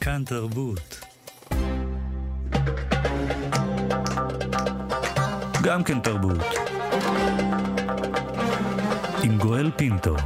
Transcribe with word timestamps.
כאן 0.00 0.24
תרבות. 0.24 1.00
גם 5.62 5.84
כן 5.84 6.00
תרבות. 6.00 6.44
עם 9.22 9.38
גואל 9.38 9.70
פינטו. 9.76 10.16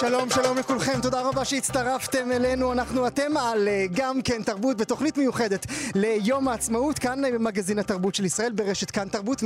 שלום, 0.00 0.30
שלום 0.30 0.58
לכולכם, 0.58 1.00
תודה 1.02 1.20
רבה 1.20 1.44
שהצטרפתם 1.44 2.32
אלינו. 2.32 2.72
אנחנו 2.72 3.06
אתם 3.06 3.36
על 3.36 3.68
אה, 3.68 3.84
גם 3.92 4.22
כן 4.22 4.42
תרבות 4.42 4.76
בתוכנית 4.76 5.18
מיוחדת 5.18 5.66
ליום 5.94 6.48
העצמאות, 6.48 6.98
כאן 6.98 7.24
אה, 7.24 7.30
במגזין 7.30 7.78
התרבות 7.78 8.14
של 8.14 8.24
ישראל, 8.24 8.52
ברשת 8.52 8.90
כאן 8.90 9.08
תרבות 9.08 9.42
104.9 9.42 9.44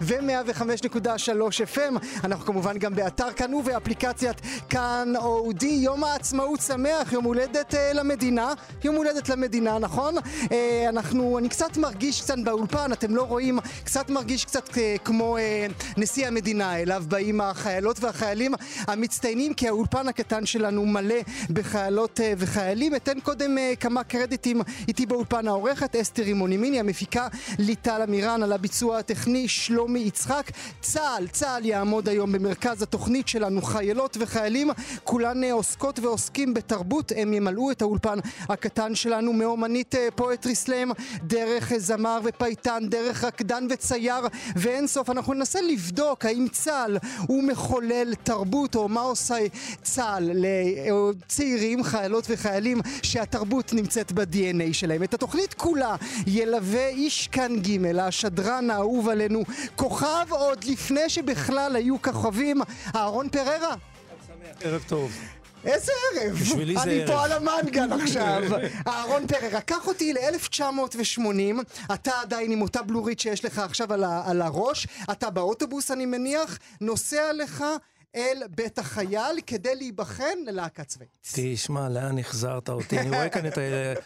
ו-105.3 0.00 1.76
FM. 1.76 2.24
אנחנו 2.24 2.46
כמובן 2.46 2.78
גם 2.78 2.94
באתר 2.94 3.32
כאן 3.32 3.54
ובאפליקציית 3.54 4.40
כאן 4.68 5.12
אודי. 5.16 5.66
יום 5.66 6.04
העצמאות 6.04 6.60
שמח, 6.60 7.12
יום 7.12 7.24
הולדת 7.24 7.74
אה, 7.74 7.92
למדינה. 7.92 8.52
יום 8.84 8.96
הולדת 8.96 9.28
למדינה, 9.28 9.78
נכון? 9.78 10.14
אה, 10.52 10.86
אנחנו, 10.88 11.38
אני 11.38 11.48
קצת 11.48 11.76
מרגיש 11.76 12.20
קצת 12.20 12.38
באולפן, 12.44 12.92
אתם 12.92 13.16
לא 13.16 13.22
רואים, 13.22 13.58
קצת 13.84 14.10
מרגיש 14.10 14.44
קצת 14.44 14.78
אה, 14.78 14.96
כמו 15.04 15.36
אה, 15.36 15.66
נשיא 15.96 16.26
המדינה, 16.26 16.76
אליו 16.76 17.04
באים 17.08 17.40
החיילות 17.40 18.00
והחיילים 18.00 18.54
המצטיינים, 19.14 19.54
כי 19.54 19.68
האולפן 19.68 20.08
הקטן 20.08 20.46
שלנו 20.46 20.86
מלא 20.86 21.14
בחיילות 21.50 22.20
אה, 22.20 22.32
וחיילים. 22.38 22.94
אתן 22.94 23.20
קודם 23.20 23.58
אה, 23.58 23.72
כמה 23.80 24.04
קרדיטים 24.04 24.60
איתי 24.88 25.06
באולפן 25.06 25.48
העורכת, 25.48 25.96
אסתר 25.96 26.22
רימוני 26.22 26.56
מיני, 26.56 26.80
המפיקה 26.80 27.28
ליטל 27.58 28.02
אמירן, 28.02 28.42
על 28.42 28.52
הביצוע 28.52 28.98
הטכני 28.98 29.48
שלומי 29.48 29.98
יצחק. 29.98 30.50
צה"ל, 30.80 31.26
צה"ל 31.28 31.64
יעמוד 31.64 32.08
היום 32.08 32.32
במרכז 32.32 32.82
התוכנית 32.82 33.28
שלנו, 33.28 33.62
חיילות 33.62 34.16
וחיילים, 34.20 34.70
כולן 35.04 35.44
אה, 35.44 35.52
עוסקות 35.52 35.98
ועוסקים 35.98 36.54
בתרבות, 36.54 37.12
הם 37.16 37.32
ימלאו 37.34 37.70
את 37.70 37.82
האולפן 37.82 38.18
הקטן 38.48 38.94
שלנו 38.94 39.32
מאומנית 39.32 39.94
פואטרי 40.14 40.54
סלאם, 40.54 40.92
דרך 41.22 41.72
זמר 41.76 42.20
ופייטן, 42.24 42.88
דרך 42.88 43.24
רקדן 43.24 43.66
וצייר, 43.70 44.26
ואין 44.56 44.86
סוף. 44.86 45.10
אנחנו 45.10 45.34
ננסה 45.34 45.60
לבדוק 45.60 46.24
האם 46.24 46.46
צה"ל 46.52 46.98
הוא 47.28 47.44
מחולל 47.44 48.14
תרבות, 48.14 48.74
או 48.74 48.88
מה 48.88 49.03
עושה 49.04 49.34
צה"ל 49.82 50.30
לצעירים, 50.34 51.84
חיילות 51.84 52.26
וחיילים, 52.30 52.80
שהתרבות 53.02 53.72
נמצאת 53.72 54.12
ב-DNA 54.12 54.72
שלהם. 54.72 55.02
את 55.02 55.14
התוכנית 55.14 55.54
כולה 55.54 55.96
ילווה 56.26 56.88
איש 56.88 57.28
כאן 57.28 57.56
ג', 57.60 57.86
השדרן 57.98 58.70
האהוב 58.70 59.08
עלינו, 59.08 59.42
כוכב 59.76 60.26
עוד 60.30 60.64
לפני 60.64 61.08
שבכלל 61.08 61.76
היו 61.76 62.02
כוכבים, 62.02 62.60
אהרון 62.96 63.28
פררה. 63.28 63.74
ערב 64.60 64.84
טוב. 64.88 65.12
איזה 65.64 65.92
ערב? 66.14 66.32
בשבילי 66.32 66.74
זה 66.74 66.82
אני 66.82 67.00
ערב. 67.02 67.06
פה 67.10 67.24
על 67.24 67.32
המנגל 67.32 67.92
עכשיו. 68.02 68.42
אהרון 68.88 69.26
פררה, 69.26 69.60
קח 69.60 69.86
אותי 69.86 70.12
ל-1980, 70.12 71.20
אתה 71.94 72.12
עדיין 72.22 72.50
עם 72.52 72.62
אותה 72.62 72.82
בלורית 72.82 73.20
שיש 73.20 73.44
לך 73.44 73.58
עכשיו 73.58 73.92
על, 73.92 74.04
ה- 74.04 74.22
על 74.26 74.42
הראש, 74.42 74.86
אתה 75.12 75.30
באוטובוס 75.30 75.90
אני 75.90 76.06
מניח, 76.06 76.58
נוסע 76.80 77.32
לך 77.32 77.64
אל 78.16 78.42
בית 78.50 78.78
החייל 78.78 79.40
כדי 79.46 79.74
להיבחן 79.74 80.38
ללהקה 80.46 80.84
צבאית. 80.84 81.08
תשמע, 81.34 81.88
לאן 81.88 82.18
החזרת 82.18 82.68
אותי? 82.68 82.98
אני 82.98 83.08
רואה 83.08 83.28
כאן 83.28 83.46
את 83.46 83.58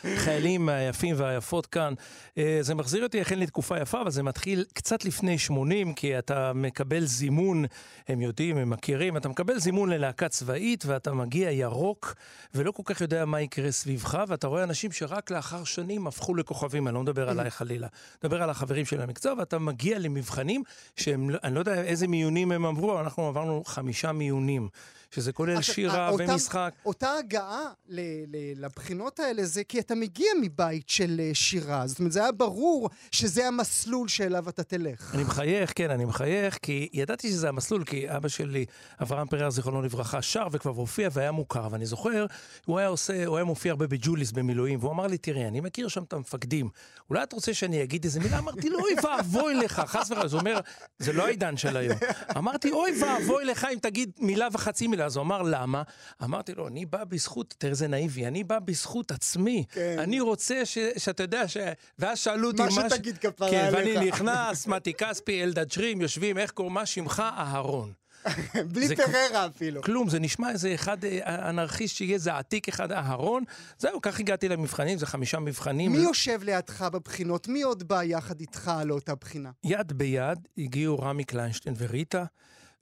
החיילים 0.04 0.68
היפים 0.68 1.14
והיפות 1.18 1.66
כאן. 1.66 1.94
אה, 2.38 2.58
זה 2.60 2.74
מחזיר 2.74 3.02
אותי 3.02 3.22
אכן 3.22 3.38
לתקופה 3.38 3.78
יפה, 3.78 4.00
אבל 4.00 4.10
זה 4.10 4.22
מתחיל 4.22 4.64
קצת 4.74 5.04
לפני 5.04 5.38
80, 5.38 5.94
כי 5.94 6.18
אתה 6.18 6.52
מקבל 6.52 7.04
זימון, 7.04 7.64
הם 8.08 8.20
יודעים, 8.20 8.56
הם 8.56 8.70
מכירים, 8.70 9.16
אתה 9.16 9.28
מקבל 9.28 9.58
זימון 9.58 9.90
ללהקה 9.90 10.28
צבאית, 10.28 10.84
ואתה 10.86 11.12
מגיע 11.12 11.50
ירוק, 11.50 12.14
ולא 12.54 12.70
כל 12.72 12.82
כך 12.86 13.00
יודע 13.00 13.24
מה 13.24 13.40
יקרה 13.40 13.72
סביבך, 13.72 14.24
ואתה 14.28 14.46
רואה 14.46 14.62
אנשים 14.62 14.92
שרק 14.92 15.30
לאחר 15.30 15.64
שנים 15.64 16.06
הפכו 16.06 16.34
לכוכבים, 16.34 16.88
אני 16.88 16.94
לא 16.94 17.02
מדבר 17.02 17.28
עליי 17.28 17.50
חלילה. 17.50 17.86
מדבר 18.24 18.42
על 18.42 18.50
החברים 18.50 18.84
של 18.84 19.00
המקצוע, 19.00 19.34
ואתה 19.38 19.58
מגיע 19.58 19.98
למבחנים 19.98 20.62
שהם, 20.96 21.30
לא- 21.30 21.38
אני 21.44 21.54
לא 21.54 21.60
יודע 21.60 21.82
איזה 21.82 22.08
מיונים 22.08 22.52
הם 22.52 22.66
עברו, 22.66 23.00
אנחנו 23.00 23.26
עברנו 23.26 23.62
חמישה 23.66 23.97
מיונים, 24.04 24.68
שזה 25.10 25.32
כולל 25.32 25.56
עכשיו, 25.56 25.74
שירה 25.74 26.08
אותם- 26.08 26.24
ומשחק. 26.28 26.72
אותה 26.86 27.12
הגעה 27.18 27.60
ל- 27.88 28.00
ל- 28.36 28.64
לבחינות 28.64 29.20
האלה 29.20 29.44
זה 29.44 29.64
כי 29.64 29.80
אתה 29.80 29.94
מגיע 29.94 30.26
מבית 30.42 30.88
של 30.88 31.20
אה, 31.20 31.30
שירה, 31.34 31.86
זאת 31.86 31.98
אומרת 31.98 32.12
זה 32.12 32.20
היה 32.22 32.32
ברור 32.32 32.90
שזה 33.12 33.46
המסלול 33.46 34.08
שאליו 34.08 34.48
אתה 34.48 34.62
תלך. 34.62 35.14
אני 35.14 35.22
מחייך, 35.22 35.72
כן, 35.74 35.90
אני 35.90 36.04
מחייך, 36.04 36.58
כי 36.62 36.88
ידעתי 36.92 37.28
שזה 37.28 37.48
המסלול, 37.48 37.84
כי 37.84 38.16
אבא 38.16 38.28
שלי, 38.28 38.64
אברהם 39.02 39.26
פרר, 39.26 39.50
זיכרונו 39.50 39.82
לברכה, 39.82 40.22
שר 40.22 40.46
וכבר 40.52 40.70
הופיע 40.72 41.08
והיה 41.12 41.32
מוכר, 41.32 41.68
ואני 41.70 41.86
זוכר, 41.86 42.26
הוא 42.66 42.78
היה 42.78 42.88
עושה, 42.88 43.26
הוא 43.26 43.36
היה 43.36 43.44
מופיע 43.44 43.72
הרבה 43.72 43.86
בג'וליס 43.86 44.32
במילואים, 44.32 44.78
והוא 44.80 44.92
אמר 44.92 45.06
לי, 45.06 45.18
תראה, 45.18 45.48
אני 45.48 45.60
מכיר 45.60 45.88
שם 45.88 46.02
את 46.02 46.12
המפקדים, 46.12 46.68
אולי 47.10 47.22
את 47.22 47.32
רוצה 47.32 47.54
שאני 47.54 47.82
אגיד 47.82 48.04
איזה 48.04 48.20
מילה? 48.20 48.38
אמרתי 48.38 48.68
לו, 48.70 48.78
אוי 48.80 48.94
ואבוי 49.04 49.54
לך, 49.54 49.82
חס 49.86 50.10
וחלילה, 50.10 50.30
הוא 50.32 50.40
אומר, 50.40 50.60
זה 50.98 51.12
לא 51.12 51.26
העידן 51.26 51.56
של 51.56 51.76
היום. 51.76 51.98
אמרתי, 52.36 52.70
אוי 52.70 52.90
ואבוי 53.02 53.44
לך 53.44 53.66
אם 53.74 53.78
תגיד 53.82 54.10
מילה 54.18 54.48
וחצי 54.52 54.86
מילה, 54.86 54.97
אז 55.04 55.16
הוא 55.16 55.22
אמר, 55.24 55.42
למה? 55.42 55.82
אמרתי 56.24 56.54
לו, 56.54 56.68
אני 56.68 56.86
בא 56.86 57.04
בזכות, 57.04 57.54
תראה 57.58 57.70
איזה 57.70 57.88
נאיבי, 57.88 58.26
אני 58.26 58.44
בא 58.44 58.58
בזכות 58.58 59.10
עצמי. 59.10 59.64
כן. 59.72 59.96
אני 59.98 60.20
רוצה 60.20 60.66
ש, 60.66 60.78
שאתה 60.96 61.22
יודע, 61.22 61.48
ש... 61.48 61.56
ואז 61.98 62.18
שאלו 62.18 62.48
אותי, 62.48 62.62
מה 62.62 62.70
ש- 62.70 62.74
שתגיד 62.74 63.18
כפרה 63.18 63.50
כן, 63.50 63.64
עליך. 63.74 63.96
ואני 63.96 64.06
נכנס, 64.08 64.66
מתי 64.66 64.94
כספי, 64.94 65.42
אלדד 65.42 65.70
שרים, 65.70 66.00
יושבים, 66.00 66.38
איך 66.38 66.50
קוראים, 66.50 66.74
מה 66.74 66.86
שמך? 66.86 67.22
אהרון. 67.38 67.92
בלי 68.72 68.96
פררה 68.96 69.46
אפילו. 69.46 69.82
כלום, 69.82 70.08
זה 70.08 70.18
נשמע 70.18 70.50
איזה 70.50 70.74
אחד 70.74 71.04
אה, 71.04 71.50
אנרכיסט 71.50 71.96
שיהיה 71.96 72.14
איזה 72.14 72.36
עתיק 72.36 72.68
אחד, 72.68 72.92
אהרון. 72.92 73.44
זהו, 73.78 74.00
כך 74.02 74.20
הגעתי 74.20 74.48
למבחנים, 74.48 74.98
זה 74.98 75.06
חמישה 75.06 75.38
מבחנים. 75.38 75.92
מי 75.92 75.98
יושב 75.98 76.42
לידך 76.42 76.82
בבחינות? 76.82 77.48
מי 77.48 77.62
עוד 77.62 77.88
בא 77.88 78.02
יחד 78.02 78.40
איתך 78.40 78.72
לאותה 78.84 79.14
בחינה? 79.14 79.50
יד 79.64 79.92
ביד 79.92 80.38
הגיעו 80.58 80.98
רמי 80.98 81.24
קליינשטיין 81.24 81.74
וריטה, 81.78 82.24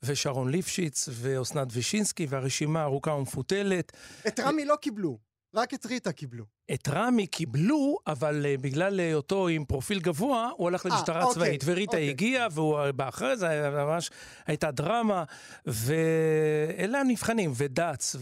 ושרון 0.03 0.51
ליפשיץ, 0.51 1.09
ואסנת 1.13 1.69
וישינסקי, 1.71 2.27
והרשימה 2.29 2.83
ארוכה 2.83 3.11
ומפותלת. 3.11 3.93
את 4.29 4.41
רמי 4.41 4.65
לא 4.65 4.77
קיבלו, 4.77 5.19
רק 5.55 5.75
את 5.75 5.87
ריטה 5.87 6.13
קיבלו. 6.13 6.56
את 6.75 6.89
רמי 6.89 7.27
קיבלו, 7.27 7.99
אבל 8.07 8.47
uh, 8.47 8.61
בגלל 8.61 9.01
היותו 9.01 9.49
עם 9.49 9.65
פרופיל 9.65 10.01
גבוה, 10.01 10.51
הוא 10.57 10.69
הלך 10.69 10.87
למשטרה 10.87 11.23
אוקיי, 11.23 11.35
צבאית. 11.35 11.63
וריטה 11.65 11.93
אוקיי. 11.93 12.09
הגיעה, 12.09 12.49
והוא 12.51 12.79
אחרי 12.99 13.37
זה, 13.37 13.71
ממש 13.71 14.11
הייתה 14.47 14.71
דרמה, 14.71 15.25
ואלה 15.67 17.01
הנבחנים, 17.01 17.53
ודץ, 17.57 18.17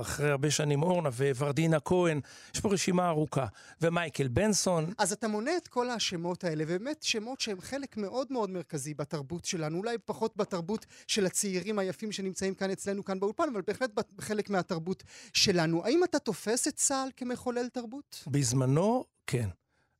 אחרי 0.00 0.30
הרבה 0.30 0.50
שנים 0.50 0.82
אורנה, 0.82 1.08
וורדינה 1.08 1.80
כהן, 1.80 2.20
יש 2.54 2.60
פה 2.60 2.68
רשימה 2.68 3.08
ארוכה, 3.08 3.46
ומייקל 3.80 4.28
בנסון. 4.28 4.92
אז 4.98 5.12
אתה 5.12 5.28
מונה 5.28 5.56
את 5.56 5.68
כל 5.68 5.90
השמות 5.90 6.44
האלה, 6.44 6.64
ובאמת 6.66 7.02
שמות 7.02 7.40
שהם 7.40 7.60
חלק 7.60 7.96
מאוד 7.96 8.26
מאוד 8.30 8.50
מרכזי 8.50 8.94
בתרבות 8.94 9.44
שלנו, 9.44 9.78
אולי 9.78 9.98
פחות 10.04 10.36
בתרבות 10.36 10.86
של 11.06 11.26
הצעירים 11.26 11.78
היפים 11.78 12.12
שנמצאים 12.12 12.54
כאן 12.54 12.70
אצלנו 12.70 13.04
כאן 13.04 13.20
באולפן, 13.20 13.44
אבל 13.52 13.62
בהחלט 13.66 13.90
חלק 14.20 14.50
מהתרבות 14.50 15.02
שלנו. 15.32 15.84
האם 15.84 16.04
אתה 16.04 16.18
תופס 16.18 16.68
את 16.68 16.74
צה"ל 16.74 17.08
כמחולל 17.50 17.68
תרבות? 17.68 18.24
בזמנו, 18.26 19.04
כן. 19.26 19.48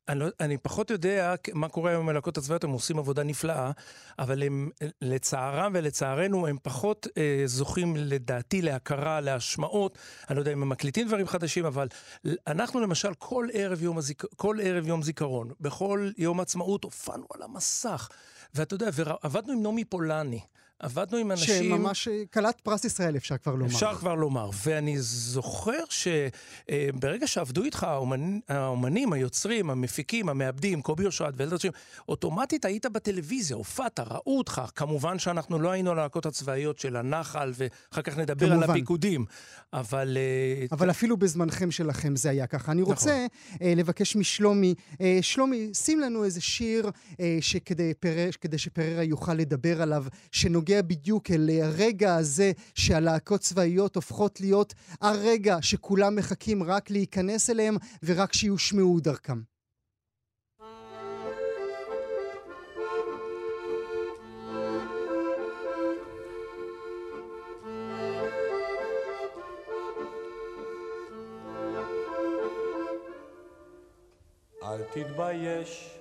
אני, 0.08 0.18
לא, 0.18 0.26
אני 0.40 0.58
פחות 0.58 0.90
יודע 0.90 1.34
מה 1.54 1.68
קורה 1.68 1.94
עם 1.94 2.00
המלהקות 2.00 2.38
הצבאיות, 2.38 2.64
הם 2.64 2.70
עושים 2.70 2.98
עבודה 2.98 3.22
נפלאה, 3.22 3.70
אבל 4.18 4.42
הם, 4.42 4.70
לצערם 5.02 5.72
ולצערנו, 5.74 6.46
הם 6.46 6.56
פחות 6.62 7.06
אה, 7.18 7.42
זוכים 7.46 7.96
לדעתי 7.96 8.62
להכרה, 8.62 9.20
להשמעות. 9.20 9.98
אני 10.28 10.36
לא 10.36 10.40
יודע 10.40 10.52
אם 10.52 10.62
הם 10.62 10.68
מקליטים 10.68 11.06
דברים 11.06 11.26
חדשים, 11.26 11.66
אבל 11.66 11.88
אנחנו 12.46 12.80
למשל, 12.80 13.14
כל 13.14 13.48
ערב 13.52 13.82
יום, 13.82 13.98
הזיק... 13.98 14.24
כל 14.36 14.56
ערב 14.62 14.86
יום 14.86 15.02
זיכרון, 15.02 15.50
בכל 15.60 16.10
יום 16.18 16.40
עצמאות, 16.40 16.84
הופענו 16.84 17.26
על 17.34 17.42
המסך. 17.42 18.08
ואתה 18.54 18.74
יודע, 18.74 18.90
ועבדנו 18.92 19.52
עם 19.52 19.62
נעמי 19.62 19.84
פולני. 19.84 20.40
עבדנו 20.80 21.18
עם 21.18 21.30
אנשים... 21.30 21.64
שממש 21.64 22.08
אה, 22.08 22.22
כלת 22.32 22.60
פרס 22.60 22.84
ישראל, 22.84 23.16
אפשר 23.16 23.36
כבר 23.36 23.54
לומר. 23.54 23.66
אפשר 23.66 23.94
כבר 23.94 24.14
לומר. 24.14 24.50
ואני 24.64 24.98
זוכר 24.98 25.84
שברגע 25.88 27.26
שעבדו 27.26 27.64
איתך 27.64 27.84
האומנ... 27.84 28.38
האומנים, 28.48 29.12
היוצרים, 29.12 29.70
המפיקים, 29.70 30.28
המעבדים, 30.28 30.82
קובי 30.82 31.06
אושרת 31.06 31.34
ואלדד 31.36 31.60
שם, 31.60 31.68
אוטומטית 32.08 32.64
היית 32.64 32.86
בטלוויזיה, 32.86 33.56
הופעת, 33.56 34.00
ראו 34.00 34.38
אותך. 34.38 34.62
כמובן 34.74 35.18
שאנחנו 35.18 35.58
לא 35.58 35.70
היינו 35.70 35.90
הלהקות 35.90 36.26
הצבאיות 36.26 36.78
של 36.78 36.96
הנחל, 36.96 37.52
ואחר 37.54 38.02
כך 38.02 38.18
נדבר 38.18 38.48
כמובן. 38.48 38.62
על 38.62 38.70
הפיקודים. 38.70 39.24
אבל... 39.72 40.16
אה, 40.16 40.66
אבל 40.72 40.90
אפילו 40.90 41.16
בזמנכם 41.16 41.70
שלכם 41.70 42.16
זה 42.16 42.30
היה 42.30 42.46
ככה. 42.46 42.72
אני 42.72 42.82
נכון. 42.82 42.94
רוצה 42.94 43.26
אה, 43.62 43.72
לבקש 43.76 44.16
משלומי, 44.16 44.74
אה, 45.00 45.18
שלומי, 45.22 45.70
שים 45.74 46.00
לנו 46.00 46.24
איזה 46.24 46.40
שיר 46.40 46.90
אה, 47.20 47.38
שכדי 47.40 47.94
פרר, 47.94 48.30
שפררה 48.56 49.02
יוכל 49.02 49.34
לדבר 49.34 49.82
עליו, 49.82 50.04
שנוגע 50.32 50.69
בדיוק 50.78 51.30
אל 51.30 51.50
הרגע 51.62 52.14
הזה 52.14 52.52
שהלהקות 52.74 53.40
צבאיות 53.40 53.96
הופכות 53.96 54.40
להיות 54.40 54.74
הרגע 55.00 55.56
שכולם 55.60 56.16
מחכים 56.16 56.62
רק 56.62 56.90
להיכנס 56.90 57.50
אליהם 57.50 57.76
ורק 58.02 58.32
שיושמעו 58.32 59.00
דרכם. 59.00 59.40
אל 74.62 74.82
תתבייש, 74.82 75.98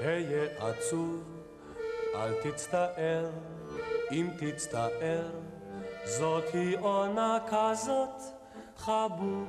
היה 0.00 0.68
עצוב, 0.68 1.22
אל 2.14 2.32
תצטער, 2.42 3.30
אם 4.12 4.28
תצטער, 4.36 5.30
זאת 6.04 6.44
היא 6.52 6.78
עונה 6.78 7.38
כזאת, 7.46 8.22
חבוב, 8.76 9.48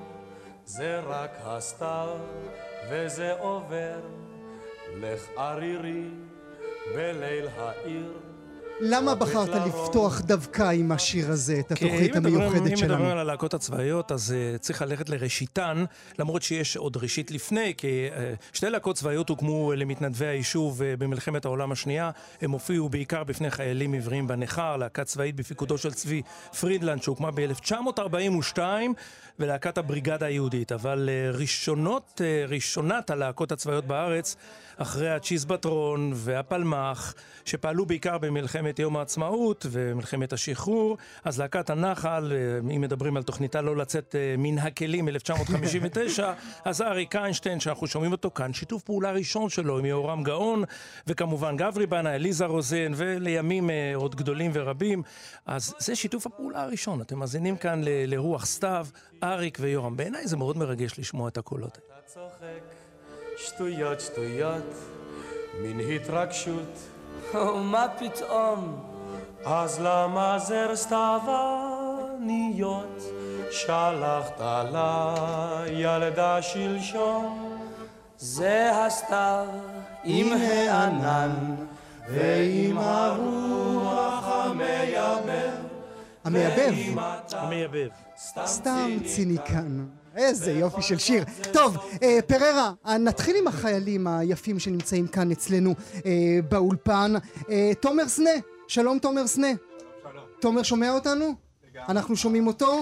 זה 0.65 0.99
רק 0.99 1.31
הסתיו, 1.43 2.17
וזה 2.89 3.33
עובר, 3.39 3.99
לך 4.95 5.29
ערירי, 5.37 6.09
בליל 6.95 7.47
העיר. 7.57 8.32
למה 8.79 9.15
בחרת 9.15 9.67
לפתוח 9.67 10.21
דווקא 10.21 10.69
עם 10.69 10.91
השיר 10.91 11.31
הזה, 11.31 11.59
את 11.59 11.71
התוכנית 11.71 12.15
אם 12.15 12.25
המיוחדת 12.25 12.71
אם 12.71 12.77
שלנו? 12.77 12.93
מדברים 12.93 13.11
על 13.11 13.17
הלהקות 13.17 13.53
הצבאיות, 13.53 14.11
אז 14.11 14.35
uh, 14.55 14.57
צריך 14.59 14.81
ללכת 14.81 15.09
לראשיתן, 15.09 15.85
למרות 16.19 16.43
שיש 16.43 16.77
עוד 16.77 16.97
ראשית 16.97 17.31
לפני, 17.31 17.73
כי 17.77 18.09
uh, 18.09 18.17
שתי 18.53 18.69
להקות 18.69 18.95
צבאיות 18.95 19.29
הוקמו 19.29 19.73
uh, 19.73 19.75
למתנדבי 19.75 20.25
היישוב 20.25 20.81
uh, 20.81 20.83
במלחמת 20.99 21.45
העולם 21.45 21.71
השנייה. 21.71 22.11
הם 22.41 22.51
הופיעו 22.51 22.89
בעיקר 22.89 23.23
בפני 23.23 23.51
חיילים 23.51 23.93
עבריים 23.93 24.27
בניכר, 24.27 24.77
להקה 24.77 25.03
צבאית 25.03 25.35
בפיקודו 25.35 25.77
של 25.77 25.93
צבי 25.93 26.21
פרידלנד, 26.59 27.03
שהוקמה 27.03 27.31
ב-1942, 27.31 28.59
ולהקת 29.39 29.77
הבריגדה 29.77 30.25
היהודית. 30.25 30.71
אבל 30.71 31.09
uh, 31.09 31.37
ראשונות, 31.37 32.21
uh, 32.21 32.51
ראשונת 32.51 33.09
הלהקות 33.09 33.51
הצבאיות 33.51 33.85
בארץ, 33.85 34.35
אחרי 34.77 35.09
הצ'יזבטרון 35.09 36.11
והפלמ"ח, 36.15 37.13
שפעלו 37.45 37.85
בעיקר 37.85 38.17
במלחמת 38.17 38.62
יום 38.79 38.97
העצמאות 38.97 39.65
ומלחמת 39.71 40.33
השחרור, 40.33 40.97
אז 41.23 41.39
להקת 41.39 41.69
הנחל, 41.69 42.33
אה, 42.35 42.75
אם 42.75 42.81
מדברים 42.81 43.17
על 43.17 43.23
תוכניתה 43.23 43.61
לא 43.61 43.75
לצאת 43.77 44.15
אה, 44.15 44.35
מן 44.37 44.57
הכלים 44.57 45.07
1959, 45.09 46.33
אז 46.65 46.81
אריק 46.81 47.15
איינשטיין, 47.15 47.59
שאנחנו 47.59 47.87
שומעים 47.87 48.11
אותו 48.11 48.31
כאן, 48.31 48.53
שיתוף 48.53 48.83
פעולה 48.83 49.11
ראשון 49.11 49.49
שלו 49.49 49.77
עם 49.79 49.85
יהורם 49.85 50.23
גאון, 50.23 50.63
וכמובן 51.07 51.57
גברי 51.57 51.85
בנה, 51.85 52.15
אליזה 52.15 52.45
רוזן, 52.45 52.91
ולימים 52.95 53.69
אה, 53.69 53.91
עוד 53.95 54.15
גדולים 54.15 54.51
ורבים. 54.53 55.03
אז 55.45 55.73
זה 55.79 55.95
שיתוף 55.95 56.25
הפעולה 56.25 56.63
הראשון. 56.63 57.01
אתם 57.01 57.19
מאזינים 57.19 57.57
כאן 57.57 57.83
ל- 57.83 58.13
לרוח 58.13 58.45
סתיו, 58.45 58.87
אריק 59.23 59.57
ויורם. 59.61 59.97
בעיניי 59.97 60.27
זה 60.27 60.37
מאוד 60.37 60.57
מרגש 60.57 60.99
לשמוע 60.99 61.27
את 61.29 61.37
הקולות. 61.37 61.77
אתה 61.77 61.93
צוחק, 62.05 62.63
שטויות 63.37 64.01
שטויות, 64.01 64.73
מין 65.61 65.79
התרגשות. 65.79 66.92
ומה 67.35 67.85
פתאום? 67.97 68.79
אז 69.45 69.79
למה 69.81 70.39
זר 70.39 70.75
סתיווניות 70.75 72.23
שלחת 73.51 74.41
לילדה 75.65 76.41
שלשום? 76.41 77.57
זה 78.17 78.71
הסתיו 78.73 79.45
עם 80.03 80.27
הענן 80.33 81.55
ועם 82.09 82.77
הרוח 82.77 83.42
המייבב. 86.23 86.73
המייבב. 87.31 87.87
סתם 88.45 88.89
ציניקן. 89.05 89.85
איזה 90.15 90.51
יופי 90.51 90.81
של 90.81 90.97
שיר. 90.97 91.23
טוב, 91.53 91.77
אה, 92.03 92.19
פררה, 92.27 92.73
נתחיל 92.99 93.35
עם 93.39 93.47
החיילים 93.47 94.07
היפים 94.07 94.59
שנמצאים 94.59 95.07
כאן 95.07 95.31
אצלנו 95.31 95.75
אה, 96.05 96.39
באולפן. 96.49 97.13
אה, 97.49 97.71
תומר 97.79 98.07
סנה, 98.07 98.29
שלום 98.67 98.99
תומר 98.99 99.27
סנה. 99.27 99.47
תומר 100.39 100.63
שומע 100.63 100.91
אותנו? 100.91 101.33
אנחנו 101.89 102.15
שומעים 102.15 102.47
אותו? 102.47 102.81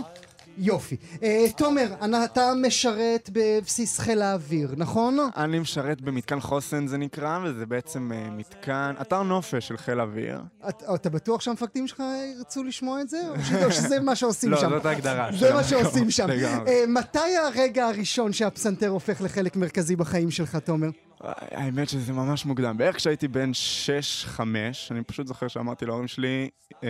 יופי. 0.57 0.95
אה, 1.23 1.45
תומר, 1.57 1.93
אתה 2.25 2.51
משרת 2.61 3.29
בבסיס 3.33 3.99
חיל 3.99 4.21
האוויר, 4.21 4.73
נכון? 4.77 5.17
אני 5.37 5.59
משרת 5.59 6.01
במתקן 6.01 6.39
חוסן 6.39 6.87
זה 6.87 6.97
נקרא, 6.97 7.39
וזה 7.43 7.65
בעצם 7.65 8.11
אה, 8.15 8.29
מתקן, 8.29 8.93
אתר 9.01 9.23
נופש 9.23 9.67
של 9.67 9.77
חיל 9.77 10.01
אוויר. 10.01 10.41
את- 10.69 10.83
אתה 10.95 11.09
בטוח 11.09 11.41
שהמפקדים 11.41 11.87
שלך 11.87 12.03
ירצו 12.37 12.63
לשמוע 12.63 13.01
את 13.01 13.09
זה? 13.09 13.21
או 13.65 13.71
שזה 13.71 13.99
מה 13.99 14.15
שעושים 14.15 14.51
לא, 14.51 14.57
שם? 14.61 14.69
זאת 14.69 14.85
ההגדרה. 14.85 15.29
זה 15.39 15.53
מה. 15.53 15.63
שעושים 15.63 16.11
שם. 16.11 16.27
אה, 16.67 16.83
מתי 16.87 17.19
הרגע 17.45 17.85
הראשון 17.87 18.33
שהפסנתר 18.33 18.87
הופך 18.89 19.21
לחלק 19.21 19.55
מרכזי 19.55 19.95
בחיים 19.95 20.31
שלך, 20.31 20.55
תומר? 20.55 20.89
האמת 21.51 21.89
שזה 21.89 22.13
ממש 22.13 22.45
מוקדם. 22.45 22.77
בערך 22.77 22.95
כשהייתי 22.95 23.27
בן 23.27 23.51
6-5, 24.27 24.39
אני 24.91 25.03
פשוט 25.03 25.27
זוכר 25.27 25.47
שאמרתי 25.47 25.85
להורים 25.85 26.07
שלי, 26.07 26.49
אה, 26.83 26.89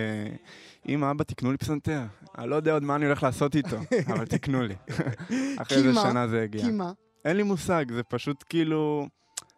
אמא, 0.88 1.10
אבא, 1.10 1.24
תקנו 1.24 1.52
לי 1.52 1.58
פסנתר. 1.58 2.02
אני 2.38 2.50
לא 2.50 2.56
יודע 2.56 2.72
עוד 2.72 2.82
מה 2.82 2.96
אני 2.96 3.06
הולך 3.06 3.22
לעשות 3.22 3.56
איתו, 3.56 3.76
אבל 4.12 4.26
תקנו 4.26 4.62
לי. 4.62 4.74
אחרי 5.62 5.78
איזה? 5.78 6.00
שנה 6.00 6.28
זה 6.28 6.42
הגיע. 6.42 6.62
כי 6.62 6.70
מה? 6.70 6.92
אין 7.24 7.36
לי 7.36 7.42
מושג, 7.42 7.84
זה 7.92 8.02
פשוט 8.02 8.44
כאילו... 8.48 9.08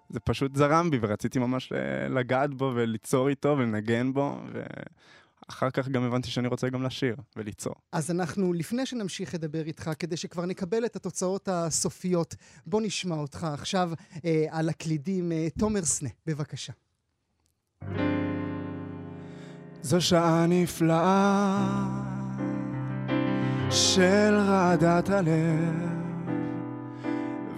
זה 0.09 0.21
פשוט 0.21 0.57
זרם 0.57 0.91
בי, 0.91 0.99
ורציתי 1.03 1.39
ממש 1.39 1.73
ל- 1.73 2.19
לגעת 2.19 2.55
בו 2.55 2.73
וליצור 2.75 3.29
איתו 3.29 3.55
ולנגן 3.59 4.13
בו, 4.13 4.41
ואחר 4.53 5.71
כך 5.71 5.89
גם 5.89 6.03
הבנתי 6.03 6.31
שאני 6.31 6.49
רוצה 6.49 6.69
גם 6.69 6.83
לשיר 6.83 7.17
וליצור. 7.37 7.75
אז 7.93 8.11
אנחנו, 8.11 8.53
לפני 8.53 8.87
שנמשיך 8.87 9.35
לדבר 9.35 9.67
איתך, 9.67 9.91
כדי 9.99 10.17
שכבר 10.17 10.47
נקבל 10.47 10.85
את 10.87 10.97
התוצאות 10.97 11.49
הסופיות, 11.49 12.35
בוא 12.67 12.81
נשמע 12.81 13.17
אותך 13.17 13.45
עכשיו 13.53 13.91
אה, 14.25 14.47
על 14.51 14.69
הקלידים. 14.69 15.33
אה, 15.33 15.47
תומר 15.59 15.85
סנה, 15.85 16.09
בבקשה. 16.27 16.73
זו 19.85 20.01
שעה 20.01 20.47
נפלאה 20.49 21.59
של 23.71 24.35
רעדת 24.49 25.11
הלב, 25.11 25.91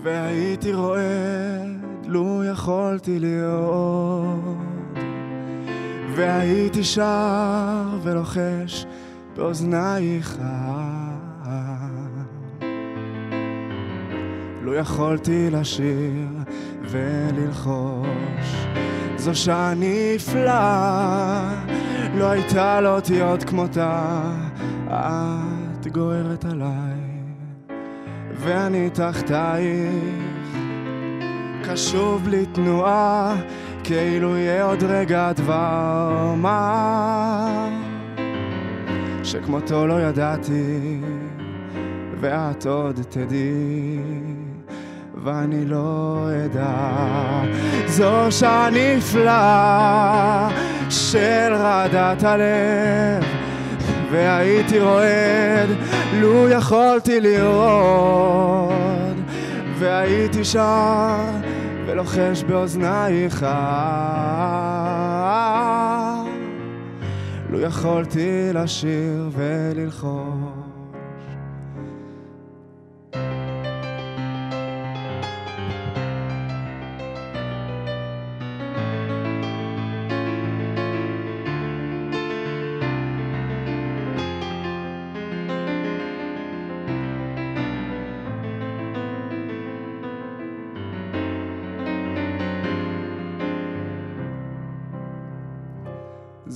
והייתי 0.02 0.73
רועד 0.73 2.06
לו 2.06 2.44
יכולתי 2.44 3.19
להיות, 3.19 4.56
והייתי 6.17 6.84
שר 6.84 7.99
ולוחש 8.02 8.86
באוזנייך. 9.36 10.39
לו 14.62 14.74
יכולתי 14.74 15.51
לשיר 15.51 16.29
וללחוש, 16.82 18.67
זו 19.17 19.34
שעה 19.34 19.72
נפלאה, 19.77 21.66
לא 22.17 22.31
הייתה 22.31 22.81
לו 22.81 22.94
אותיות 22.94 23.44
כמותה, 23.44 24.23
את 25.81 25.87
גוערת 25.87 26.44
עליי, 26.44 27.01
ואני 28.35 28.91
תחתייך, 28.91 30.55
קשוב 31.65 32.25
בלי 32.25 32.46
תנועה, 32.46 33.37
כאילו 33.85 34.37
יהיה 34.37 34.65
עוד 34.65 34.82
רגע 34.82 35.32
דבר. 35.32 36.35
מה, 36.37 37.69
שכמותו 39.23 39.87
לא 39.87 40.01
ידעתי, 40.03 41.01
ואת 42.20 42.67
עוד 42.67 43.01
תדעי. 43.08 44.45
ואני 45.25 45.65
לא 45.65 46.27
אדע. 46.44 47.44
זו 47.87 48.27
שעה 48.31 48.69
נפלאה 48.70 50.49
של 50.91 51.53
רעדת 51.53 52.23
הלב, 52.23 53.25
והייתי 54.11 54.81
רועד, 54.81 55.69
לו 56.20 56.49
יכולתי 56.49 57.20
לראות, 57.20 58.70
והייתי 59.79 60.44
שר 60.44 61.17
ולוחש 61.87 62.43
באוזנייך. 62.46 63.46
לו 67.51 67.61
יכולתי 67.61 68.51
לשיר 68.55 69.31
וללחוש. 69.32 70.56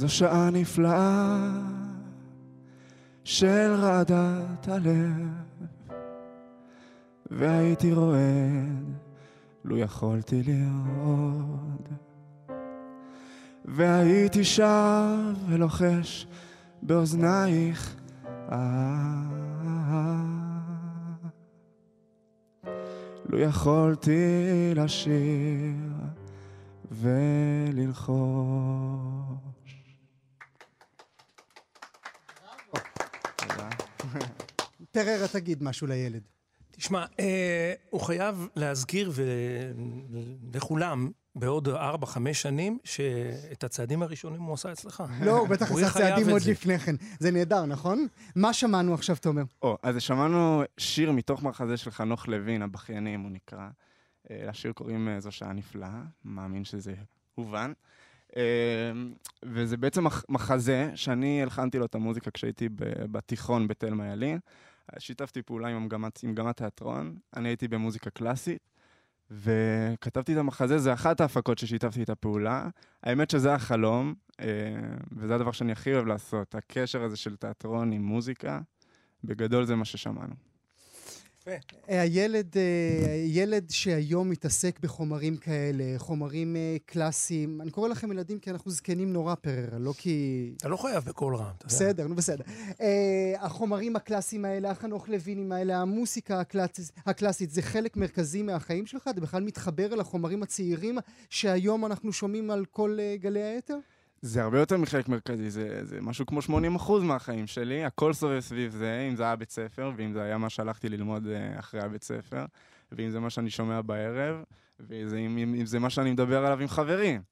זו 0.00 0.08
שעה 0.08 0.50
נפלאה 0.50 1.38
של 3.24 3.74
רעדת 3.76 4.68
הלב, 4.68 5.28
והייתי 7.30 7.92
רועד 7.92 8.94
לו 9.64 9.78
יכולתי 9.78 10.42
לרעוד. 10.42 11.88
והייתי 13.64 14.44
שב 14.44 15.34
ולוחש 15.48 16.26
באוזנייך 16.82 17.96
אה, 18.52 19.22
לו 23.28 23.38
יכולתי 23.38 24.72
לשיר 24.74 25.92
וללחוש. 26.90 29.19
טררה, 34.90 35.28
תגיד 35.28 35.62
משהו 35.62 35.86
לילד. 35.86 36.22
תשמע, 36.70 37.04
אה, 37.20 37.72
הוא 37.90 38.00
חייב 38.00 38.48
להזכיר 38.56 39.10
ו... 39.14 39.22
לכולם 40.54 41.10
בעוד 41.34 41.68
4-5 41.68 41.74
שנים 42.32 42.78
שאת 42.84 43.64
הצעדים 43.64 44.02
הראשונים 44.02 44.42
הוא 44.42 44.54
עשה 44.54 44.72
אצלך. 44.72 45.02
לא, 45.26 45.38
הוא 45.38 45.48
בטח 45.48 45.72
עשה 45.72 45.90
צעדים 45.90 46.28
עוד 46.28 46.42
זה. 46.42 46.50
לפני 46.50 46.78
כן. 46.78 46.94
זה 47.18 47.30
נהדר, 47.30 47.66
נכון? 47.66 48.06
מה 48.36 48.52
שמענו 48.52 48.94
עכשיו, 48.94 49.16
תומר? 49.16 49.42
או, 49.62 49.76
אז 49.82 50.02
שמענו 50.02 50.62
שיר 50.78 51.12
מתוך 51.12 51.42
מחזה 51.42 51.76
של 51.76 51.90
חנוך 51.90 52.28
לוין, 52.28 52.62
הבכיינים 52.62 53.20
הוא 53.20 53.30
נקרא. 53.30 53.68
אה, 54.30 54.44
לשיר 54.48 54.72
קוראים 54.72 55.08
אה, 55.08 55.20
זו 55.20 55.30
שעה 55.32 55.52
נפלאה, 55.52 56.02
מאמין 56.24 56.64
שזה 56.64 56.94
הובן. 57.34 57.72
אה, 58.36 58.42
וזה 59.44 59.76
בעצם 59.76 60.04
מח- 60.04 60.24
מחזה 60.28 60.90
שאני 60.94 61.42
הלחנתי 61.42 61.78
לו 61.78 61.84
את 61.86 61.94
המוזיקה 61.94 62.30
כשהייתי 62.30 62.68
בתיכון 63.12 63.68
בתלמה 63.68 64.12
ילין. 64.12 64.38
שיתפתי 64.98 65.42
פעולה 65.42 65.68
עם 65.68 65.84
מגמת, 65.84 66.20
עם 66.22 66.30
מגמת 66.30 66.56
תיאטרון, 66.56 67.18
אני 67.36 67.48
הייתי 67.48 67.68
במוזיקה 67.68 68.10
קלאסית, 68.10 68.70
וכתבתי 69.30 70.32
את 70.32 70.38
המחזה, 70.38 70.78
זה 70.78 70.92
אחת 70.92 71.20
ההפקות 71.20 71.58
ששיתפתי 71.58 72.02
את 72.02 72.10
הפעולה. 72.10 72.68
האמת 73.02 73.30
שזה 73.30 73.54
החלום, 73.54 74.14
אה, 74.40 74.46
וזה 75.12 75.34
הדבר 75.34 75.52
שאני 75.52 75.72
הכי 75.72 75.94
אוהב 75.94 76.06
לעשות, 76.06 76.54
הקשר 76.54 77.02
הזה 77.02 77.16
של 77.16 77.36
תיאטרון 77.36 77.92
עם 77.92 78.02
מוזיקה. 78.02 78.60
בגדול 79.24 79.64
זה 79.64 79.76
מה 79.76 79.84
ששמענו. 79.84 80.34
אה, 81.48 82.00
הילד, 82.00 82.56
אה, 82.56 83.24
ילד 83.26 83.70
שהיום 83.70 84.30
מתעסק 84.30 84.80
בחומרים 84.80 85.36
כאלה, 85.36 85.84
חומרים 85.96 86.56
אה, 86.56 86.76
קלאסיים, 86.86 87.60
אני 87.60 87.70
קורא 87.70 87.88
לכם 87.88 88.12
ילדים 88.12 88.38
כי 88.38 88.50
אנחנו 88.50 88.70
זקנים 88.70 89.12
נורא 89.12 89.34
פררה, 89.34 89.78
לא 89.78 89.92
כי... 89.96 90.50
אתה 90.56 90.68
לא 90.68 90.76
חייב 90.76 91.04
בקול 91.04 91.36
רם. 91.36 91.52
בסדר, 91.66 92.06
נו 92.06 92.14
בסדר. 92.14 92.44
אה, 92.80 93.34
החומרים 93.38 93.96
הקלאסיים 93.96 94.44
האלה, 94.44 94.70
החנוך 94.70 95.08
לוינים 95.08 95.52
האלה, 95.52 95.76
המוסיקה 95.76 96.40
הקלאסית, 96.40 96.92
הקלאסית, 97.06 97.50
זה 97.50 97.62
חלק 97.62 97.96
מרכזי 97.96 98.42
מהחיים 98.42 98.86
שלך? 98.86 99.08
אתה 99.08 99.20
בכלל 99.20 99.42
מתחבר 99.42 99.94
אל 99.94 100.00
החומרים 100.00 100.42
הצעירים 100.42 100.98
שהיום 101.30 101.86
אנחנו 101.86 102.12
שומעים 102.12 102.50
על 102.50 102.64
כל 102.64 102.98
גלי 103.20 103.42
האתר? 103.42 103.78
זה 104.22 104.42
הרבה 104.42 104.60
יותר 104.60 104.76
מחלק 104.76 105.08
מרכזי, 105.08 105.50
זה, 105.50 105.84
זה 105.84 106.00
משהו 106.00 106.26
כמו 106.26 106.40
80% 106.78 106.92
מהחיים 107.02 107.46
שלי, 107.46 107.84
הכל 107.84 108.12
סובב 108.12 108.40
סביב 108.40 108.72
זה, 108.72 109.06
אם 109.10 109.16
זה 109.16 109.22
היה 109.22 109.36
בית 109.36 109.50
ספר, 109.50 109.92
ואם 109.96 110.12
זה 110.12 110.22
היה 110.22 110.38
מה 110.38 110.50
שהלכתי 110.50 110.88
ללמוד 110.88 111.26
אה, 111.26 111.58
אחרי 111.58 111.80
הבית 111.80 112.02
ספר, 112.02 112.44
ואם 112.92 113.10
זה 113.10 113.20
מה 113.20 113.30
שאני 113.30 113.50
שומע 113.50 113.82
בערב, 113.82 114.42
ואם 114.80 115.16
אם, 115.16 115.38
אם, 115.38 115.54
אם 115.54 115.66
זה 115.66 115.78
מה 115.78 115.90
שאני 115.90 116.12
מדבר 116.12 116.44
עליו 116.44 116.60
עם 116.60 116.68
חברים. 116.68 117.22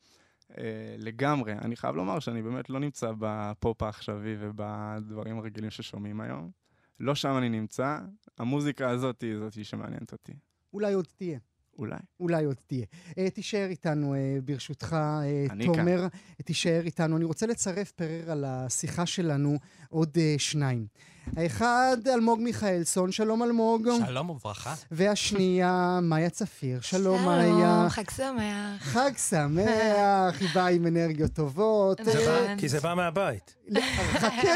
אה, 0.59 0.95
לגמרי. 0.99 1.53
אני 1.53 1.77
חייב 1.77 1.97
לומר 1.97 2.19
שאני 2.19 2.43
באמת 2.43 2.71
לא 2.71 2.81
נמצא 2.81 3.13
בפופ 3.19 3.83
העכשווי 3.83 4.37
ובדברים 4.41 5.39
הרגילים 5.39 5.71
ששומעים 5.71 6.21
היום. 6.21 6.51
לא 7.01 7.15
שם 7.15 7.39
אני 7.39 7.49
נמצא, 7.49 7.99
המוזיקה 8.39 8.91
הזאת 8.91 9.23
היא 9.23 9.39
זאת 9.39 9.65
שמעניינת 9.65 10.13
אותי. 10.13 10.33
אולי 10.73 10.93
עוד 10.93 11.07
תהיה. 11.17 11.39
אולי. 11.79 11.97
אולי 12.21 12.45
עוד 12.45 12.57
תהיה. 12.67 12.87
אה, 13.19 13.31
תישאר 13.31 13.67
איתנו, 13.71 14.15
אה, 14.15 14.39
ברשותך, 14.45 14.93
אה, 14.93 15.47
אני 15.51 15.67
תומר. 15.67 16.07
תישאר 16.45 16.83
איתנו. 16.85 17.17
אני 17.17 17.25
רוצה 17.25 17.47
לצרף, 17.47 17.93
פרר, 17.93 18.31
על 18.31 18.45
השיחה 18.45 19.07
שלנו 19.07 19.59
עוד 19.89 20.19
שניים. 20.39 20.87
האחד, 21.37 21.97
אלמוג 22.07 22.41
מיכאלסון, 22.41 23.13
שלום 23.13 23.43
אלמוג. 23.43 23.89
שלום 24.07 24.31
וברכה. 24.31 24.75
והשנייה, 24.91 25.99
מאיה 26.03 26.31
צפיר. 26.31 26.81
שלום, 26.81 27.25
מאיה. 27.25 27.87
חג 27.91 28.11
שמח. 28.17 28.83
חג 28.83 29.11
שמח, 29.29 30.41
היא 30.41 30.49
באה 30.55 30.69
עם 30.69 30.87
אנרגיות 30.87 31.33
טובות. 31.33 32.01
כי 32.59 32.69
זה 32.69 32.81
בא 32.81 32.95
מהבית. 32.95 33.55
חכה, 34.15 34.51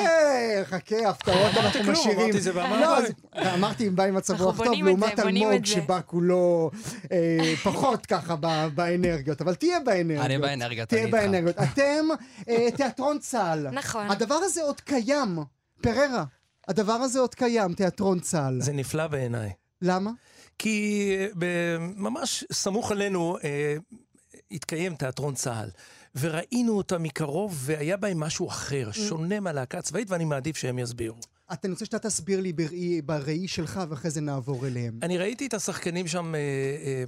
חכה, 0.64 1.08
הפתעות 1.08 1.56
אנחנו 1.56 1.92
משאירים. 1.92 2.20
אמרתי, 2.20 2.40
זה 2.40 2.52
בא 2.52 2.68
לא, 2.68 2.96
מהבית. 2.96 3.16
אז 3.32 3.46
אמרתי 3.54 3.88
אם 3.88 3.96
בא 3.96 4.04
עם 4.04 4.14
מצב 4.14 4.42
רוח 4.42 4.56
טוב, 4.56 4.74
לעומת 4.84 5.18
אלמוג. 5.18 5.64
שבא 5.64 6.00
כולו 6.06 6.70
אה, 7.12 7.54
פחות 7.62 8.06
ככה 8.06 8.36
באנרגיות, 8.74 9.40
אבל 9.40 9.54
תהיה 9.54 9.80
באנרגיות. 9.80 10.24
אני 10.24 10.38
באנרגיות, 10.38 10.88
תהיה 10.88 11.02
אני 11.02 11.06
איתך. 11.06 11.22
באנרגיות. 11.22 11.56
אתם 11.58 12.04
אה, 12.48 12.68
תיאטרון 12.76 13.18
צה"ל. 13.18 13.70
נכון. 13.70 14.10
הדבר 14.10 14.34
הזה 14.34 14.62
עוד 14.62 14.80
קיים. 14.80 15.38
פררה, 15.82 16.24
הדבר 16.68 16.92
הזה 16.92 17.20
עוד 17.20 17.34
קיים, 17.34 17.74
תיאטרון 17.74 18.20
צה"ל. 18.20 18.60
זה 18.60 18.72
נפלא 18.72 19.06
בעיניי. 19.06 19.50
למה? 19.82 20.10
כי 20.58 21.08
אה, 21.42 21.76
ממש 21.78 22.44
סמוך 22.52 22.90
עלינו 22.90 23.36
אה, 23.44 23.76
התקיים 24.50 24.94
תיאטרון 24.94 25.34
צה"ל, 25.34 25.70
וראינו 26.14 26.76
אותה 26.76 26.98
מקרוב, 26.98 27.58
והיה 27.60 27.96
בהם 27.96 28.20
משהו 28.20 28.48
אחר, 28.48 28.92
שונה 28.92 29.40
מהלהקה 29.40 29.78
הצבאית, 29.78 30.10
ואני 30.10 30.24
מעדיף 30.24 30.56
שהם 30.56 30.78
יסבירו. 30.78 31.16
אתה 31.52 31.68
רוצה 31.68 31.84
שאתה 31.84 31.98
תסביר 31.98 32.40
לי 32.40 32.52
בראי, 32.52 33.02
בראי 33.02 33.48
שלך, 33.48 33.80
ואחרי 33.88 34.10
זה 34.10 34.20
נעבור 34.20 34.66
אליהם. 34.66 34.98
אני 35.02 35.18
ראיתי 35.18 35.46
את 35.46 35.54
השחקנים 35.54 36.08
שם 36.08 36.34
אה, 36.34 36.40
אה, 36.40 37.04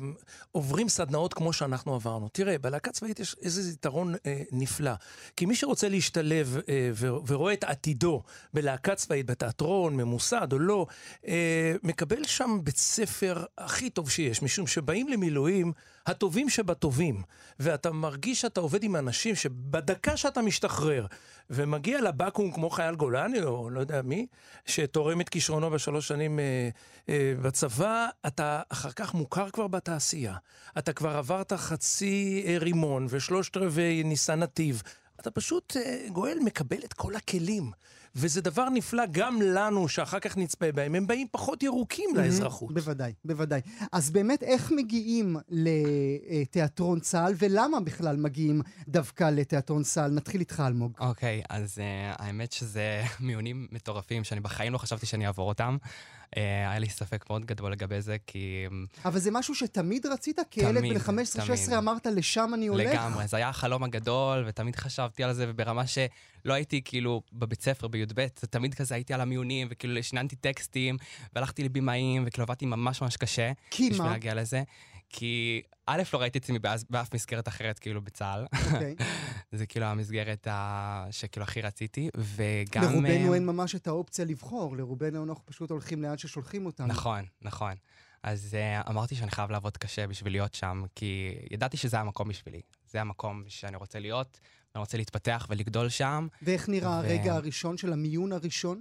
עוברים 0.53 0.89
סדנאות 0.89 1.35
כמו 1.35 1.53
שאנחנו 1.53 1.95
עברנו. 1.95 2.29
תראה, 2.29 2.59
בלהקה 2.59 2.93
צבאית 2.93 3.21
יש 3.21 3.37
איזה 3.43 3.71
יתרון 3.71 4.15
אה, 4.27 4.43
נפלא. 4.53 4.93
כי 5.37 5.47
מי 5.47 5.55
שרוצה 5.55 5.89
להשתלב 5.89 6.57
אה, 6.69 6.91
ורואה 7.27 7.53
את 7.53 7.65
עתידו 7.65 8.23
בלהקה 8.55 8.95
צבאית, 8.95 9.27
בתיאטרון, 9.27 9.97
ממוסד 9.97 10.53
או 10.53 10.59
לא, 10.59 10.87
אה, 11.27 11.75
מקבל 11.83 12.25
שם 12.25 12.59
בית 12.63 12.77
ספר 12.77 13.45
הכי 13.59 13.91
טוב 13.91 14.11
שיש, 14.11 14.43
משום 14.43 14.67
שבאים 14.67 15.09
למילואים 15.09 15.73
הטובים 16.07 16.49
שבטובים, 16.49 17.23
ואתה 17.61 17.93
מרגיש 17.93 18.41
שאתה 18.41 18.61
עובד 18.61 18.83
עם 18.83 18.97
אנשים 18.97 19.35
שבדקה 19.35 20.17
שאתה 20.17 20.43
משתחרר, 20.43 21.07
ומגיע 21.51 22.01
לבקו"ם 22.01 22.53
כמו 22.53 22.71
חייל 22.71 22.95
גולני, 22.95 23.43
או 23.43 23.71
לא 23.71 23.81
יודע 23.81 24.03
מי, 24.03 24.27
שתורם 24.67 25.21
את 25.21 25.29
כישרונו 25.29 25.71
בשלוש 25.71 26.09
שנים 26.09 26.39
אה, 26.39 26.69
אה, 27.09 27.35
בצבא, 27.43 28.07
אתה 28.27 28.63
אחר 28.69 28.91
כך 28.91 29.15
מוכר 29.15 29.51
כבר 29.51 29.67
בתעשייה. 29.67 30.37
אתה 30.79 30.93
כבר 30.93 31.17
עברת 31.17 31.53
חצי 31.53 32.45
אה, 32.47 32.57
רימון 32.59 33.07
ושלושת 33.11 33.57
רבעי 33.57 34.03
ניסן 34.03 34.39
נתיב. 34.39 34.83
אתה 35.21 35.31
פשוט, 35.31 35.77
אה, 35.77 36.07
גואל, 36.13 36.39
מקבל 36.45 36.85
את 36.85 36.93
כל 36.93 37.17
הכלים. 37.17 37.73
וזה 38.17 38.41
דבר 38.41 38.69
נפלא 38.69 39.03
גם 39.11 39.43
לנו, 39.43 39.89
שאחר 39.89 40.19
כך 40.19 40.37
נצפה 40.37 40.73
בהם. 40.73 40.95
הם 40.95 41.07
באים 41.07 41.27
פחות 41.31 41.63
ירוקים 41.63 42.11
לאזרחות. 42.17 42.75
בוודאי, 42.75 43.13
בוודאי. 43.25 43.61
אז 43.93 44.11
באמת, 44.11 44.43
איך 44.43 44.73
מגיעים 44.77 45.37
לתיאטרון 45.49 47.01
צה"ל, 47.01 47.35
ולמה 47.39 47.81
בכלל 47.81 48.17
מגיעים 48.17 48.63
דווקא 48.89 49.25
לתיאטרון 49.25 49.83
צה"ל? 49.83 50.11
נתחיל 50.11 50.41
איתך, 50.41 50.63
אלמוג. 50.67 50.93
אוקיי, 51.01 51.43
אז 51.49 51.79
uh, 51.79 52.23
האמת 52.23 52.53
שזה 52.53 53.03
מיונים 53.21 53.67
מטורפים 53.73 54.25
שאני 54.25 54.41
בחיים 54.41 54.73
לא 54.73 54.79
חשבתי 54.79 55.07
שאני 55.07 55.27
אעבור 55.27 55.49
אותם. 55.49 55.77
Uh, 55.81 56.37
היה 56.37 56.79
לי 56.79 56.89
ספק 56.89 57.25
מאוד 57.31 57.45
גדול 57.45 57.73
לגבי 57.73 58.01
זה, 58.01 58.17
כי 58.27 58.65
אמ, 58.71 58.87
אבל 59.05 59.19
זה 59.19 59.31
משהו 59.31 59.55
שתמיד 59.55 60.07
רצית? 60.07 60.39
כילד 60.51 60.83
בן 60.83 60.97
15-16 60.97 61.01
תמיד. 61.47 61.73
אמרת, 61.79 62.07
לשם 62.07 62.51
אני 62.55 62.67
הולך? 62.67 62.91
לגמרי, 62.91 63.29
זה 63.29 63.37
היה 63.37 63.49
החלום 63.49 63.85
הגדול, 63.85 64.45
ותמיד 64.47 64.77
חשבתי 64.77 65.25
על 65.25 65.33
זה, 65.33 65.47
וברמה 65.49 65.87
שלא 65.87 66.53
הייתי 66.53 66.83
כאילו 66.85 67.23
בבית 67.33 67.63
ספר, 67.63 67.89
בי"ב, 67.89 68.04
זה 68.41 68.47
תמיד 68.47 68.75
כזה 68.75 68.95
הייתי 68.95 69.15
על 69.15 69.21
המיונים, 69.21 69.69
וכאילו 69.71 70.03
שיננתי 70.03 70.37
טקסטים, 70.37 70.97
והלכתי 71.35 71.65
לבימאים, 71.65 72.25
וכאילו 72.27 72.45
עבדתי 72.45 72.67
ממש 72.67 73.03
ממש 73.03 73.17
קשה. 73.17 73.53
כי 73.71 73.91
בשביל 73.91 74.07
מה? 74.07 74.13
להגיע 74.13 74.35
לזה. 74.35 74.63
כי 75.09 75.63
א', 75.87 76.03
לא 76.13 76.19
ראיתי 76.19 76.39
את 76.39 76.45
עצמי 76.45 76.59
באף, 76.59 76.83
באף 76.91 77.15
מסגרת 77.15 77.49
אחרת, 77.49 77.79
כאילו, 77.79 78.03
בצה"ל. 78.03 78.47
אוקיי. 78.73 78.95
זה 79.53 79.67
כאילו 79.67 79.87
המסגרת 79.87 80.47
ה... 80.47 81.07
שכאילו 81.11 81.45
הכי 81.45 81.61
רציתי, 81.61 82.09
וגם... 82.17 82.83
לרובנו 82.83 83.31
אה, 83.31 83.35
אין 83.35 83.47
ממש 83.47 83.75
את 83.75 83.87
האופציה 83.87 84.25
לבחור, 84.25 84.77
לרובנו 84.77 85.25
אנחנו 85.25 85.47
פשוט 85.47 85.71
הולכים 85.71 86.03
לאן 86.03 86.19
ששולחים 86.19 86.67
אותנו. 86.67 86.87
נכון, 86.87 87.25
נכון. 87.43 87.75
אז 88.23 88.57
uh, 88.85 88.91
אמרתי 88.91 89.15
שאני 89.15 89.31
חייב 89.31 89.51
לעבוד 89.51 89.77
קשה 89.77 90.07
בשביל 90.07 90.33
להיות 90.33 90.55
שם, 90.55 90.85
כי 90.95 91.35
ידעתי 91.51 91.77
שזה 91.77 92.01
המקום 92.01 92.29
בשבילי. 92.29 92.61
זה 92.87 93.01
המקום 93.01 93.43
שאני 93.49 93.77
רוצה 93.77 93.99
להיות, 93.99 94.41
אני 94.75 94.81
רוצה 94.81 94.97
להתפתח 94.97 95.47
ולגדול 95.51 95.89
שם. 95.89 96.29
ואיך 96.43 96.69
נראה 96.69 96.91
ו- 96.91 96.95
הרגע 96.95 97.35
הראשון 97.35 97.77
של 97.77 97.93
המיון 97.93 98.33
הראשון? 98.33 98.81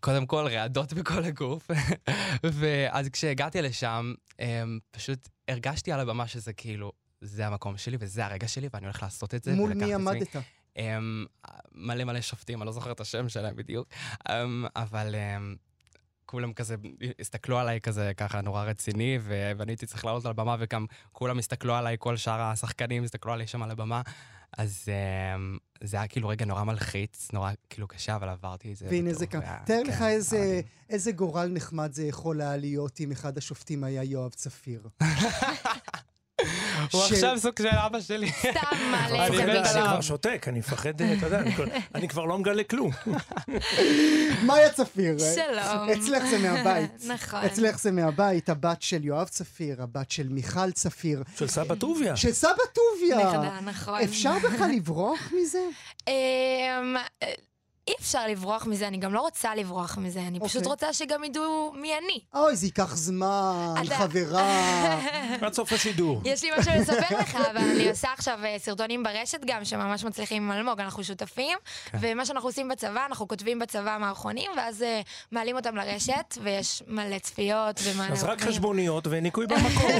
קודם 0.00 0.26
כל, 0.26 0.46
רעדות 0.50 0.92
בכל 0.92 1.24
הגוף. 1.24 1.70
ואז 2.58 3.08
כשהגעתי 3.08 3.62
לשם, 3.62 4.14
um, 4.32 4.36
פשוט 4.90 5.28
הרגשתי 5.48 5.92
על 5.92 6.00
הבמה 6.00 6.26
שזה 6.26 6.52
כאילו, 6.52 6.92
זה 7.20 7.46
המקום 7.46 7.76
שלי 7.76 7.96
וזה 8.00 8.24
הרגע 8.24 8.48
שלי, 8.48 8.68
ואני 8.72 8.86
הולך 8.86 9.02
לעשות 9.02 9.34
את 9.34 9.44
זה. 9.44 9.54
מול 9.54 9.74
מי. 9.74 9.94
עמדת? 9.94 10.36
Um, 10.76 10.80
מלא 11.74 12.04
מלא 12.04 12.20
שופטים, 12.20 12.62
אני 12.62 12.66
לא 12.66 12.72
זוכר 12.72 12.92
את 12.92 13.00
השם 13.00 13.28
שלהם 13.28 13.56
בדיוק, 13.56 13.88
um, 14.28 14.32
אבל 14.76 15.14
um, 15.14 15.56
כולם 16.26 16.52
כזה 16.52 16.76
הסתכלו 17.20 17.58
עליי 17.58 17.80
כזה 17.80 18.12
ככה 18.16 18.40
נורא 18.40 18.64
רציני, 18.64 19.18
ו- 19.20 19.52
ואני 19.58 19.72
הייתי 19.72 19.86
צריך 19.86 20.04
לעלות 20.04 20.24
על 20.24 20.30
הבמה, 20.30 20.56
וגם 20.58 20.86
כולם 21.12 21.38
הסתכלו 21.38 21.74
עליי, 21.74 21.96
כל 21.98 22.16
שאר 22.16 22.40
השחקנים 22.40 23.04
הסתכלו 23.04 23.32
עליי 23.32 23.46
שם 23.46 23.62
על 23.62 23.70
הבמה. 23.70 24.02
אז 24.58 24.84
um, 24.88 25.58
זה 25.84 25.96
היה 25.96 26.08
כאילו 26.08 26.28
רגע 26.28 26.44
נורא 26.44 26.64
מלחיץ, 26.64 27.28
נורא 27.32 27.52
כאילו 27.70 27.88
קשה, 27.88 28.16
אבל 28.16 28.28
עברתי 28.28 28.72
את 28.72 28.76
זה. 28.76 28.86
והנה 28.90 29.12
זה. 29.14 29.26
והיה- 29.40 29.62
תאר 29.66 29.82
כן, 29.84 29.90
לך. 29.90 30.02
איזה 30.90 31.12
גורל 31.12 31.48
נחמד 31.48 31.92
זה 31.92 32.04
יכול 32.06 32.40
היה 32.40 32.56
להיות 32.56 33.00
אם 33.00 33.12
אחד 33.12 33.38
השופטים 33.38 33.84
היה 33.84 34.02
יואב 34.02 34.30
צפיר. 34.30 34.88
הוא 36.92 37.02
עכשיו 37.02 37.38
סוג 37.38 37.52
של 37.58 37.68
אבא 37.68 38.00
שלי. 38.00 38.32
סתם 38.32 38.50
מעלה 38.90 39.26
אני. 39.26 39.88
כבר 39.88 40.00
שותק, 40.00 40.44
אני 40.48 40.58
מפחד, 40.58 40.88
אתה 41.02 41.26
יודע, 41.26 41.38
אני 41.40 41.54
כבר- 41.54 41.64
אני 41.94 42.08
כבר 42.08 42.24
לא 42.24 42.38
מגלה 42.38 42.64
כלום. 42.64 42.90
מאיה 44.42 44.72
צפיר. 44.72 45.16
שלום. 45.18 45.88
אצלך 45.90 46.24
זה 46.30 46.38
מהבית. 46.38 46.90
נכון. 47.06 47.40
אצלך 47.44 47.78
זה 47.78 47.92
מהבית, 47.92 48.48
הבת 48.48 48.82
של 48.82 49.04
יואב 49.04 49.28
צפיר, 49.28 49.82
הבת 49.82 50.10
של 50.10 50.28
מיכל 50.28 50.70
צפיר, 50.72 51.22
של 51.38 51.48
סבא 51.48 51.74
טוביה. 51.74 52.16
של 52.16 52.32
סבא 52.32 52.50
טוביה. 52.72 53.16
נכדה, 53.28 53.60
נכון. 53.60 54.00
אפשר 54.00 54.34
בכלל 54.38 54.70
לברוח 54.76 55.32
מזה? 55.42 55.58
אי 57.88 57.94
אפשר 58.00 58.26
לברוח 58.26 58.66
מזה, 58.66 58.88
אני 58.88 58.96
גם 58.96 59.14
לא 59.14 59.20
רוצה 59.20 59.54
לברוח 59.54 59.98
מזה, 59.98 60.20
אני 60.20 60.40
פשוט 60.40 60.56
אוקיי. 60.56 60.70
רוצה 60.70 60.92
שגם 60.92 61.24
ידעו 61.24 61.72
מי 61.76 61.92
אני. 61.98 62.20
אוי, 62.34 62.56
זה 62.56 62.66
ייקח 62.66 62.96
זמן, 62.96 63.74
אתה- 63.86 63.96
חברה. 63.98 64.98
עד 65.46 65.52
סוף 65.52 65.72
השידור. 65.72 66.20
יש 66.24 66.42
לי 66.44 66.50
משהו 66.58 66.72
לספר 66.80 67.18
לך, 67.18 67.36
אבל 67.36 67.56
אני 67.56 67.90
עושה 67.90 68.12
עכשיו 68.12 68.38
אה, 68.44 68.56
סרטונים 68.58 69.02
ברשת 69.02 69.40
גם, 69.46 69.64
שממש 69.64 70.04
מצליחים 70.04 70.42
עם 70.42 70.52
אלמוג, 70.52 70.80
אנחנו 70.80 71.04
שותפים, 71.04 71.58
כן. 71.92 71.98
ומה 72.00 72.26
שאנחנו 72.26 72.48
עושים 72.48 72.68
בצבא, 72.68 73.06
אנחנו 73.06 73.28
כותבים 73.28 73.58
בצבא 73.58 73.96
מערכונים, 74.00 74.50
ואז 74.56 74.82
אה, 74.82 75.00
מעלים 75.32 75.56
אותם 75.56 75.76
לרשת, 75.76 76.38
ויש 76.42 76.82
מלא 76.86 77.18
צפיות 77.18 77.80
ומלא... 77.84 78.12
אז 78.12 78.24
רק. 78.24 78.42
חשבוניות 78.42 79.06
וניקוי 79.10 79.46
במקור. 79.46 79.90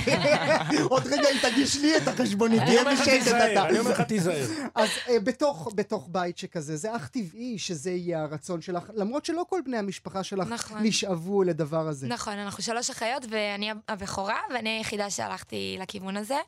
עוד 0.90 1.06
רגע 1.06 1.28
היא 1.28 1.40
תגיש 1.50 1.76
לי 1.76 1.96
את 1.96 2.08
החשבונית, 2.08 2.62
תהיה 2.62 2.84
בשקט 2.84 3.26
אתה. 3.28 3.68
אני 3.68 3.78
אומר 3.78 3.90
לך 3.90 4.00
תיזהר. 4.00 4.46
אז 4.74 4.88
אה, 5.08 5.20
בתוך, 5.20 5.68
בתוך 5.74 6.08
בית 6.12 6.38
שכזה, 6.38 6.76
זה 6.76 6.96
אך 6.96 7.08
טבעי 7.08 7.58
שזה 7.76 7.90
יהיה 7.90 8.22
הרצון 8.22 8.60
שלך, 8.60 8.90
למרות 8.94 9.24
שלא 9.24 9.44
כל 9.48 9.60
בני 9.64 9.76
המשפחה 9.76 10.24
שלך 10.24 10.48
נכון. 10.48 10.82
נשאבו 10.82 11.42
לדבר 11.42 11.88
הזה. 11.88 12.06
נכון, 12.06 12.38
אנחנו 12.38 12.62
שלוש 12.62 12.90
אחיות, 12.90 13.26
ואני 13.30 13.70
הבכורה, 13.88 14.38
ואני 14.54 14.70
היחידה 14.70 15.10
שהלכתי 15.10 15.76
לכיוון 15.80 16.16
הזה. 16.16 16.38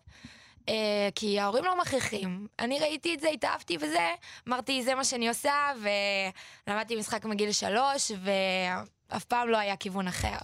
אה, 0.69 1.09
כי 1.15 1.41
ההורים 1.41 1.65
לא 1.65 1.79
מכריחים. 1.81 2.47
אני 2.59 2.79
ראיתי 2.79 3.15
את 3.15 3.21
זה, 3.21 3.29
התאהבתי 3.29 3.79
בזה, 3.79 4.09
אמרתי, 4.49 4.83
זה 4.83 4.95
מה 4.95 5.05
שאני 5.05 5.29
עושה, 5.29 5.53
ולמדתי 6.67 6.97
משחק 6.97 7.25
מגיל 7.25 7.53
שלוש, 7.53 8.13
ואף 9.11 9.25
פעם 9.25 9.49
לא 9.49 9.57
היה 9.57 9.77
כיוון 9.77 10.09
אחר. 10.09 10.39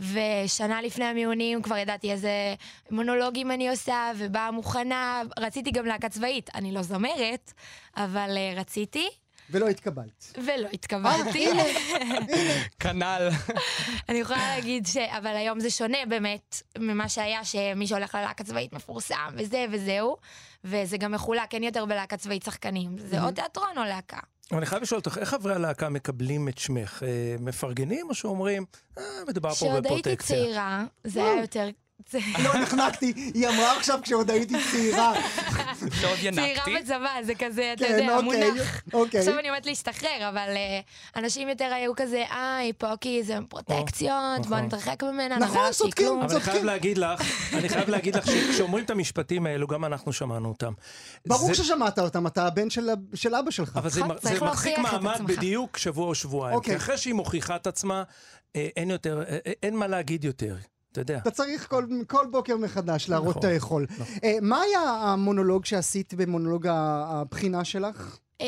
ושנה 0.00 0.82
לפני 0.82 1.04
המיונים 1.04 1.62
כבר 1.62 1.76
ידעתי 1.76 2.12
איזה 2.12 2.54
מונולוגים 2.90 3.50
אני 3.50 3.70
עושה, 3.70 4.12
ובאה 4.16 4.50
מוכנה, 4.50 5.22
רציתי 5.38 5.70
גם 5.70 5.86
להקה 5.86 6.08
צבאית. 6.08 6.50
אני 6.54 6.72
לא 6.72 6.82
זמרת, 6.82 7.52
אבל 7.96 8.36
אה, 8.36 8.60
רציתי, 8.60 9.08
ולא 9.50 9.68
התקבלת. 9.68 10.32
ולא 10.36 10.68
התקבלתי. 10.72 11.48
כנ"ל. 12.80 13.28
אני 14.08 14.18
יכולה 14.18 14.38
להגיד 14.38 14.86
ש... 14.86 14.96
אבל 14.96 15.36
היום 15.36 15.60
זה 15.60 15.70
שונה 15.70 15.98
באמת 16.08 16.62
ממה 16.78 17.08
שהיה, 17.08 17.44
שמי 17.44 17.86
שהולך 17.86 18.14
ללהקה 18.14 18.44
צבאית 18.44 18.72
מפורסם, 18.72 19.34
וזה 19.36 19.66
וזהו. 19.72 20.16
וזה 20.64 20.96
גם 20.96 21.12
מחולק, 21.12 21.54
אין 21.54 21.62
יותר 21.62 21.84
בלהקה 21.84 22.16
צבאית 22.16 22.42
שחקנים. 22.42 22.98
זה 22.98 23.22
או 23.22 23.30
תיאטרון 23.30 23.78
או 23.78 23.84
להקה. 23.84 24.18
אבל 24.50 24.58
אני 24.58 24.66
חייב 24.66 24.82
לשאול 24.82 24.98
אותך, 24.98 25.18
איך 25.20 25.28
חברי 25.28 25.54
הלהקה 25.54 25.88
מקבלים 25.88 26.48
את 26.48 26.58
שמך? 26.58 27.02
אה, 27.02 27.36
מפרגנים 27.40 28.06
או 28.08 28.14
שאומרים, 28.14 28.64
אה, 28.98 29.02
מדובר 29.28 29.48
פה 29.48 29.54
כשעוד 29.54 29.86
הייתי 29.86 29.86
בפרוטקציה? 29.86 30.36
צעירה, 30.36 30.84
זה 31.04 31.24
היה 31.24 31.40
יותר... 31.40 31.68
לא 32.44 32.58
נחנקתי, 32.62 33.12
היא 33.34 33.48
אמרה 33.48 33.76
עכשיו 33.76 33.98
כשעוד 34.02 34.30
הייתי 34.30 34.54
צעירה. 34.70 35.12
שעוד 35.78 36.18
צעירה 36.18 36.48
ינקתי. 36.48 36.76
בצבא, 36.82 37.22
זה 37.22 37.34
כזה, 37.34 37.72
אתה 37.72 37.84
כן, 37.84 37.98
יודע, 37.98 38.16
אוקיי, 38.16 38.50
מונח. 38.50 38.82
אוקיי. 38.92 39.20
עכשיו 39.20 39.38
אני 39.38 39.48
עומדת 39.48 39.66
להשתחרר, 39.66 40.28
אבל 40.28 40.48
אה, 40.56 40.80
אנשים 41.16 41.48
יותר 41.48 41.64
היו 41.64 41.96
כזה, 41.96 42.24
אה, 42.30 42.56
היא 42.56 42.72
פה 42.78 42.92
כי 43.00 43.22
זה 43.22 43.38
פרוטקציות, 43.48 44.12
בוא 44.38 44.56
נכון. 44.56 44.58
נתרחק 44.58 45.02
ממנה, 45.02 45.38
נכון, 45.38 45.62
שהיא 45.62 45.72
צודקים, 45.72 46.06
כלום. 46.06 46.22
אבל 46.22 46.30
אני 46.30 46.40
חייב 46.40 46.44
צודקים. 46.44 46.66
להגיד 46.66 46.98
לך, 46.98 47.22
אני 47.54 47.68
חייב 47.68 47.88
להגיד 47.88 48.16
לך 48.16 48.26
שכשאומרים 48.26 48.84
את 48.84 48.90
המשפטים 48.90 49.46
האלו, 49.46 49.66
גם 49.66 49.84
אנחנו 49.84 50.12
שמענו 50.12 50.48
אותם. 50.48 50.72
ברור 51.26 51.54
ששמעת 51.54 51.98
אותם, 51.98 52.26
אתה 52.26 52.46
הבן 52.46 52.70
של 53.14 53.34
אבא 53.34 53.50
שלך. 53.50 53.76
אבל 53.76 53.90
זה, 53.90 54.00
נכון, 54.04 54.48
מחזיק 54.48 54.78
מעמד. 54.78 55.20
בדיוק 55.26 55.76
שבוע 55.76 56.06
או 56.06 56.14
שבועיים. 56.14 56.56
אוקיי. 56.56 56.72
כי 56.72 56.76
אחרי 56.76 56.98
שהיא 56.98 57.14
מוכיחה 57.14 57.56
את 57.56 57.66
עצמה, 57.66 58.02
אין 58.54 58.90
יותר, 58.90 59.22
אה, 59.28 59.38
אה, 59.46 59.52
אין 59.62 59.76
מה 59.76 59.86
להגיד 59.86 60.24
יותר. 60.24 60.56
אתה 60.98 61.12
יודע. 61.12 61.18
אתה 61.18 61.30
צריך 61.30 61.68
כל, 61.68 61.86
כל 62.06 62.26
בוקר 62.30 62.56
מחדש 62.56 63.08
להראות 63.08 63.28
נכון, 63.36 63.40
את 63.40 63.54
היכול. 63.54 63.86
אה, 64.24 64.36
מה 64.42 64.60
היה 64.60 64.80
המונולוג 64.80 65.64
שעשית 65.64 66.14
במונולוג 66.14 66.66
הבחינה 66.70 67.64
שלך? 67.64 68.18
אמ, 68.40 68.46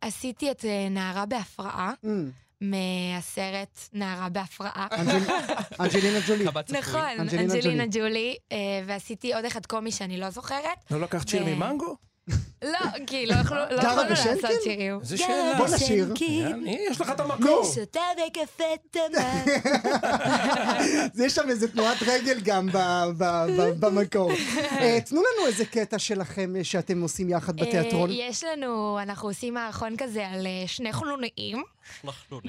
עשיתי 0.00 0.50
את 0.50 0.64
אה, 0.64 0.88
נערה 0.90 1.26
בהפרעה. 1.26 1.92
Mm, 2.04 2.08
מהסרט 2.60 3.78
נערה 3.92 4.28
בהפרעה. 4.28 4.86
אנג'ל- 4.92 5.32
אנג'לינה 5.80 6.18
ג'ולי. 6.28 6.44
קב"ט 6.44 6.66
צפוי. 6.66 6.78
נכון, 6.78 7.00
אנג'לינה 7.18 7.84
ג'ולי, 7.90 8.36
אה, 8.52 8.56
ועשיתי 8.86 9.34
עוד 9.34 9.44
אחד 9.44 9.66
קומי 9.66 9.92
שאני 9.92 10.16
לא 10.20 10.30
זוכרת. 10.30 10.78
לא 10.90 11.00
לקחת 11.00 11.28
שיר 11.28 11.44
ממנגו? 11.44 11.96
לא, 12.72 12.78
כי 13.06 13.26
לא 13.26 13.34
יכלו- 13.34 13.56
לא 13.56 13.82
גרה 13.82 13.92
יכולנו? 13.92 14.08
לעשות 14.10 14.62
שירים. 14.64 15.00
איזה 15.00 15.16
שאלה. 15.18 15.54
בוא 15.58 15.66
נשיר. 15.74 16.14
יש 16.90 17.00
לך 17.00 17.10
את. 17.10 17.20
המקור. 17.20 17.64
שותה 17.74 18.00
בקפה 18.26 18.64
תמר. 18.90 19.54
יש 21.24 21.34
שם 21.34 21.48
איזה 21.50 21.68
תנועת 21.72 21.96
רגל 22.06 22.40
גם 22.44 22.66
ב- 22.72 23.04
ב- 23.18 23.46
ב- 23.58 23.86
במקור. 23.86 24.30
אה, 24.80 24.98
תנו 25.06 25.20
לנו 25.22 25.46
איזה 25.46 25.64
קטע 25.64 25.98
שלכם 25.98 26.52
שאתם 26.62 27.02
עושים 27.02 27.30
יחד 27.30 27.56
בתיאטרון. 27.56 28.10
אה, 28.10 28.14
יש 28.16 28.44
לנו, 28.44 28.98
אנחנו 29.02 29.28
עושים 29.28 29.54
מערכון 29.54 29.96
כזה 29.98 30.28
על 30.28 30.46
אה, 30.46 30.62
שני 30.66 30.92
חנונאים, 30.92 31.62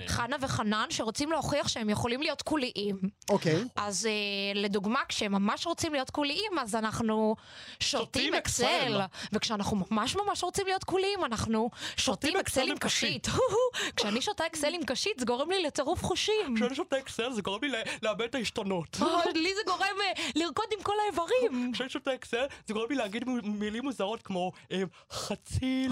חנה 0.08 0.36
וחנן, 0.42 0.86
שרוצים 0.90 1.32
להוכיח 1.32 1.68
שהם 1.68 1.90
יכולים 1.90 2.22
להיות 2.22 2.42
קוליים. 2.42 2.96
אוקיי. 3.30 3.64
אז 3.76 4.08
לדוגמה, 4.56 5.00
כשהם 5.10 5.32
ממש 5.32 5.68
רוצים 5.68 5.94
להיות 5.94 6.10
קוליים, 6.10 6.52
אז 6.62 6.76
אנחנו 6.76 7.36
שותים 7.80 8.34
אקסל. 8.34 9.00
וכשאנחנו 9.34 9.78
ממש 9.92 10.05
ממש 10.16 10.44
רוצים 10.44 10.66
להיות 10.66 10.84
קוליים, 10.84 11.26
אנחנו 11.26 11.70
שותים 11.98 12.38
אקסל 12.38 12.70
עם 12.72 12.78
קשית. 12.78 13.28
כשאני 13.96 14.22
שותה 14.22 14.46
אקסל 14.46 14.74
עם 14.74 14.84
קשית, 14.86 15.20
זה 15.20 15.26
גורם 15.26 15.52
לי 15.52 15.64
לטירוף 15.64 16.04
חושים. 16.04 16.56
כשאני 16.56 16.76
שותה 16.76 16.98
אקסל 16.98 17.32
זה 17.32 17.42
גורם 17.42 17.60
לי 17.64 17.72
לאבד 18.02 18.22
את 18.22 18.36
העשתונות. 18.36 18.98
אה, 19.02 19.32
לי 19.36 19.56
זה 19.56 19.62
גורם 19.66 20.02
אה, 20.02 20.24
לרקוד 20.36 20.66
עם 20.78 20.84
כל 20.84 20.94
האיברים. 21.06 21.72
כשאני 21.74 21.90
שותה 21.90 22.14
אקסל 22.14 22.46
זה 22.68 22.74
גורם 22.74 22.88
לי 22.90 22.96
להגיד 22.96 23.24
מילים 23.44 23.84
מוזרות 23.84 24.22
כמו 24.22 24.52
אה, 24.72 24.84
חציל, 25.12 25.92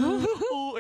או 0.52 0.76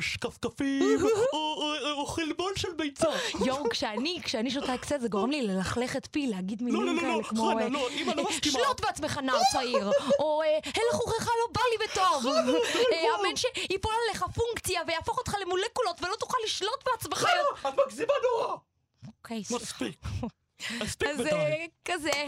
שקפקפים, 0.00 0.98
או- 1.32 2.06
חלבון 2.06 2.52
של 2.56 2.68
ביצה. 2.76 3.08
יואו, 3.46 3.68
כשאני, 3.70 4.20
כשאני 4.22 4.50
שותה 4.50 4.74
אקסל, 4.74 4.98
זה 5.00 5.08
גורם 5.08 5.30
לי 5.30 5.42
ללכלך 5.42 5.96
את 5.96 6.08
פי, 6.10 6.26
להגיד 6.26 6.60
לא, 6.60 6.66
מילים 6.66 6.86
לא, 6.86 6.94
לא, 6.94 7.00
כאלה 7.00 7.16
לא, 7.16 7.22
כמו... 7.22 7.50
חנה, 7.50 7.68
לא, 7.68 7.88
אמא 7.90 8.12
לא 8.16 8.24
מסכימה. 8.30 8.58
שלוט 8.64 8.80
בעצמך 8.80 9.18
נער 9.22 9.38
צעיר, 9.52 9.90
או 10.18 10.42
הלך 10.64 11.06
וחך 11.06 11.26
לא 11.28 11.52
בא 11.52 11.60
לי 11.70 11.86
בטוב. 11.86 12.24
אה, 12.76 13.20
אמן 13.20 13.36
שיפול 13.36 13.92
עליך 14.08 14.24
פונקציה 14.34 14.80
ויהפוך 14.86 15.18
אותך 15.18 15.34
למולקולות 15.42 16.02
ולא 16.02 16.14
תוכל 16.20 16.36
לשלוט 16.44 16.84
בעצמך. 16.84 17.18
חנה, 17.18 17.70
את 17.70 17.74
מגזימה 17.86 18.12
נורא. 18.22 18.56
אוקיי, 19.06 19.42
מספיק. 19.50 19.96
מספיק 20.80 21.08
אז 21.08 21.16
בינתיים. 21.16 21.38
אה, 21.38 21.66
כזה. 21.84 22.10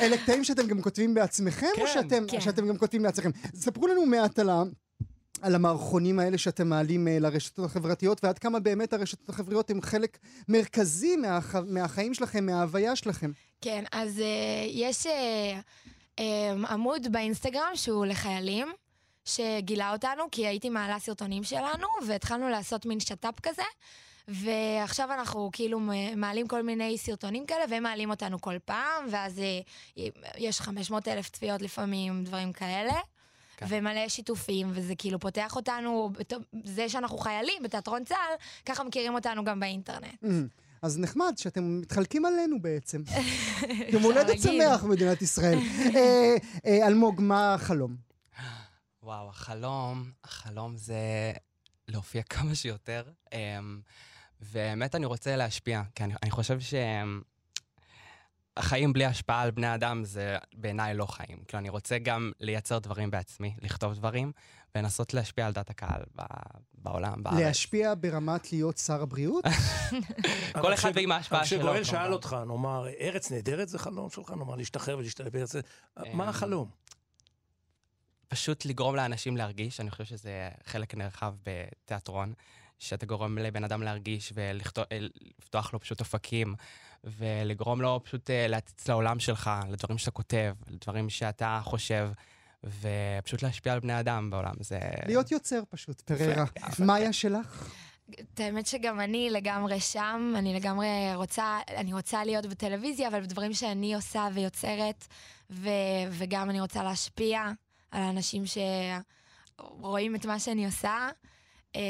אלה 0.00 0.18
קטעים 0.18 0.44
שאתם 0.44 0.66
גם 0.66 0.82
כותבים 0.82 1.14
בעצמכם, 1.14 1.66
או 1.80 1.86
כן. 1.86 1.92
שאתם, 1.94 2.24
כן. 2.28 2.40
שאתם 2.40 2.68
גם 2.68 2.78
כותבים 2.78 3.04
לעצמכם? 3.04 3.30
ספרו 3.54 3.86
לנו 3.86 4.06
מעט 4.06 4.38
על, 4.38 4.50
ה, 4.50 4.62
על 5.42 5.54
המערכונים 5.54 6.18
האלה 6.18 6.38
שאתם 6.38 6.68
מעלים 6.68 7.08
אה, 7.08 7.18
לרשתות 7.18 7.64
החברתיות, 7.64 8.24
ועד 8.24 8.38
כמה 8.38 8.60
באמת 8.60 8.92
הרשתות 8.92 9.28
החברתיות 9.28 9.70
הן 9.70 9.80
חלק 9.80 10.18
מרכזי 10.48 11.16
מהח... 11.16 11.54
מהחיים 11.66 12.14
שלכם, 12.14 12.46
מההוויה 12.46 12.96
שלכם. 12.96 13.30
כן, 13.60 13.84
אז 13.92 14.18
uh, 14.18 14.22
יש 14.66 15.06
uh, 15.06 15.10
עמוד 16.68 17.12
באינסטגרם 17.12 17.70
שהוא 17.74 18.06
לחיילים, 18.06 18.72
שגילה 19.24 19.92
אותנו, 19.92 20.24
כי 20.32 20.46
הייתי 20.46 20.68
מעלה 20.70 20.98
סרטונים 20.98 21.44
שלנו, 21.44 21.86
והתחלנו 22.06 22.48
לעשות 22.48 22.86
מין 22.86 23.00
שת"פ 23.00 23.40
כזה. 23.42 23.62
ועכשיו 24.28 25.12
אנחנו 25.12 25.50
כאילו 25.52 25.80
מעלים 26.16 26.48
כל 26.48 26.62
מיני 26.62 26.98
סרטונים 26.98 27.46
כאלה, 27.46 27.64
והם 27.70 27.82
מעלים 27.82 28.10
אותנו 28.10 28.40
כל 28.40 28.58
פעם, 28.64 29.06
ואז 29.10 29.40
יש 30.36 30.60
500 30.60 31.08
אלף 31.08 31.30
צפיות 31.30 31.62
לפעמים, 31.62 32.24
דברים 32.24 32.52
כאלה. 32.52 32.92
כן. 33.56 33.66
ומלא 33.68 34.08
שיתופים, 34.08 34.68
וזה 34.72 34.94
כאילו 34.98 35.20
פותח 35.20 35.56
אותנו, 35.56 36.10
זה 36.64 36.88
שאנחנו 36.88 37.18
חיילים 37.18 37.62
בתיאטרון 37.62 38.04
צה"ל, 38.04 38.34
ככה 38.66 38.84
מכירים 38.84 39.14
אותנו 39.14 39.44
גם 39.44 39.60
באינטרנט. 39.60 40.22
Mm. 40.24 40.26
אז 40.82 40.98
נחמד 40.98 41.32
שאתם 41.36 41.80
מתחלקים 41.80 42.24
עלינו 42.24 42.60
בעצם. 42.60 43.02
יום 43.92 44.02
הולדת 44.02 44.40
שמח 44.40 44.84
במדינת 44.84 45.22
ישראל. 45.22 45.58
אה, 45.94 46.36
אה, 46.66 46.86
אלמוג, 46.86 47.20
מה 47.20 47.54
החלום? 47.54 47.96
וואו, 49.02 49.28
החלום, 49.28 50.10
החלום 50.24 50.76
זה 50.76 51.32
להופיע 51.88 52.22
כמה 52.22 52.54
שיותר. 52.54 53.04
אמ, 53.32 53.80
ובאמת 54.40 54.94
אני 54.94 55.06
רוצה 55.06 55.36
להשפיע, 55.36 55.82
כי 55.94 56.04
אני, 56.04 56.14
אני 56.22 56.30
חושב 56.30 56.58
שהחיים 58.56 58.92
בלי 58.92 59.04
השפעה 59.04 59.42
על 59.42 59.50
בני 59.50 59.74
אדם 59.74 60.04
זה 60.04 60.36
בעיניי 60.54 60.94
לא 60.94 61.06
חיים. 61.06 61.38
כאילו, 61.48 61.60
אני 61.60 61.68
רוצה 61.68 61.98
גם 61.98 62.32
לייצר 62.40 62.78
דברים 62.78 63.10
בעצמי, 63.10 63.54
לכתוב 63.62 63.94
דברים, 63.94 64.32
ולנסות 64.76 65.14
להשפיע 65.14 65.46
על 65.46 65.52
דת 65.52 65.70
הקהל 65.70 66.02
בעולם, 66.74 67.22
בארץ. 67.22 67.38
להשפיע 67.38 67.94
ברמת 68.00 68.52
להיות 68.52 68.78
שר 68.78 69.02
הבריאות? 69.02 69.44
כל 70.62 70.74
אחד 70.74 70.92
ועם 70.94 71.12
ההשפעה 71.12 71.44
שלו. 71.44 71.58
כשגואל 71.58 71.84
שאל 71.84 72.12
אותך, 72.12 72.36
נאמר, 72.46 72.86
ארץ 73.00 73.30
נהדרת 73.30 73.68
זה 73.68 73.78
חלום 73.78 74.10
שלך? 74.10 74.30
נאמר, 74.30 74.56
להשתחרר 74.56 74.98
ולהשתלב 74.98 75.28
בארץ... 75.28 75.54
מה 75.96 76.24
אמ, 76.24 76.28
החלום? 76.28 76.70
פשוט 78.28 78.64
לגרום 78.64 78.96
לאנשים 78.96 79.36
להרגיש, 79.36 79.80
אני 79.80 79.90
חושב 79.90 80.04
שזה 80.04 80.48
חלק 80.64 80.94
נרחב 80.94 81.34
בתיאטרון, 81.46 82.32
שאתה 82.78 83.06
גורם 83.06 83.38
לבן 83.38 83.64
אדם 83.64 83.82
להרגיש 83.82 84.32
ולפתוח 84.36 85.72
לו 85.72 85.80
פשוט 85.80 86.00
אופקים, 86.00 86.54
ולגרום 87.04 87.80
לו 87.80 88.00
פשוט 88.04 88.30
אה, 88.30 88.48
להציץ 88.48 88.88
לעולם 88.88 89.18
שלך, 89.18 89.50
לדברים 89.68 89.98
שאתה 89.98 90.10
כותב, 90.10 90.54
לדברים 90.68 91.10
שאתה 91.10 91.60
חושב. 91.64 92.10
ופשוט 92.64 93.42
להשפיע 93.42 93.72
על 93.72 93.80
בני 93.80 94.00
אדם 94.00 94.30
בעולם, 94.30 94.54
זה... 94.60 94.78
להיות 95.06 95.32
יוצר 95.32 95.62
פשוט, 95.70 96.00
פררה. 96.00 96.44
מאיה 96.78 97.12
שלך? 97.12 97.70
את 98.20 98.40
האמת 98.40 98.66
שגם 98.66 99.00
אני 99.00 99.28
לגמרי 99.30 99.80
שם, 99.80 100.34
אני 100.36 100.54
לגמרי 100.54 100.86
רוצה, 101.14 101.58
אני 101.68 101.92
רוצה 101.92 102.24
להיות 102.24 102.46
בטלוויזיה, 102.46 103.08
אבל 103.08 103.20
בדברים 103.20 103.52
שאני 103.52 103.94
עושה 103.94 104.28
ויוצרת, 104.34 105.06
ו, 105.50 105.68
וגם 106.10 106.50
אני 106.50 106.60
רוצה 106.60 106.82
להשפיע 106.82 107.42
על 107.90 108.02
האנשים 108.02 108.44
שרואים 109.56 110.14
את 110.14 110.26
מה 110.26 110.38
שאני 110.38 110.66
עושה. 110.66 111.08
אה, 111.76 111.80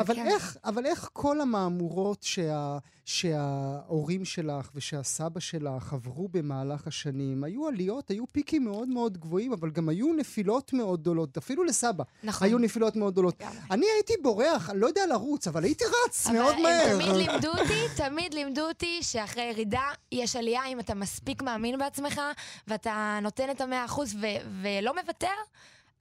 אבל, 0.00 0.14
כן. 0.14 0.26
איך, 0.26 0.56
אבל 0.64 0.86
איך 0.86 1.08
כל 1.12 1.40
המהמורות 1.40 2.22
שה, 2.22 2.78
שההורים 3.04 4.24
שלך 4.24 4.70
ושהסבא 4.74 5.40
שלך 5.40 5.92
עברו 5.92 6.28
במהלך 6.28 6.86
השנים, 6.86 7.44
היו 7.44 7.68
עליות, 7.68 8.10
היו 8.10 8.26
פיקים 8.26 8.64
מאוד 8.64 8.88
מאוד 8.88 9.18
גבוהים, 9.18 9.52
אבל 9.52 9.70
גם 9.70 9.88
היו 9.88 10.12
נפילות 10.12 10.72
מאוד 10.72 11.00
גדולות, 11.00 11.36
אפילו 11.36 11.64
לסבא. 11.64 12.04
נכון. 12.22 12.48
היו 12.48 12.58
נפילות 12.58 12.96
מאוד 12.96 13.12
גדולות. 13.12 13.34
גם. 13.38 13.52
אני 13.70 13.86
הייתי 13.94 14.12
בורח, 14.22 14.70
אני 14.70 14.80
לא 14.80 14.86
יודע 14.86 15.06
לרוץ, 15.06 15.48
אבל 15.48 15.64
הייתי 15.64 15.84
רץ 15.84 16.26
מאוד 16.26 16.56
מהר. 16.60 16.96
אבל 16.96 17.04
תמיד 17.04 17.28
לימדו 17.28 17.48
אותי, 17.48 17.82
תמיד 17.96 18.34
לימדו 18.34 18.68
אותי 18.68 18.98
שאחרי 19.02 19.42
ירידה 19.42 19.88
יש 20.12 20.36
עלייה 20.36 20.66
אם 20.66 20.80
אתה 20.80 20.94
מספיק 20.94 21.42
מאמין 21.42 21.78
בעצמך, 21.78 22.20
ואתה 22.68 23.18
נותן 23.22 23.50
את 23.50 23.60
המאה 23.60 23.84
אחוז 23.84 24.16
ולא 24.62 24.94
מוותר. 25.02 25.26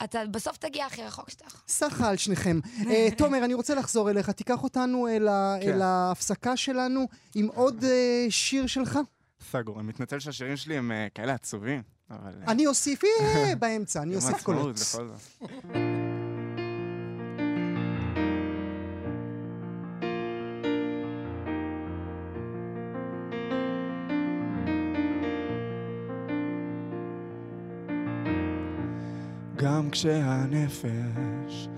אתה 0.03 0.25
בסוף 0.31 0.57
תגיע 0.57 0.85
הכי 0.85 1.03
רחוק 1.03 1.29
שאתה 1.29 1.45
יכול. 1.47 1.61
סחה 1.67 2.09
על 2.09 2.17
שניכם. 2.17 2.59
אה, 2.89 3.07
תומר, 3.17 3.45
אני 3.45 3.53
רוצה 3.53 3.75
לחזור 3.75 4.09
אליך. 4.09 4.29
תיקח 4.29 4.63
אותנו 4.63 5.07
אל, 5.07 5.27
כן. 5.61 5.81
ההפסקה 5.81 6.57
שלנו 6.57 7.07
עם 7.35 7.47
עוד 7.47 7.83
אה, 7.83 8.25
שיר 8.29 8.67
שלך. 8.67 8.99
סגור, 9.51 9.79
אני 9.79 9.87
מתנצל 9.87 10.19
שהשירים 10.19 10.57
שלי 10.57 10.77
הם 10.77 10.91
אה, 10.91 11.07
כאלה 11.15 11.33
עצובים, 11.33 11.81
אבל... 12.11 12.31
אני 12.47 12.67
אוסיף 12.67 13.01
באמצע, 13.59 14.01
אני 14.01 14.15
אוסיף 14.25 14.43
קולות. 14.43 14.75
בכל 14.75 15.07
זאת. 15.07 15.49
גם 15.73 16.04
כשהנפש 29.95 31.69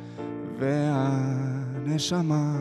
והנשמה 0.59 2.51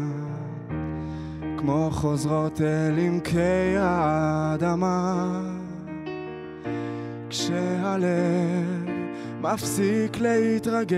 כמו 1.59 1.89
חוזרות 1.93 2.61
אל 2.61 2.99
עמקי 2.99 3.77
האדמה. 3.79 5.41
כשהלב 7.31 8.91
מפסיק 9.41 10.21
להתרגש 10.21 10.97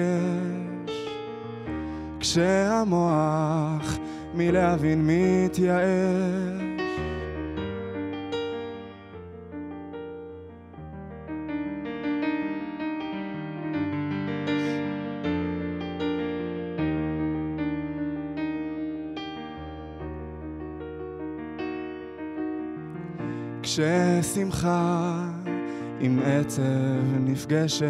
כשהמוח 2.21 3.99
מלהבין 4.35 5.03
מתייאש 5.07 6.68
כששמחה 23.79 25.13
עם 26.01 26.21
עצב 26.25 26.63
נפגשת, 27.21 27.87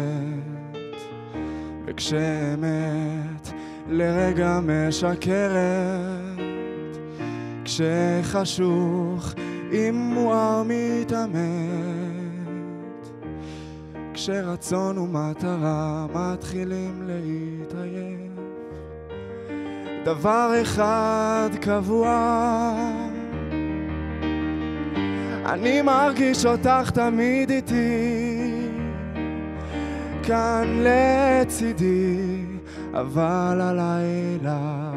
וכשאמת 1.85 3.51
לרגע 3.87 4.59
משקרת, 4.63 5.57
כשחשוך 7.65 9.33
עם 9.71 9.95
מואר 9.95 10.63
מתעמת, 10.65 11.35
כשרצון 14.13 14.97
ומטרה 14.97 16.05
מתחילים 16.13 17.03
להתעייף. 17.07 18.31
דבר 20.05 20.53
אחד 20.61 21.49
קבוע 21.61 23.18
אני 25.53 25.81
מרגיש 25.81 26.45
אותך 26.45 26.91
תמיד 26.93 27.49
איתי, 27.49 28.67
כאן 30.23 30.83
לצידי, 30.83 32.45
אבל 32.93 33.61
הלילה. 33.61 34.91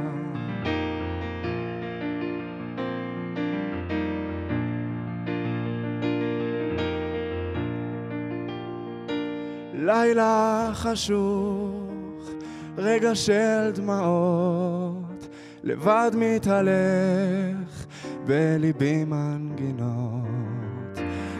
לילה 9.75 10.71
חשוך, 10.73 12.31
רגע 12.79 13.15
של 13.15 13.71
דמעות, 13.75 15.27
לבד 15.62 16.11
מתהלך 16.15 17.87
בליבי 18.27 19.05
מנגינות. 19.05 20.23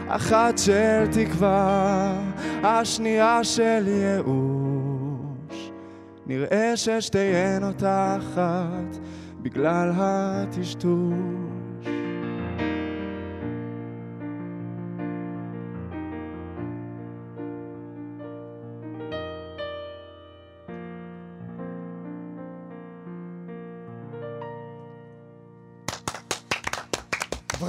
אחת 0.07 0.57
של 0.57 1.05
תקווה, 1.11 2.21
השנייה 2.63 3.43
של 3.43 3.87
ייאוש. 3.87 5.71
נראה 6.25 6.77
ששתיהן 6.77 7.63
אותה 7.63 8.17
אחת 8.17 8.97
בגלל 9.41 9.91
הטשטוש. 9.95 11.52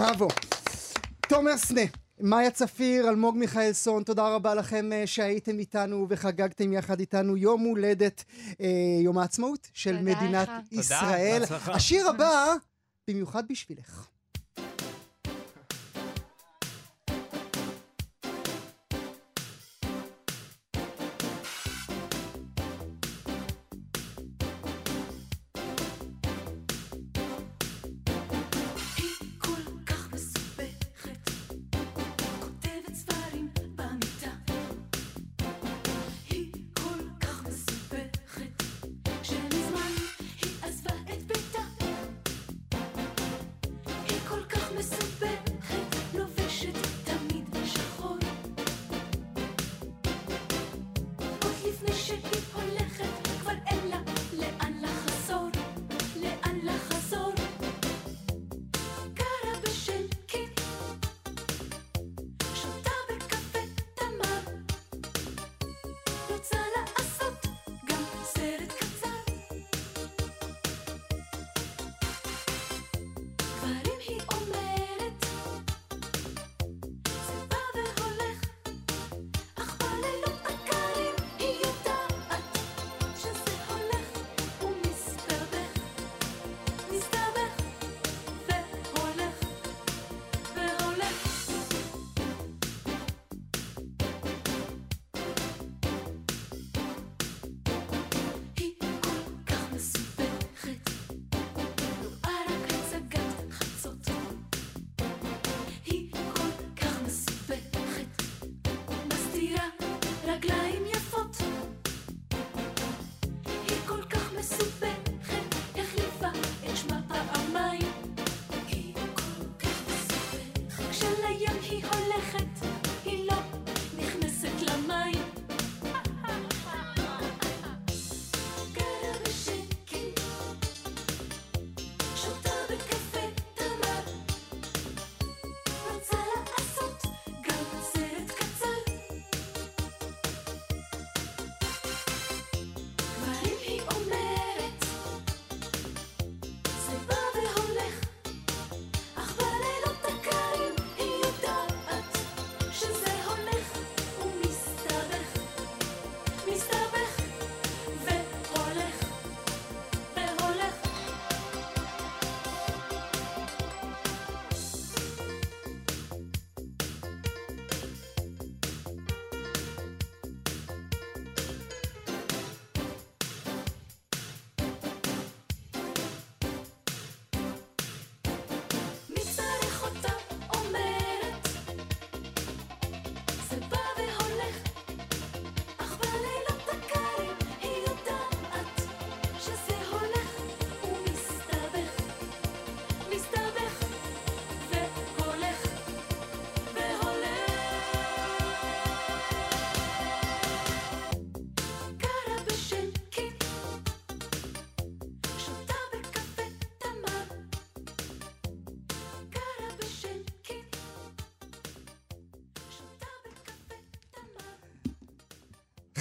בראבו. 0.04 0.28
תומר 1.28 1.56
סנה, 1.56 1.80
מאיה 2.20 2.50
צפיר, 2.50 3.08
אלמוג 3.08 3.36
מיכאלסון, 3.36 4.02
תודה 4.02 4.34
רבה 4.34 4.54
לכם 4.54 4.92
אה, 4.92 5.06
שהייתם 5.06 5.58
איתנו 5.58 6.06
וחגגתם 6.08 6.72
יחד 6.72 7.00
איתנו 7.00 7.36
יום 7.36 7.60
הולדת, 7.60 8.24
אה, 8.60 8.66
יום 9.02 9.18
העצמאות 9.18 9.68
של 9.72 10.02
מדינת. 10.02 10.48
ישראל. 10.72 11.40
בהצלחה. 11.40 11.72
השיר 11.72 12.08
הבא, 12.08 12.54
במיוחד 13.08 13.42
בשבילך. 13.48 14.06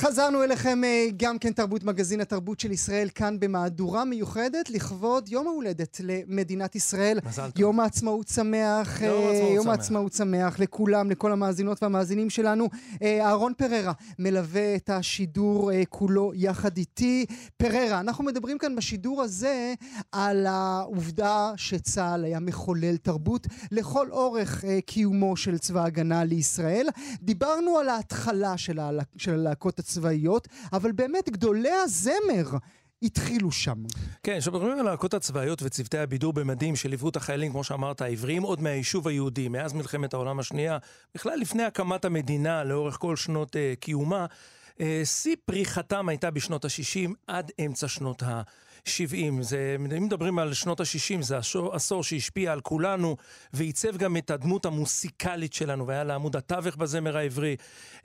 חזרנו 0.03 0.43
אליכם 0.43 0.83
אה, 0.83 1.07
גם 1.17 1.39
כן 1.39 1.51
תרבות 1.53 1.83
מגזין 1.83 2.21
התרבות 2.21 2.59
של 2.59 2.71
ישראל 2.71 3.09
כאן 3.15 3.39
במהדורה 3.39 4.05
מיוחדת 4.05 4.69
לכבוד 4.69 5.29
יום 5.29 5.47
ההולדת 5.47 6.01
למדינת 6.03 6.75
ישראל. 6.75 7.19
מזל 7.25 7.51
טוב. 7.51 7.61
יום 7.61 7.79
העצמאות 7.79 8.27
שמח, 8.27 9.01
יום 9.01 9.13
אה, 9.13 9.27
העצמאות 9.27 9.55
יום 9.55 9.63
שמח. 9.63 9.71
העצמאות 9.71 10.13
שמח 10.13 10.59
לכולם, 10.59 11.11
לכל 11.11 11.31
המאזינות 11.31 11.83
והמאזינים 11.83 12.29
שלנו. 12.29 12.69
אה, 13.01 13.25
אהרון 13.25 13.53
פררה 13.57 13.91
מלווה 14.19 14.75
את 14.75 14.89
השידור 14.89 15.71
כולו 15.89 16.31
יחד 16.35 16.77
איתי. 16.77 17.25
פררה, 17.57 17.99
אנחנו 17.99 18.23
מדברים 18.23 18.57
כאן 18.57 18.75
בשידור 18.75 19.21
הזה 19.21 19.73
על 20.11 20.45
העובדה 20.45 21.51
שצה"ל 21.55 22.23
היה 22.23 22.39
מחולל 22.39 22.97
תרבות 22.97 23.47
לכל 23.71 24.11
אורך 24.11 24.63
קיומו 24.85 25.37
של 25.37 25.57
צבא 25.57 25.81
ההגנה 25.81 26.23
לישראל. 26.23 26.87
דיברנו 27.21 27.77
על 27.77 27.89
ההתחלה 27.89 28.57
של, 28.57 28.79
הלהק, 28.79 29.07
של 29.17 29.33
הלהקות 29.33 29.79
הצבאיות, 29.93 30.47
אבל 30.73 30.91
באמת 30.91 31.29
גדולי 31.29 31.71
הזמר 31.83 32.57
התחילו 33.03 33.51
שם. 33.51 33.83
כן, 34.23 34.39
כשמדברים 34.39 34.71
על 34.71 34.79
הלהקות 34.79 35.13
הצבאיות 35.13 35.61
וצוותי 35.63 35.97
הבידור 35.97 36.33
במדים 36.33 36.75
שליוו 36.75 37.09
את 37.09 37.15
החיילים, 37.15 37.51
כמו 37.51 37.63
שאמרת, 37.63 38.01
העבריים 38.01 38.43
עוד 38.43 38.61
מהיישוב 38.61 39.07
היהודי, 39.07 39.47
מאז 39.47 39.73
מלחמת 39.73 40.13
העולם 40.13 40.39
השנייה, 40.39 40.77
בכלל 41.15 41.39
לפני 41.39 41.63
הקמת 41.63 42.05
המדינה, 42.05 42.63
לאורך 42.63 42.97
כל 42.99 43.15
שנות 43.15 43.55
uh, 43.55 43.79
קיומה, 43.79 44.25
uh, 44.71 44.81
שיא 45.03 45.35
פריחתם 45.45 46.09
הייתה 46.09 46.31
בשנות 46.31 46.65
ה-60 46.65 47.11
עד 47.27 47.51
אמצע 47.65 47.87
שנות 47.87 48.23
ה... 48.23 48.41
70. 48.85 49.43
זה, 49.43 49.75
אם 49.97 50.03
מדברים 50.03 50.39
על 50.39 50.53
שנות 50.53 50.79
ה-60, 50.79 51.21
זה 51.21 51.37
עשור, 51.37 51.75
עשור 51.75 52.03
שהשפיע 52.03 52.51
על 52.51 52.61
כולנו 52.61 53.17
ועיצב 53.53 53.97
גם 53.97 54.17
את 54.17 54.31
הדמות 54.31 54.65
המוסיקלית 54.65 55.53
שלנו 55.53 55.87
והיה 55.87 56.03
לעמוד 56.03 56.35
התווך 56.35 56.75
בזמר 56.75 57.17
העברי. 57.17 57.55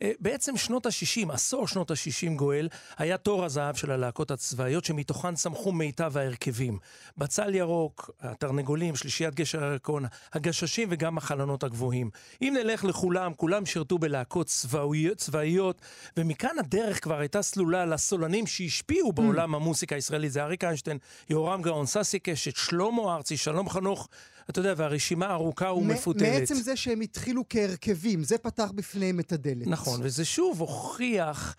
אה, 0.02 0.12
בעצם 0.20 0.56
שנות 0.56 0.86
ה-60, 0.86 1.32
עשור 1.32 1.68
שנות 1.68 1.90
ה-60 1.90 2.30
גואל, 2.36 2.68
היה 2.98 3.16
תור 3.16 3.44
הזהב 3.44 3.74
של 3.74 3.90
הלהקות 3.90 4.30
הצבאיות 4.30 4.84
שמתוכן 4.84 5.34
צמחו 5.34 5.72
מיטב 5.72 6.16
ההרכבים. 6.16 6.78
בצל 7.16 7.54
ירוק, 7.54 8.10
התרנגולים, 8.20 8.96
שלישיית 8.96 9.34
גשר 9.34 9.64
הירקון, 9.64 10.04
הגששים 10.32 10.88
וגם 10.90 11.18
החלונות 11.18 11.64
הגבוהים. 11.64 12.10
אם 12.42 12.56
נלך 12.60 12.84
לכולם, 12.84 13.32
כולם 13.34 13.66
שירתו 13.66 13.98
בלהקות 13.98 14.46
צבאיות, 14.46 15.18
צבאיות 15.18 15.80
ומכאן 16.16 16.58
הדרך 16.58 17.02
כבר 17.02 17.18
הייתה 17.18 17.42
סלולה 17.42 17.86
לסולנים 17.86 18.46
שהשפיעו 18.46 19.12
בעולם 19.12 19.54
המוסיקה 19.54 19.94
הישראלית. 19.94 20.32
זה 20.32 20.42
אריק 20.42 20.64
איינשטיין, 20.68 20.98
יהורם 21.30 21.62
גאון, 21.62 21.86
ססי 21.86 22.18
קשת, 22.18 22.56
שלמה 22.56 23.14
ארצי, 23.14 23.36
שלום 23.36 23.68
חנוך. 23.68 24.08
אתה 24.50 24.58
יודע, 24.58 24.74
והרשימה 24.76 25.32
ארוכה 25.32 25.72
ומפותלת. 25.72 26.40
מעצם 26.40 26.54
זה 26.54 26.76
שהם 26.76 27.00
התחילו 27.00 27.44
כהרכבים, 27.50 28.24
זה 28.24 28.38
פתח 28.38 28.70
בפניהם 28.74 29.20
את 29.20 29.32
הדלת. 29.32 29.66
נכון, 29.66 30.00
וזה 30.02 30.24
שוב 30.24 30.60
הוכיח, 30.60 31.56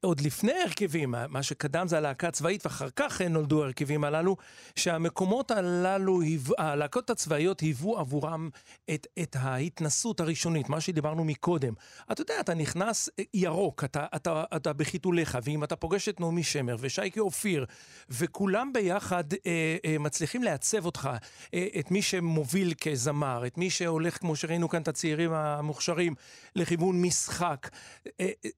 עוד 0.00 0.20
לפני 0.20 0.52
ההרכבים, 0.52 1.14
מה- 1.28 1.42
שקדם 1.42 1.88
זה 1.88 1.98
הלהקה 1.98 2.28
הצבאית, 2.28 2.66
ואחר 2.66 2.88
כך 2.96 3.22
אה, 3.22 3.28
נולדו 3.28 3.62
ההרכבים 3.62 4.04
הללו, 4.04 4.36
שהמקומות 4.76 5.50
הללו, 5.50 6.20
הלהקות 6.58 7.10
הצבאיות 7.10 7.60
היוו 7.60 7.98
עבורם 7.98 8.48
את, 8.94 9.06
את 9.22 9.36
ההתנסות 9.38 10.20
הראשונית, 10.20 10.68
מה 10.68 10.80
שדיברנו 10.80 11.24
מקודם. 11.24 11.72
אתה 12.12 12.20
יודע, 12.22 12.34
אתה 12.40 12.54
נכנס 12.54 13.08
אה, 13.18 13.24
ירוק, 13.34 13.84
אתה, 13.84 14.06
אתה, 14.16 14.44
אתה 14.56 14.72
בחיתוליך, 14.72 15.38
ואם 15.44 15.64
אתה 15.64 15.76
פוגש 15.76 16.08
את 16.08 16.20
נעמי 16.20 16.42
שמר 16.42 16.76
ושייקי 16.80 17.20
אופיר, 17.20 17.66
וכולם 18.10 18.72
ביחד 18.72 19.24
אה, 19.32 19.76
אה, 19.84 19.98
מצליחים 19.98 20.42
לעצב 20.42 20.84
אותך, 20.86 21.10
אה, 21.54 21.66
את 21.78 21.90
מי 21.90 22.02
שמוביל 22.02 22.74
כזמר, 22.80 23.46
את 23.46 23.58
מי 23.58 23.70
שהולך, 23.70 24.18
כמו 24.18 24.36
שראינו 24.36 24.68
כאן, 24.68 24.82
את 24.82 24.88
הצעירים 24.88 25.32
המוכשרים, 25.32 26.14
לכיוון 26.56 27.02
משחק. 27.02 27.70
אה, 28.20 28.30
אה, 28.44 28.50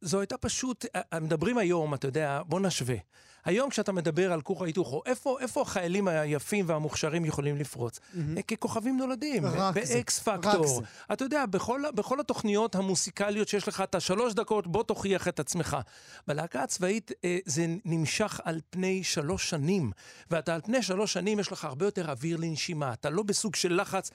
זו 0.00 0.20
הייתה 0.20 0.36
פשוט, 0.36 0.84
אה, 0.94 1.20
מדברים 1.20 1.58
היום, 1.58 1.94
אתה 1.94 2.08
יודע, 2.08 2.42
בוא 2.46 2.60
נשווה. 2.60 2.96
היום 3.44 3.70
כשאתה 3.70 3.92
מדבר 3.92 4.32
על 4.32 4.40
כור 4.40 4.64
ההיתוך, 4.64 5.02
איפה, 5.06 5.36
איפה 5.40 5.62
החיילים 5.62 6.08
היפים 6.08 6.64
והמוכשרים 6.68 7.24
יכולים 7.24 7.56
לפרוץ? 7.56 8.00
אה, 8.36 8.42
ככוכבים 8.42 8.96
נולדים, 8.96 9.50
זה, 9.50 9.56
באקס 9.74 10.18
פקטור. 10.18 10.82
אתה 11.12 11.24
יודע, 11.24 11.46
בכל, 11.46 11.82
בכל 11.94 12.20
התוכניות 12.20 12.74
המוסיקליות 12.74 13.48
שיש 13.48 13.68
לך 13.68 13.80
את 13.80 13.94
השלוש 13.94 14.34
דקות, 14.34 14.66
בוא 14.66 14.82
תוכיח 14.82 15.28
את 15.28 15.40
עצמך. 15.40 15.76
בלהקה 16.28 16.62
הצבאית 16.62 17.10
אה, 17.24 17.38
זה 17.46 17.66
נמשך 17.84 18.40
על 18.44 18.60
פני 18.70 19.04
שלוש 19.04 19.50
שנים, 19.50 19.90
ואתה 20.30 20.54
על 20.54 20.60
פני 20.60 20.82
שלוש 20.82 21.12
שנים 21.12 21.40
יש 21.40 21.52
לך 21.52 21.64
הרבה 21.64 21.86
יותר 21.86 22.10
אוויר 22.10 22.36
לנשימה. 22.36 22.92
אתה 22.92 23.10
לא 23.10 23.22
בסוג 23.22 23.54
של 23.54 23.80
לחץ 23.80 24.10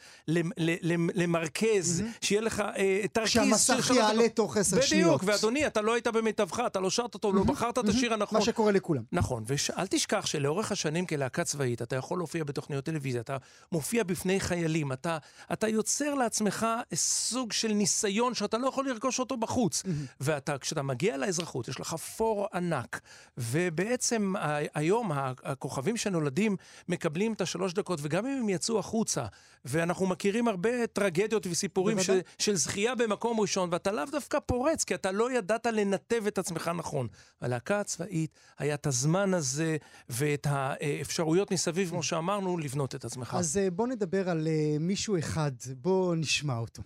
למרכז, 1.16 2.04
שיהיה 2.22 2.42
לך 2.42 2.64
אה, 2.78 3.02
תרכיז. 3.14 3.32
שהמסך 3.32 3.86
שלוש 3.88 3.98
יעלה. 3.98 4.30
תוך 4.30 4.58
עשר 4.58 4.82
שניות. 4.82 5.22
בדיוק, 5.22 5.24
ואדוני, 5.26 5.68
אתה 5.68 5.82
לא 5.82 5.94
היית 5.94 6.08
במיטבך, 6.08 6.62
אתה 6.68 6.80
לא 6.80 6.90
שרת 6.90 7.14
אותו, 7.14 7.34
לא 7.34 7.44
בחרת 7.44 7.78
את 7.78 7.90
השיר 7.90 8.14
הנכון. 8.14 8.40
מה 8.40 8.46
שקורה 8.46 8.72
לכולם. 8.72 9.02
נכון, 9.18 9.44
ואל 9.48 9.88
תשכח 9.88 10.26
שלאורך 10.26 10.72
השנים 10.72 11.06
כלהקה 11.06 11.44
צבאית, 11.44 11.82
אתה 11.82 11.96
יכול 11.96 12.20
להופיע 12.20 12.44
בתוכניות 12.44 12.86
טלוויזיה, 12.86 13.22
אתה 13.22 13.38
מופיע 13.72 14.04
בפני 14.04 14.40
חיילים, 14.40 14.92
אתה, 14.92 15.18
אתה 15.54 15.68
יוצר 15.68 16.14
לעצמך 16.14 16.66
סוג 16.94 17.52
של 17.52 17.74
ניסיון 17.74 18.34
שאתה 18.34 18.58
לא 18.58 18.68
יכול 18.68 18.90
לרכוש 18.90 19.20
אותו 19.20 19.38
בחוץ. 19.38 19.84
ואתה, 20.20 20.58
כשאתה 20.58 20.82
מגיע 20.82 21.18
לאזרחות, 21.18 21.68
יש 21.68 21.80
לך 21.80 21.94
פור 21.94 22.48
ענק, 22.54 23.02
ובעצם 23.38 24.34
היום 24.74 25.12
הכוכבים 25.44 25.98
שנולדים 25.98 26.56
מקבלים 26.88 27.34
את 27.34 27.42
השלוש 27.42 27.74
דקות, 27.74 28.00
וגם 28.02 28.26
אם 28.26 28.38
הם 28.42 28.50
יצאו 28.50 28.80
החוצה, 28.80 29.26
ואנחנו 29.66 30.08
מכירים 30.08 30.48
הרבה 30.48 30.88
טרגדיות 30.88 31.48
וסיפורים 31.48 32.00
של. 32.04 32.20
של 32.38 32.56
זכייה 32.56 32.96
במקום 32.96 33.40
ראשון, 33.40 33.70
ואתה 33.72 33.92
לאו 33.92 34.06
דווקא 34.12 34.40
פורץ, 34.40 34.84
כי 34.84 34.96
אתה 34.96 35.12
לא 35.12 35.32
ידעת 35.32 35.66
לנתב 35.66 36.24
את 36.28 36.38
עצמך 36.38 36.72
נכון. 36.76 37.08
הלהקה 37.42 37.80
הצבאית, 37.80 38.32
היה 38.58 38.76
את 38.76 38.88
הזמן 38.88 39.07
הזה 39.16 39.78
ואת 40.10 40.48
האפשרויות 40.50 41.52
מסביב, 41.52 41.90
כמו 41.90 42.04
שאמרנו, 42.04 42.58
לבנות 42.58 42.96
את 42.96 43.06
עצמך. 43.06 43.36
אז 43.40 43.58
אה, 43.58 43.72
בוא 43.72 43.88
נדבר 43.88 44.30
על 44.30 44.48
אה, 44.48 44.78
מישהו 44.80 45.18
אחד, 45.18 45.52
בוא 45.82 46.16
נשמע 46.16 46.58
אותו. 46.58 46.84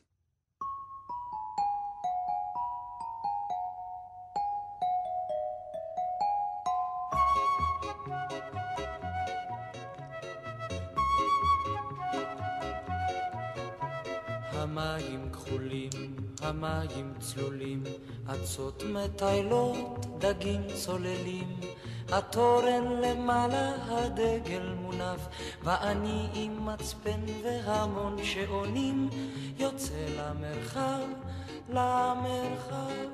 המים 14.54 15.30
כחולים, 15.32 15.90
המים 16.42 17.14
צלולים, 17.20 17.84
אצות 18.26 18.84
מטיילות, 18.84 20.06
דגים 20.20 20.62
צוללים, 20.76 21.60
התורן 22.12 23.02
למעלה, 23.02 23.71
הדגל 23.88 24.74
מונף, 24.82 25.28
ואני 25.63 26.28
עם 26.34 26.65
מצפן 26.65 27.19
והמון 27.43 28.17
שעונים, 28.24 29.10
יוצא 29.58 30.06
למרחב, 30.17 31.08
למרחב. 31.69 33.08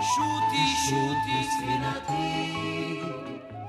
שוטי, 0.00 0.66
שוטי, 0.88 1.48
ספינתי, 1.56 3.00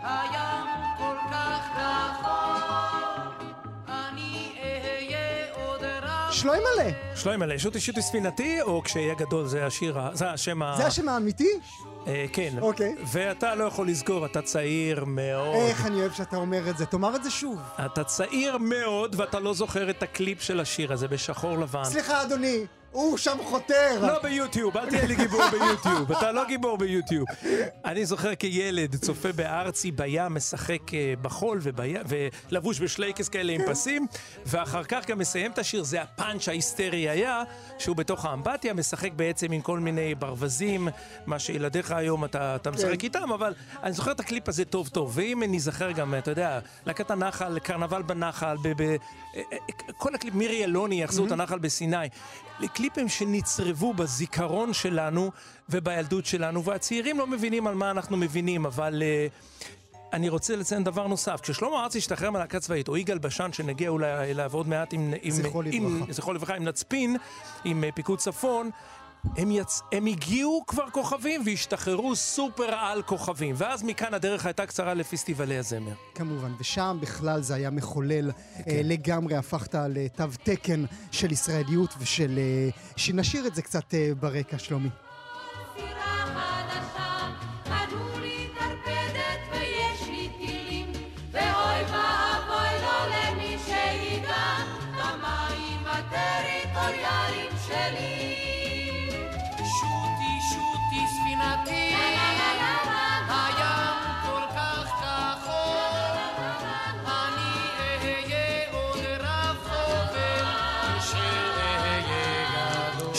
הים 0.04 0.68
כל 0.98 1.16
כך 1.32 1.70
רחוק, 1.78 3.44
אני 3.88 4.52
אהיה 4.64 5.54
עוד 5.56 5.82
רב. 5.84 6.32
שלוימלה, 6.32 7.16
שלוימלה, 7.16 7.60
שוטי 7.60 7.80
שוטי 7.80 8.02
ספינתי, 8.02 8.62
או 8.62 8.82
כשיהיה 8.84 9.14
גדול 9.16 9.46
זה 9.46 9.66
השיר, 9.66 9.98
זה 10.14 10.32
השם 10.32 10.62
ה... 10.62 10.74
זה 10.78 10.88
השם 10.88 11.10
האמיתי? 11.10 11.50
אה, 12.08 12.26
כן. 12.34 12.50
אוקיי. 12.62 12.96
ואתה 13.12 13.56
לא 13.56 13.64
יכול 13.64 13.88
לזכור, 13.88 14.26
אתה 14.26 14.42
צעיר 14.42 15.06
מאוד. 15.06 15.56
איך 15.56 15.86
אני 15.86 15.96
אוהב 16.02 16.12
שאתה 16.12 16.36
אומר 16.38 16.70
את 16.70 16.78
זה. 16.78 16.86
תאמר 16.86 17.16
את 17.16 17.24
זה 17.24 17.32
שוב. 17.32 17.62
אתה 17.86 18.04
צעיר 18.04 18.58
מאוד, 18.58 19.16
ואתה 19.20 19.40
לא 19.40 19.54
זוכר 19.54 19.90
את 19.90 20.04
הקליפ 20.04 20.42
של 20.42 20.60
השיר 20.60 20.94
הזה 20.94 21.08
בשחור 21.08 21.60
לבן. 21.60 21.84
סליחה, 21.84 22.22
אדוני, 22.22 22.66
הוא 22.92 23.18
שם 23.18 23.38
חותר. 23.44 24.00
לא 24.02 24.22
ביוטיוב, 24.24 24.78
אל 24.78 24.90
תהיה 24.90 25.06
לי 25.06 25.16
גיבור 25.16 25.42
ביוטיוב, 25.52 26.12
אתה 26.12 26.32
לא 26.32 26.46
גיבור 26.48 26.78
ביוטיוב. 26.78 27.28
אני 27.86 28.06
זוכר 28.06 28.36
כילד, 28.36 28.96
צופה 28.96 29.32
בארצי 29.32 29.92
בים, 29.92 30.34
משחק 30.34 30.94
אה, 30.94 31.14
בחול 31.22 31.60
ובים, 31.62 31.98
ולבוש 32.08 32.80
בשלייקס 32.80 33.30
כאלה 33.30 33.54
עם 33.54 33.62
פסים, 33.68 34.08
ואחר 34.46 34.84
כך 34.84 35.06
גם 35.08 35.20
מסיים 35.20 35.52
את 35.52 35.60
השיר, 35.60 35.84
זה 35.84 36.02
הפאנץ' 36.02 36.48
ההיסטרי 36.48 37.10
היה, 37.10 37.44
שהוא 37.78 37.96
בתוך 37.96 38.26
האמבטיה, 38.26 38.74
משחק 38.74 39.12
בעצם 39.16 39.52
עם 39.52 39.62
כל 39.62 39.80
מיני 39.80 40.16
ברווזים, 40.16 40.88
מה 41.26 41.40
שילדיך 41.40 41.92
היום 41.92 42.26
אתה, 42.26 42.56
אתה 42.56 42.72
משחק 42.72 43.04
איתם, 43.04 43.32
אבל 43.32 43.54
אני 43.84 43.94
זוכר 43.94 44.12
את 44.12 44.20
הקליפ 44.20 44.50
הזה 44.50 44.66
טוב 44.66 44.88
טוב, 44.88 45.12
ואם 45.14 45.44
ניזכר 45.48 45.92
גם, 45.92 46.16
אתה 46.16 46.32
יודע, 46.32 46.60
להקת 46.86 47.12
הנחל, 47.12 47.60
קרנבל 47.60 48.02
בנחל, 48.02 48.56
כל 49.98 50.16
הקליפ, 50.16 50.34
מירי 50.34 50.64
אלוני 50.64 51.04
היאחזות 51.04 51.32
הנחל 51.32 51.60
בסיני. 51.60 52.08
קליפים 52.74 53.10
שנצרבו 53.10 53.94
בזיכרון 53.94 54.74
שלנו 54.74 55.32
ובילדות 55.70 56.26
שלנו, 56.26 56.64
והצעירים 56.64 57.18
לא 57.18 57.28
מבינים 57.28 57.68
על 57.68 57.76
מה 57.76 57.92
אנחנו 57.92 58.18
מבינים, 58.18 58.66
אבל 58.66 59.04
אה, 59.04 59.66
אני 60.14 60.30
רוצה 60.30 60.56
לציין 60.56 60.84
דבר 60.84 61.08
נוסף. 61.08 61.42
כששלמה 61.42 61.84
ארצי 61.84 61.98
השתחרר 61.98 62.30
מהלהקה 62.30 62.60
צבאית, 62.60 62.88
או 62.88 62.98
יגאל 62.98 63.18
בשן, 63.18 63.54
שנגיע 63.54 63.90
אולי 63.90 64.32
אליו 64.32 64.54
עוד 64.54 64.68
מעט 64.68 64.94
עם... 64.94 65.14
זכרו 65.30 65.62
לברכה. 65.62 66.14
זכרו 66.14 66.34
לברכה, 66.34 66.56
עם 66.56 66.64
נצפין, 66.64 67.18
עם 67.64 67.84
uh, 67.84 67.96
פיקוד 67.96 68.20
צפון, 68.20 68.70
הם, 69.38 69.52
יצ... 69.52 69.82
הם 69.92 70.06
הגיעו 70.06 70.64
כבר 70.68 70.90
כוכבים 70.90 71.42
והשתחררו 71.46 72.16
סופר 72.16 72.76
על 72.76 73.02
כוכבים. 73.02 73.56
ואז 73.58 73.84
מכאן 73.84 74.14
הדרך 74.14 74.46
הייתה 74.46 74.66
קצרה 74.66 74.94
לפסטיבלי 74.94 75.58
הזמר. 75.58 75.94
כמובן, 76.16 76.52
ושם 76.60 76.98
בכלל 77.02 77.42
זה 77.42 77.56
היה 77.56 77.70
מחולל 77.70 78.32
כן. 78.32 78.72
אה, 78.72 78.82
לגמרי, 78.84 79.36
הפכת 79.36 79.76
לתו 79.90 80.24
תקן 80.44 80.86
של 81.12 81.32
ישראליות 81.32 81.94
ושל... 82.00 82.40
אה, 82.40 82.70
שנשאיר 82.96 83.48
את 83.48 83.56
זה 83.56 83.62
קצת 83.62 83.94
אה, 83.94 84.12
ברקע, 84.20 84.60
שלומי. 84.60 84.90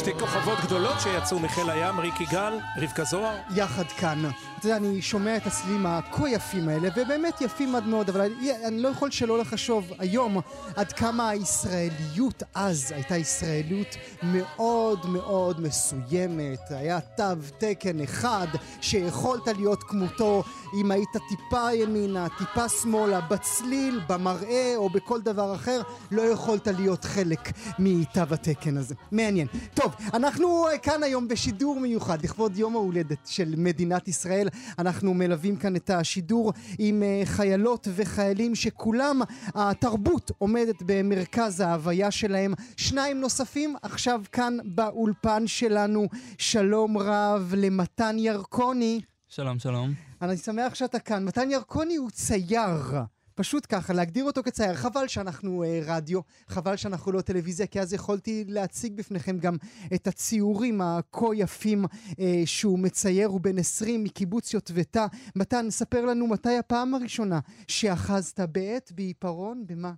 שתי 0.03 0.15
כוכבות 0.21 0.59
גדולות 0.61 1.01
שיצאו 1.01 1.39
מחיל 1.39 1.71
הים, 1.71 2.01
ריק 2.01 2.21
יגאל, 2.21 2.59
רבקה 2.77 3.05
זוהר. 3.05 3.37
יחד 3.51 3.87
כאן. 3.87 4.19
אתה 4.63 4.71
יודע, 4.71 4.89
אני 4.89 5.03
שומע 5.03 5.37
את 5.37 5.47
הסלילים 5.47 5.87
הכה 5.87 6.29
יפים 6.29 6.69
האלה, 6.69 6.89
ובאמת 6.97 7.41
יפים 7.41 7.75
עד 7.75 7.87
מאוד, 7.87 8.09
אבל 8.09 8.21
אני, 8.21 8.53
אני 8.65 8.83
לא 8.83 8.89
יכול 8.89 9.11
שלא 9.11 9.39
לחשוב 9.39 9.93
היום 9.99 10.41
עד 10.77 10.93
כמה 10.93 11.29
הישראליות 11.29 12.43
אז 12.55 12.93
הייתה 12.93 13.17
ישראליות 13.17 13.97
מאוד 14.23 15.07
מאוד 15.07 15.61
מסוימת. 15.61 16.61
היה 16.71 17.01
תו 17.01 17.25
תקן 17.59 18.01
אחד 18.01 18.47
שיכולת 18.81 19.49
להיות 19.49 19.83
כמותו 19.83 20.43
אם 20.81 20.91
היית 20.91 21.17
טיפה 21.29 21.73
ימינה, 21.73 22.27
טיפה 22.39 22.69
שמאלה, 22.69 23.21
בצליל, 23.21 24.01
במראה 24.09 24.73
או 24.77 24.91
בכל 24.91 25.21
דבר 25.21 25.55
אחר, 25.55 25.83
לא 26.11 26.23
יכולת 26.23 26.67
להיות 26.67 27.05
חלק 27.05 27.53
מתו 27.79 28.21
התקן 28.31 28.77
הזה. 28.77 28.95
מעניין. 29.13 29.47
טוב, 29.75 29.95
אנחנו 30.15 30.69
אה, 30.69 30.79
כאן 30.79 31.03
היום 31.03 31.29
בשידור 31.29 31.81
מיוחד 31.81 32.23
לכבוד 32.23 32.57
יום 32.57 32.77
ההולדת 32.77 33.27
של 33.27 33.55
מדינת 33.57 34.09
ישראל. 34.09 34.49
אנחנו 34.79 35.15
מלווים 35.15 35.57
כאן 35.57 35.77
את 35.77 35.91
השידור 35.91 36.53
עם 36.79 37.03
אה, 37.03 37.23
חיילות 37.25 37.89
וחיילים 37.95 38.55
שכולם, 38.55 39.21
התרבות 39.55 40.31
עומדת 40.39 40.83
במרכז 40.87 41.61
ההוויה 41.61 42.11
שלהם. 42.11 42.55
שניים 42.77 43.21
נוספים 43.21 43.77
עכשיו 43.83 44.21
כאן 44.33 44.57
באולפן 44.65 45.47
שלנו. 45.47 46.07
שלום 46.39 46.99
רב 46.99 47.55
למתן 47.57 48.17
ירקוני. 48.19 49.01
שלום, 49.29 49.59
שלום. 49.59 49.93
אני 50.23 50.37
שמח 50.37 50.75
שאתה 50.75 50.99
כאן. 50.99 51.25
מתן 51.25 51.51
ירקוני 51.51 51.97
הוא 51.97 52.11
צייר. 52.11 53.03
פשוט 53.35 53.67
ככה, 53.69 53.93
להגדיר 53.93 54.25
אותו 54.25 54.43
כצייר. 54.43 54.75
חבל 54.75 55.09
שאנחנו 55.09 55.63
אה, 55.63 55.81
רדיו, 55.87 56.21
חבל 56.49 56.77
שאנחנו 56.77 57.13
לא 57.13 57.21
טלוויזיה, 57.21 57.67
כי 57.67 57.81
אז 57.81 57.93
יכולתי 57.93 58.45
להציג 58.49 58.97
בפניכם 58.97 59.39
גם 59.39 59.57
את 59.95 60.07
הציורים 60.07 60.81
הכה 60.81 61.27
יפים 61.35 61.85
אה, 62.21 62.43
שהוא 62.45 62.79
מצייר, 62.79 63.29
הוא 63.29 63.41
בן 63.41 63.59
20 63.59 64.05
מקיבוץ 64.05 64.55
יוטבתה. 64.55 65.07
מתן, 65.37 65.71
ספר 65.71 66.05
לנו 66.05 66.27
מתי 66.27 66.59
הפעם 66.59 66.95
הראשונה 66.95 67.41
שאחזת 67.69 68.41
בעט, 68.41 68.93
בעיפרון, 68.95 69.65
במה? 69.67 69.93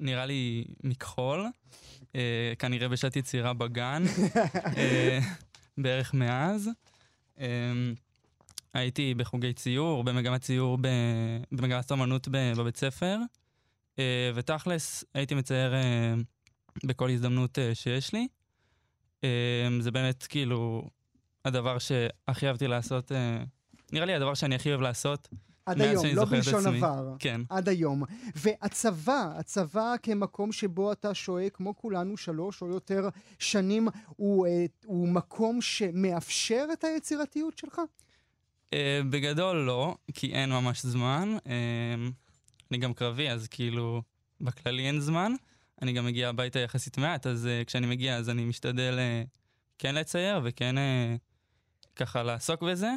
נראה 0.00 0.26
לי 0.26 0.64
מכחול, 0.84 1.46
אה, 2.14 2.52
כנראה 2.58 2.88
בשעת 2.88 3.16
יצירה 3.16 3.52
בגן, 3.52 4.02
אה, 4.78 5.18
בערך 5.78 6.14
מאז. 6.14 6.70
אה, 7.40 7.46
הייתי 8.74 9.14
בחוגי 9.14 9.52
ציור, 9.52 10.04
במגמת 10.04 10.40
ציור, 10.40 10.78
ב... 10.80 10.86
במגמת 11.52 11.92
אמנות. 11.92 12.28
בבית 12.28 12.76
ספר, 12.76 13.18
אה, 13.98 14.30
ותכלס 14.34 15.04
הייתי 15.14 15.34
מצייר 15.34 15.74
אה, 15.74 16.14
בכל 16.84 17.10
הזדמנות 17.10 17.58
אה, 17.58 17.74
שיש 17.74 18.12
לי. 18.12 18.28
זה 19.80 19.90
באמת 19.90 20.26
כאילו 20.26 20.88
הדבר 21.44 21.78
שהכי 21.78 22.48
אהבתי 22.48 22.66
לעשות, 22.66 23.12
אה, 23.12 23.44
נראה 23.92 24.06
לי 24.06 24.14
הדבר 24.14 24.34
שאני 24.34 24.54
הכי 24.54 24.70
אוהב 24.70 24.80
לעשות. 24.80 25.28
עד 25.66 25.80
היום, 25.80 26.06
לא 26.14 26.24
בלשון. 26.24 26.66
עבר. 26.66 27.14
כן. 27.18 27.40
עד 27.48 27.68
היום. 27.68 28.02
והצבא, 28.36 29.32
הצבא 29.36 29.94
כמקום 30.02 30.52
שבו 30.52 30.92
אתה 30.92 31.14
שוהה, 31.14 31.50
כמו 31.50 31.76
כולנו, 31.76 32.16
שלוש 32.16 32.62
או 32.62 32.68
יותר 32.68 33.08
שנים, 33.38 33.88
הוא, 34.16 34.46
הוא 34.86 35.08
מקום 35.08 35.60
שמאפשר 35.60 36.66
את 36.72 36.84
היצירתיות 36.84 37.58
שלך? 37.58 37.80
Uh, 38.72 38.74
בגדול 39.10 39.56
לא, 39.56 39.96
כי 40.14 40.32
אין 40.32 40.50
ממש 40.50 40.86
זמן. 40.86 41.36
Uh, 41.44 41.48
אני 42.70 42.78
גם 42.78 42.94
קרבי, 42.94 43.28
אז 43.28 43.48
כאילו, 43.48 44.02
בכללי 44.40 44.86
אין 44.86 45.00
זמן. 45.00 45.32
אני 45.82 45.92
גם 45.92 46.04
מגיע 46.04 46.28
הביתה 46.28 46.58
יחסית 46.58 46.98
מעט, 46.98 47.26
אז 47.26 47.48
uh, 47.48 47.64
כשאני 47.64 47.86
מגיע 47.86 48.16
אז 48.16 48.30
אני 48.30 48.44
משתדל 48.44 48.98
uh, 48.98 49.28
כן 49.78 49.94
לצייר 49.94 50.40
וכן 50.44 50.76
uh, 50.78 50.80
ככה 51.96 52.22
לעסוק 52.22 52.62
בזה. 52.62 52.90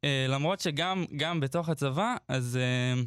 Uh, 0.00 0.06
למרות 0.28 0.60
שגם 0.60 1.04
גם 1.16 1.40
בתוך 1.40 1.68
הצבא, 1.68 2.16
אז 2.28 2.58
uh, 2.58 3.06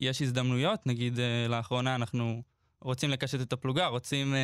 יש 0.00 0.22
הזדמנויות, 0.22 0.86
נגיד 0.86 1.16
uh, 1.16 1.50
לאחרונה 1.50 1.94
אנחנו 1.94 2.42
רוצים 2.84 3.10
לקשט 3.10 3.40
את 3.40 3.52
הפלוגה, 3.52 3.86
רוצים 3.86 4.32
uh, 4.32 4.36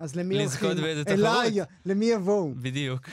אז 0.00 0.16
למי 0.16 0.34
לזכות 0.34 0.62
הולכים? 0.62 0.84
באיזה 0.84 1.04
תחרות. 1.04 1.18
אליי, 1.18 1.60
למי 1.86 2.04
יבואו? 2.04 2.54
בדיוק. 2.54 3.08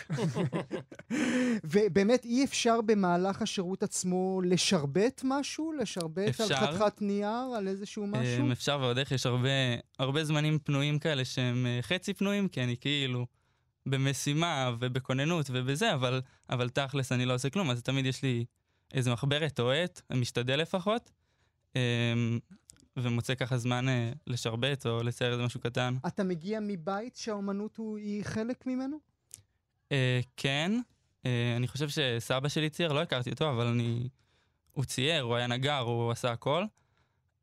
ובאמת 1.71 2.25
אי 2.25 2.43
אפשר 2.43 2.81
במהלך 2.81 3.41
השירות 3.41 3.83
עצמו 3.83 4.41
לשרבט 4.45 5.21
משהו? 5.23 5.71
לשרבט 5.71 6.41
על. 6.41 6.55
חתיכת 6.55 7.01
נייר, 7.01 7.55
על 7.57 7.67
איזשהו 7.67 8.07
משהו? 8.07 8.45
אמ, 8.45 8.51
אפשר 8.51 8.77
ועוד 8.81 8.97
איך, 8.97 9.11
יש 9.11 9.25
הרבה, 9.25 9.49
הרבה 9.99 10.23
זמנים 10.23 10.59
פנויים 10.59 10.99
כאלה 10.99 11.25
שהם 11.25 11.65
אה, 11.65 11.79
חצי 11.81 12.13
פנויים, 12.13 12.47
כי 12.47 12.63
אני 12.63 12.75
כאילו 12.77 13.25
במשימה 13.85 14.71
ובכוננות 14.79 15.45
ובזה, 15.51 15.93
אבל, 15.93 16.21
אבל 16.49 16.69
תכלס 16.69 17.11
אני 17.11 17.25
לא 17.25 17.33
עושה 17.33 17.49
כלום, 17.49 17.69
אז 17.69 17.83
תמיד 17.83 18.05
יש 18.05 18.23
לי 18.23 18.45
איזה 18.93 19.11
מחברת 19.11 19.59
או 19.59 19.71
עט, 19.71 20.01
משתדל 20.13 20.59
לפחות, 20.59 21.11
אמ, 21.75 22.39
ומוצא 22.97 23.35
ככה 23.35 23.57
זמן 23.57 23.89
אה, 23.89 24.11
לשרבט 24.27 24.85
או 24.85 25.03
לצייר 25.03 25.31
איזה 25.31 25.43
משהו 25.43 25.59
קטן. 25.59 25.95
אתה 26.07 26.23
מגיע 26.23 26.59
מבית 26.61 27.15
שהאומנות 27.15 27.77
הוא- 27.77 27.97
היא 27.97 28.23
חלק 28.23 28.65
ממנו? 28.67 28.97
אה, 29.91 30.19
כן, 30.37 30.71
אה, 31.25 31.53
אני 31.57 31.67
חושב 31.67 31.89
שסבא 31.89 32.49
שלי 32.49 32.69
צייר, 32.69 32.93
לא 32.93 33.01
הכרתי 33.01 33.29
אותו, 33.29 33.49
אבל 33.49 33.65
אני... 33.67 34.09
הוא 34.71 34.85
צייר, 34.85 35.21
הוא 35.23 35.35
היה 35.35 35.47
נגר, 35.47 35.79
הוא 35.79 36.11
עשה 36.11 36.31
הכל. 36.31 36.63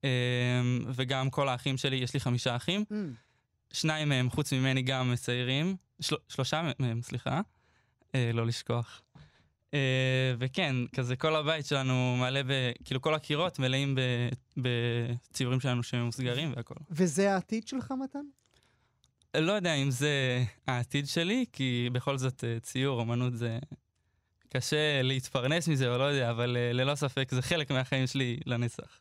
אה, 0.05 0.61
וגם 0.95 1.31
כל 1.31 1.49
האחים 1.49 1.77
שלי, 1.77 1.97
יש 1.97 2.15
לי 2.15 2.21
חמישה 2.21 2.57
אחים. 2.57 2.85
Mm. 2.91 2.95
שניים 3.73 4.09
מהם, 4.09 4.31
חוץ 4.31 4.53
ממני, 4.53 4.83
גם 4.83 5.13
מציירים. 5.13 5.77
של... 6.01 6.17
שלושה 6.29 6.71
מהם, 6.79 7.03
סליחה. 7.03 7.41
אה, 8.15 8.31
לא 8.35 8.47
לשכוח. 8.47 9.03
אה, 9.75 10.35
וכן, 10.39 10.77
כזה 10.95 11.17
כל 11.17 11.37
הבית 11.37 11.67
שלנו 11.67 12.17
מלא 12.21 12.43
ב... 12.43 12.73
כאילו 12.85 13.01
כל 13.01 13.15
הקירות 13.15 13.59
מלאים. 13.59 13.99
בציורים 14.57 15.61
שלנו 15.61 15.83
שמוסגרים 15.83 16.53
והכל. 16.57 16.75
וזה 16.91 17.35
העתיד 17.35 17.69
שלך, 17.69 17.95
מתן? 18.05 18.25
לא 19.37 19.53
יודע 19.53 19.75
אם 19.75 19.91
זה 19.91 20.45
העתיד 20.67 21.07
שלי, 21.07 21.45
כי 21.53 21.89
בכל 21.93 22.19
זאת 22.19 22.45
אה, 22.45 22.61
ציור, 22.61 23.01
אומנות 23.01 23.37
זה... 23.37 23.59
קשה 24.49 25.03
להתפרנס 25.03 25.69
מזה 25.69 25.93
או 25.93 25.99
לא 25.99 26.05
יודע, 26.05 26.31
אבל 26.31 26.57
אה, 26.57 26.73
ללא 26.73 26.95
ספק 26.95 27.29
זה 27.31 27.43
חלק 27.43 27.71
מהחיים 27.71 28.07
שלי 28.07 28.41
לנצח. 28.47 29.01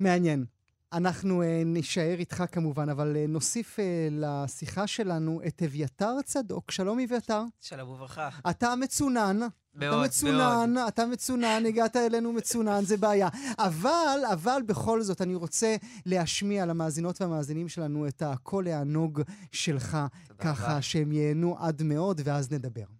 מעניין. 0.00 0.44
אנחנו 0.92 1.42
אה, 1.42 1.62
נישאר 1.66 2.14
איתך 2.18 2.44
כמובן, 2.52 2.88
אבל 2.88 3.16
אה, 3.16 3.24
נוסיף 3.28 3.80
אה, 3.80 4.08
לשיחה 4.10 4.86
שלנו 4.86 5.40
את 5.46 5.62
אביתר 5.62 6.22
צדוק. 6.24 6.70
שלום 6.70 7.00
אביתר. 7.00 7.42
שלום 7.60 7.88
וברכה. 7.88 8.28
אתה 8.50 8.74
מצונן. 8.76 9.38
אתה 9.42 9.78
מאוד, 9.78 10.06
מצונן, 10.06 10.74
אתה 10.88 11.06
מצונן, 11.06 11.62
הגעת 11.68 11.96
אלינו 11.96 12.32
מצונן, 12.32 12.84
זה 12.84 12.96
בעיה. 12.96 13.28
אבל, 13.58 14.20
אבל 14.32 14.62
בכל 14.66 15.02
זאת, 15.02 15.22
אני 15.22 15.34
רוצה 15.34 15.76
להשמיע 16.06 16.66
למאזינות 16.66 17.20
והמאזינים 17.20 17.68
שלנו 17.68 18.08
את 18.08 18.22
הקול 18.22 18.68
הענוג 18.68 19.22
שלך, 19.52 19.98
ככה 20.38 20.64
רבה. 20.64 20.82
שהם 20.82 21.12
ייהנו 21.12 21.56
עד 21.58 21.82
מאוד, 21.82 22.20
ואז 22.24 22.52
נדבר. 22.52 22.99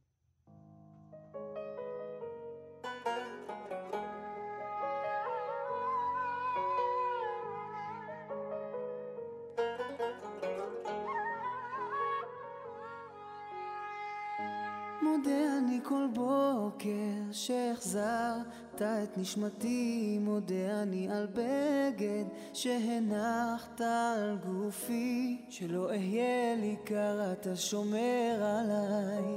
שהחזרת 18.80 19.12
את 19.12 19.18
נשמתי, 19.18 20.18
מודה 20.20 20.82
אני 20.82 21.08
על 21.10 21.26
בגד 21.26 22.24
שהנחת 22.52 23.80
על 23.80 24.38
גופי, 24.46 25.40
שלא 25.48 25.88
אהיה 25.88 26.56
לי 26.56 26.76
קר, 26.84 27.32
אתה 27.32 27.56
שומר 27.56 28.42
עליי. 28.42 29.36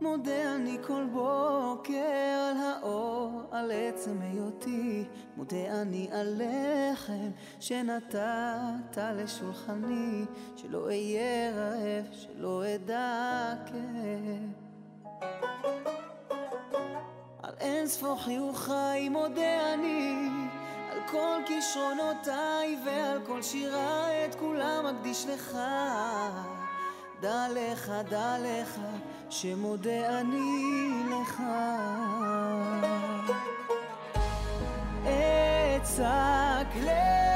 מודה 0.00 0.54
אני 0.54 0.78
כל 0.86 1.06
בוקר 1.12 1.94
על 2.50 2.56
האור, 2.56 3.42
על 3.50 3.70
עצם 3.74 4.20
היותי, 4.20 5.04
מודה 5.36 5.82
אני 5.82 6.08
על 6.12 6.42
לחם 6.42 7.30
שנתת 7.60 8.98
לשולחני, 8.98 10.24
שלא 10.56 10.86
אהיה 10.86 11.50
רעב, 11.54 12.06
שלא 12.12 12.62
אדע 12.74 13.54
כאב. 13.66 14.62
אין 17.62 17.86
ספור 17.86 18.22
חיוכיי 18.22 19.08
מודה 19.08 19.74
אני, 19.74 20.28
על 20.90 20.98
כל 21.10 21.38
כישרונותיי 21.46 22.78
ועל 22.86 23.18
כל 23.26 23.42
שירה 23.42 24.24
את 24.24 24.34
כולם 24.34 24.86
אקדיש 24.86 25.26
לך. 25.26 25.58
דע 27.20 27.46
לך, 27.54 27.92
דע 28.08 28.36
לך, 28.40 28.80
שמודה 29.30 30.20
אני 30.20 30.90
לך. 31.10 31.42
אצעק 35.02 36.76
לך, 36.76 37.31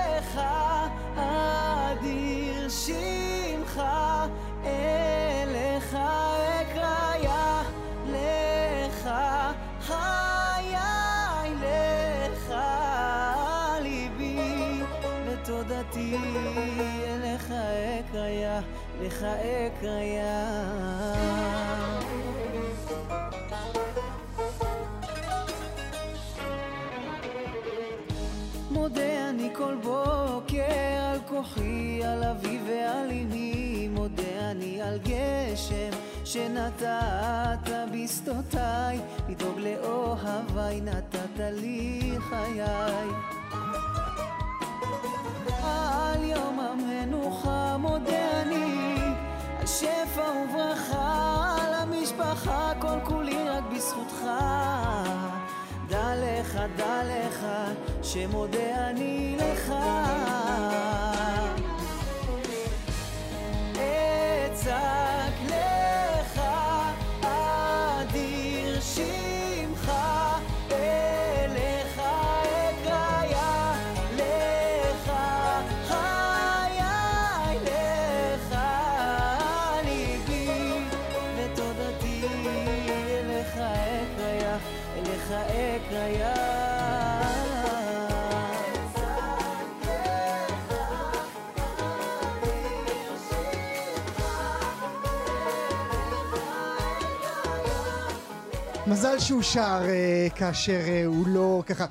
שנתת 36.67 37.71
בשדותיי, 37.93 39.01
לדאוג 39.29 39.59
לאוהביי 39.59 40.81
נתת 40.81 41.39
לי 41.39 42.13
חיי. 42.31 43.09
על 45.63 46.25
יום 46.25 46.61
המנוחה 46.61 47.77
מודה 47.77 48.43
אני, 48.43 48.97
על 49.61 49.67
שפע 49.67 50.23
וברכה, 50.23 51.57
על 51.61 51.75
המשפחה, 51.75 52.73
כל 52.79 52.99
כולי 53.05 53.49
רק 53.49 53.65
בזכותך. 53.75 54.25
דע 55.89 56.13
לך, 56.17 56.59
דע 56.77 57.03
לך, 57.05 57.47
שמודה 58.03 58.91
אני 58.91 59.37
לך. 59.39 59.73
מזל 98.97 99.19
שהוא 99.19 99.43
שר 99.43 99.81
אה, 99.89 100.27
כאשר 100.35 100.81
אה, 100.89 101.05
הוא 101.05 101.27
לא 101.29 101.63
ככה 101.67 101.87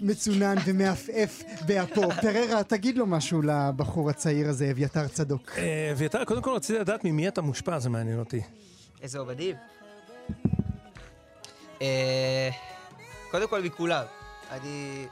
מצונן 0.00 0.54
ומעפעף 0.66 1.42
באפו. 1.66 2.10
פררה, 2.10 2.64
תגיד 2.72 2.96
לו 2.98 3.06
משהו 3.06 3.42
לבחור 3.42 4.10
הצעיר 4.10 4.48
הזה, 4.48 4.70
אביתר 4.70 5.08
צדוק. 5.08 5.50
אה, 5.58 5.88
אביתר, 5.92 6.24
קודם 6.24 6.42
כל 6.42 6.50
רציתי 6.50 6.78
לדעת 6.78 7.04
ממי 7.04 7.28
אתה 7.28 7.42
מושפע, 7.42 7.78
זה 7.78 7.88
מעניין 7.90 8.18
אותי. 8.18 8.40
איזה 9.02 9.18
עובדים? 9.18 9.56
אה, 11.82 12.50
קודם 13.30 13.48
כל 13.48 13.62
מכולם. 13.62 14.04
אני... 14.50 15.06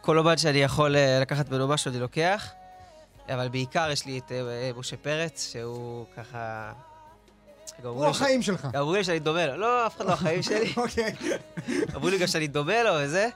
כל 0.00 0.18
עובד 0.18 0.38
שאני 0.38 0.58
יכול 0.58 0.96
אה, 0.96 1.18
לקחת 1.20 1.50
ממנו 1.50 1.68
משהו 1.68 1.90
אני 1.90 2.00
לוקח, 2.00 2.52
אבל 3.28 3.48
בעיקר 3.48 3.88
יש 3.92 4.06
לי 4.06 4.18
את 4.18 4.32
אה, 4.32 4.70
משה 4.76 4.96
פרץ, 4.96 5.52
שהוא 5.52 6.06
ככה... 6.16 6.72
הוא 7.88 8.06
החיים 8.06 8.42
שלך. 8.42 8.68
אמרו 8.76 8.94
לי 8.94 9.04
שאני 9.04 9.18
דומה 9.18 9.46
לו. 9.46 9.56
לא, 9.56 9.86
אף 9.86 9.96
אחד 9.96 10.06
לא 10.06 10.12
החיים 10.12 10.42
שלי. 10.42 10.72
אוקיי. 10.76 11.12
אמרו 11.94 12.08
לי 12.08 12.18
גם 12.18 12.26
שאני 12.26 12.46
דומה 12.46 12.82
לו 12.82 12.90
וזה. 13.02 13.28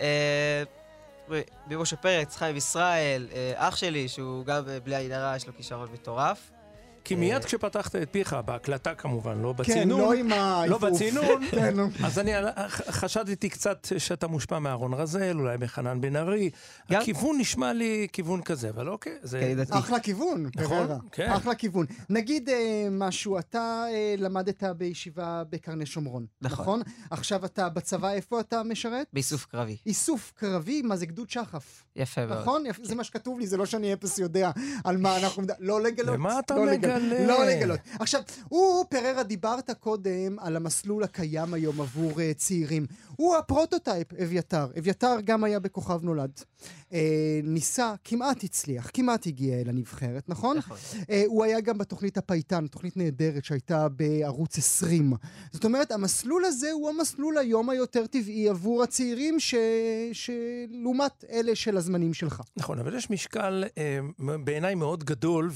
אה, 0.00 0.62
ממשה 1.66 1.96
פרץ, 1.96 2.36
חיים 2.36 2.56
ישראל, 2.56 3.28
אה, 3.32 3.52
אח 3.56 3.76
שלי, 3.76 4.08
שהוא 4.08 4.44
גם 4.44 4.68
אה, 4.68 4.80
בלי 4.80 4.96
עין 4.96 5.12
הרע, 5.12 5.36
יש 5.36 5.46
לו 5.46 5.52
כישרון 5.56 5.88
מטורף. 5.92 6.50
כי 7.04 7.14
מיד 7.14 7.44
כשפתחת 7.44 7.96
את 7.96 8.08
פיך, 8.10 8.36
בהקלטה 8.44 8.94
כמובן, 8.94 9.38
לא 9.42 9.54
כן, 9.56 9.62
בצינון, 9.62 10.00
לא 10.00 10.12
עם 10.12 10.28
לא. 10.70 10.78
בצינון, 10.78 11.46
כן. 11.50 11.74
אז 12.04 12.18
אני 12.18 12.32
ח- 12.68 12.90
חשדתי 12.90 13.48
קצת 13.48 13.86
שאתה 13.98 14.26
מושפע 14.26 14.58
מאהרון 14.58 14.94
רזל, 14.94 15.36
אולי 15.38 15.56
מחנן 15.60 16.00
בן 16.00 16.16
ארי. 16.16 16.50
הכיוון 16.88 17.38
נשמע 17.38 17.72
לי 17.72 18.06
כיוון 18.12 18.42
כזה, 18.42 18.68
אבל 18.68 18.88
אוקיי. 18.88 19.12
זה... 19.22 19.54
אחלה 19.70 20.00
כיוון, 20.00 20.46
נכון, 20.56 20.86
פררה. 20.86 20.98
כן. 21.12 21.30
אחלה 21.30 21.54
כיוון. 21.54 21.86
נגיד 22.10 22.48
אה, 22.48 22.88
משהו, 22.90 23.38
אתה 23.38 23.84
אה, 23.92 24.14
למדת 24.18 24.62
בישיבה 24.64 25.42
בקרני 25.50 25.86
שומרון, 25.86 26.26
נכון. 26.42 26.62
נכון? 26.62 26.80
עכשיו 27.10 27.44
אתה 27.44 27.68
בצבא, 27.68 28.10
איפה 28.10 28.40
אתה 28.40 28.62
משרת? 28.62 29.06
באיסוף 29.12 29.44
קרבי. 29.46 29.76
איסוף 29.86 30.32
קרבי, 30.34 30.82
מה 30.82 30.96
זה 30.96 31.06
גדוד 31.06 31.30
שחף? 31.30 31.84
יפה 31.96 32.26
מאוד. 32.26 32.38
נכון? 32.40 32.64
זה 32.82 32.94
מה 32.94 33.04
שכתוב 33.04 33.38
לי, 33.38 33.46
זה 33.46 33.56
לא 33.56 33.66
שאני 33.66 33.92
אפס 33.92 34.18
יודע 34.18 34.50
על 34.84 34.96
מה 34.96 35.16
אנחנו. 35.18 35.42
לא 35.58 35.80
לגלות. 35.82 36.14
למה 36.14 36.38
אתה 36.38 36.54
לא 36.54 36.66
לא 37.26 37.46
לגלות. 37.46 37.80
עכשיו, 38.00 38.22
הוא, 38.48 38.84
פררה, 38.84 39.22
דיברת 39.22 39.70
קודם 39.80 40.38
על 40.38 40.56
המסלול 40.56 41.04
הקיים 41.04 41.54
היום 41.54 41.80
עבור 41.80 42.20
אה, 42.20 42.32
צעירים. 42.36 42.86
הוא 43.16 43.36
הפרוטוטייפ, 43.36 44.12
אביתר. 44.12 44.66
אביתר 44.78 45.16
גם 45.24 45.44
היה 45.44 45.60
בכוכב 45.60 46.00
נולד. 46.02 46.30
אה, 46.92 47.40
ניסה, 47.42 47.94
כמעט 48.04 48.44
הצליח, 48.44 48.90
כמעט 48.94 49.26
הגיע 49.26 49.60
אל 49.60 49.68
הנבחרת, 49.68 50.28
נכון? 50.28 50.56
נכון. 50.56 50.76
אה, 51.10 51.22
הוא 51.26 51.44
היה 51.44 51.60
גם 51.60 51.78
בתוכנית 51.78 52.18
הפייטן, 52.18 52.66
תוכנית 52.66 52.96
נהדרת 52.96 53.44
שהייתה 53.44 53.88
בערוץ 53.88 54.58
20. 54.58 55.12
זאת 55.52 55.64
אומרת, 55.64 55.92
המסלול 55.92 56.44
הזה 56.44 56.70
הוא 56.70 56.90
המסלול 56.90 57.38
היום 57.38 57.70
היותר 57.70 58.06
טבעי 58.06 58.48
עבור 58.48 58.82
הצעירים 58.82 59.40
ש... 59.40 59.54
שלעומת 60.12 61.24
אלה 61.30 61.54
של 61.54 61.76
הזמנים 61.76 62.14
שלך. 62.14 62.40
נכון, 62.56 62.78
אבל 62.78 62.96
יש 62.96 63.10
משקל 63.10 63.64
אה, 63.78 63.98
בעיניי 64.44 64.74
מאוד 64.74 65.04
גדול, 65.04 65.50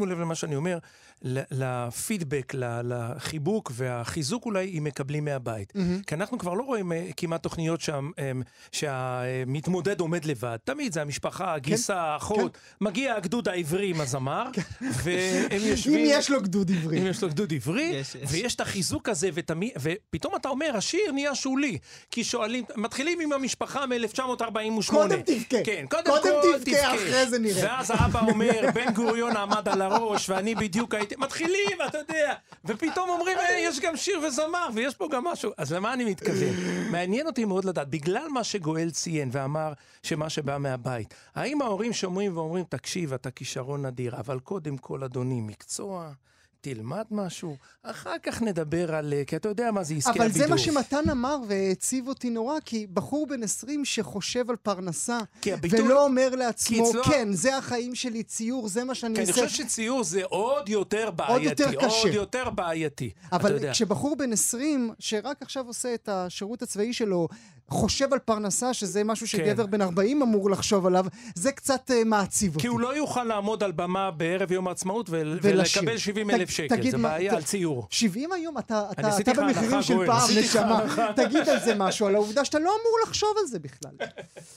ותשימו 0.00 0.14
לב 0.14 0.20
למה 0.20 0.34
שאני 0.34 0.56
אומר, 0.56 0.78
לפידבק, 1.22 2.52
לחיבוק 2.84 3.72
והחיזוק 3.74 4.44
אולי 4.44 4.78
אם 4.78 4.84
מקבלים 4.84 5.24
מהבית. 5.24 5.72
מהמם. 5.74 6.02
כי 6.02 6.14
אנחנו 6.14 6.38
כבר 6.38 6.54
לא 6.54 6.62
רואים 6.62 6.92
אה, 6.92 7.08
כמעט 7.16 7.42
תוכניות 7.42 7.80
שם, 7.80 8.10
אה, 8.18 8.32
שהמתמודד 8.72 10.00
עומד 10.00 10.24
לבד. 10.24 10.56
תמיד 10.64 10.92
זה 10.92 11.02
המשפחה, 11.02 11.54
הגיסה, 11.54 12.00
האחות, 12.00 12.58
מגיע 12.80 13.14
הגדוד 13.14 13.48
העברי 13.48 13.90
עם 13.90 14.00
הזמר, 14.00 14.44
והם 14.80 15.60
יושבים... 15.70 15.98
אם 15.98 16.04
יש 16.08 16.30
לו 16.30 16.42
גדוד 16.42 16.70
עברי. 16.70 16.98
אם 16.98 17.06
יש 17.06 17.22
לו 17.22 17.28
גדוד 17.28 17.52
עברי, 17.52 17.82
יש, 17.82 18.14
יש. 18.14 18.30
ויש 18.32 18.54
את 18.54 18.60
החיזוק 18.60 19.08
הזה, 19.08 19.28
ותמי, 19.34 19.70
ופתאום 19.80 20.36
אתה 20.36 20.48
אומר, 20.48 20.76
השיר 20.76 21.12
נהיה 21.12 21.34
שולי. 21.34 21.78
כי 22.10 22.24
שואלים, 22.24 22.64
מתחילים 22.76 23.20
עם 23.20 23.32
המשפחה 23.32 23.86
מ-1948. 23.86 24.90
קודם 24.90 25.22
תבכה. 25.22 25.64
כן, 25.64 25.84
קודם, 25.90 26.04
קודם 26.04 26.22
כל 26.42 26.58
תבכה, 26.64 26.94
אחרי 26.94 27.26
זה 27.26 27.38
נראה. 27.38 27.64
ואז 27.64 27.90
האבא 27.90 28.20
אומר, 28.20 28.60
בן 28.74 28.92
גוריון 28.94 29.36
עמד 29.36 29.68
על 29.68 29.82
הראש, 29.82 30.30
ואני 30.30 30.54
בדיוק 30.54 30.94
הייתי... 30.94 31.09
מתחילים, 31.18 31.78
אתה 31.88 31.98
יודע. 31.98 32.34
ופתאום 32.64 33.08
אומרים, 33.08 33.38
"אה, 33.38 33.58
יש 33.58 33.80
גם 33.80 33.96
שיר 33.96 34.20
וזמר, 34.26 34.68
ויש 34.74 34.94
פה 34.94 35.08
גם 35.12 35.24
משהו. 35.24 35.52
אז 35.56 35.72
למה 35.72 35.92
אני 35.92 36.04
מתכוון? 36.04 36.54
מעניין 36.90 37.26
אותי 37.26 37.44
מאוד 37.44 37.64
לדעת, 37.64 37.88
בגלל 37.88 38.28
מה 38.28 38.44
שגואל 38.44 38.90
ציין 38.90 39.28
ואמר 39.32 39.72
שמה 40.02 40.30
שבא 40.30 40.58
מהבית, 40.58 41.14
האם 41.34 41.62
ההורים 41.62 41.92
שומעים 41.92 42.36
ואומרים, 42.36 42.64
תקשיב, 42.68 43.12
אתה 43.12 43.30
כישרון 43.30 43.86
נדיר, 43.86 44.16
אבל 44.16 44.40
קודם 44.40 44.76
כל, 44.78 45.04
אדוני, 45.04 45.40
מקצוע... 45.40 46.12
תלמד 46.60 47.04
משהו, 47.10 47.56
אחר 47.82 48.18
כך 48.22 48.42
נדבר 48.42 48.94
על... 48.94 49.12
כי 49.26 49.36
אתה 49.36 49.48
יודע 49.48 49.70
מה 49.70 49.84
זה 49.84 49.94
עסקי 49.94 50.10
אבל 50.10 50.20
הבידור. 50.26 50.42
זה 50.42 50.50
מה 50.50 50.58
שמתן 50.58 51.10
אמר 51.10 51.36
והעציב 51.48 52.08
אותי 52.08 52.30
נורא, 52.30 52.54
כי 52.64 52.86
בחור 52.94 53.26
בן 53.26 53.42
20 53.42 53.84
שחושב 53.84 54.50
על 54.50 54.56
פרנסה, 54.56 55.18
כי 55.42 55.52
הביטוי- 55.52 55.80
ולא 55.82 56.04
אומר 56.04 56.28
לעצמו, 56.34 56.90
אצלו- 56.90 57.04
כן, 57.04 57.28
זה 57.32 57.56
החיים 57.56 57.94
שלי, 57.94 58.22
ציור, 58.22 58.68
זה 58.68 58.84
מה 58.84 58.94
שאני 58.94 59.14
כי 59.14 59.20
אני 59.22 59.30
עושה. 59.30 59.44
חושב 59.46 59.64
שציור 59.64 60.04
זה 60.04 60.22
עוד 60.24 60.68
יותר 60.68 61.10
בעייתי. 61.10 61.44
יותר 61.62 61.74
קשה. 61.86 61.96
עוד 62.04 62.14
יותר 62.14 62.50
בעייתי. 62.50 63.10
אבל. 63.32 63.72
כשבחור 63.72 64.16
בן 64.16 64.32
20, 64.32 64.90
שרק 64.98 65.42
עכשיו 65.42 65.66
עושה 65.66 65.94
את 65.94 66.08
השירות 66.08 66.62
הצבאי 66.62 66.92
שלו, 66.92 67.28
חושב 67.70 68.12
על 68.12 68.18
פרנסה, 68.18 68.74
שזה 68.74 69.04
משהו 69.04 69.26
שגבר 69.28 69.66
בן 69.66 69.82
40 69.82 70.22
אמור 70.22 70.50
לחשוב 70.50 70.86
עליו, 70.86 71.04
זה 71.34 71.52
קצת 71.52 71.90
אה, 71.90 72.04
מעציב 72.04 72.50
אותי. 72.54 72.60
כי 72.62 72.66
הוא 72.68 72.80
לא 72.80 72.96
יוכל 72.96 73.24
לעמוד 73.24 73.62
על 73.62 73.72
במה 73.72 74.10
בערב 74.10 74.52
יום 74.52 74.68
העצמאות 74.68 75.10
ול- 75.10 75.38
ולשיר. 75.42 75.82
ולקבל 75.82 75.98
70 75.98 76.30
אלף 76.30 76.50
שקל. 76.50 76.76
תגיד 76.76 76.90
זה 76.90 76.96
מה- 76.96 77.08
בעיה 77.08 77.32
ת- 77.32 77.36
על 77.36 77.42
ציור. 77.42 77.86
70 77.90 78.32
היום, 78.32 78.58
אתה, 78.58 78.88
אתה, 78.92 79.18
אתה 79.18 79.32
במחירים 79.34 79.82
של 79.82 80.06
פעם, 80.06 80.28
נשמה. 80.38 80.80
תגיד 81.16 81.48
על 81.48 81.58
זה 81.60 81.74
משהו, 81.76 82.06
על 82.06 82.14
העובדה 82.14 82.44
שאתה 82.44 82.58
לא 82.58 82.70
אמור 82.80 82.98
לחשוב 83.06 83.34
על 83.40 83.46
זה 83.46 83.58
בכלל. 83.58 83.92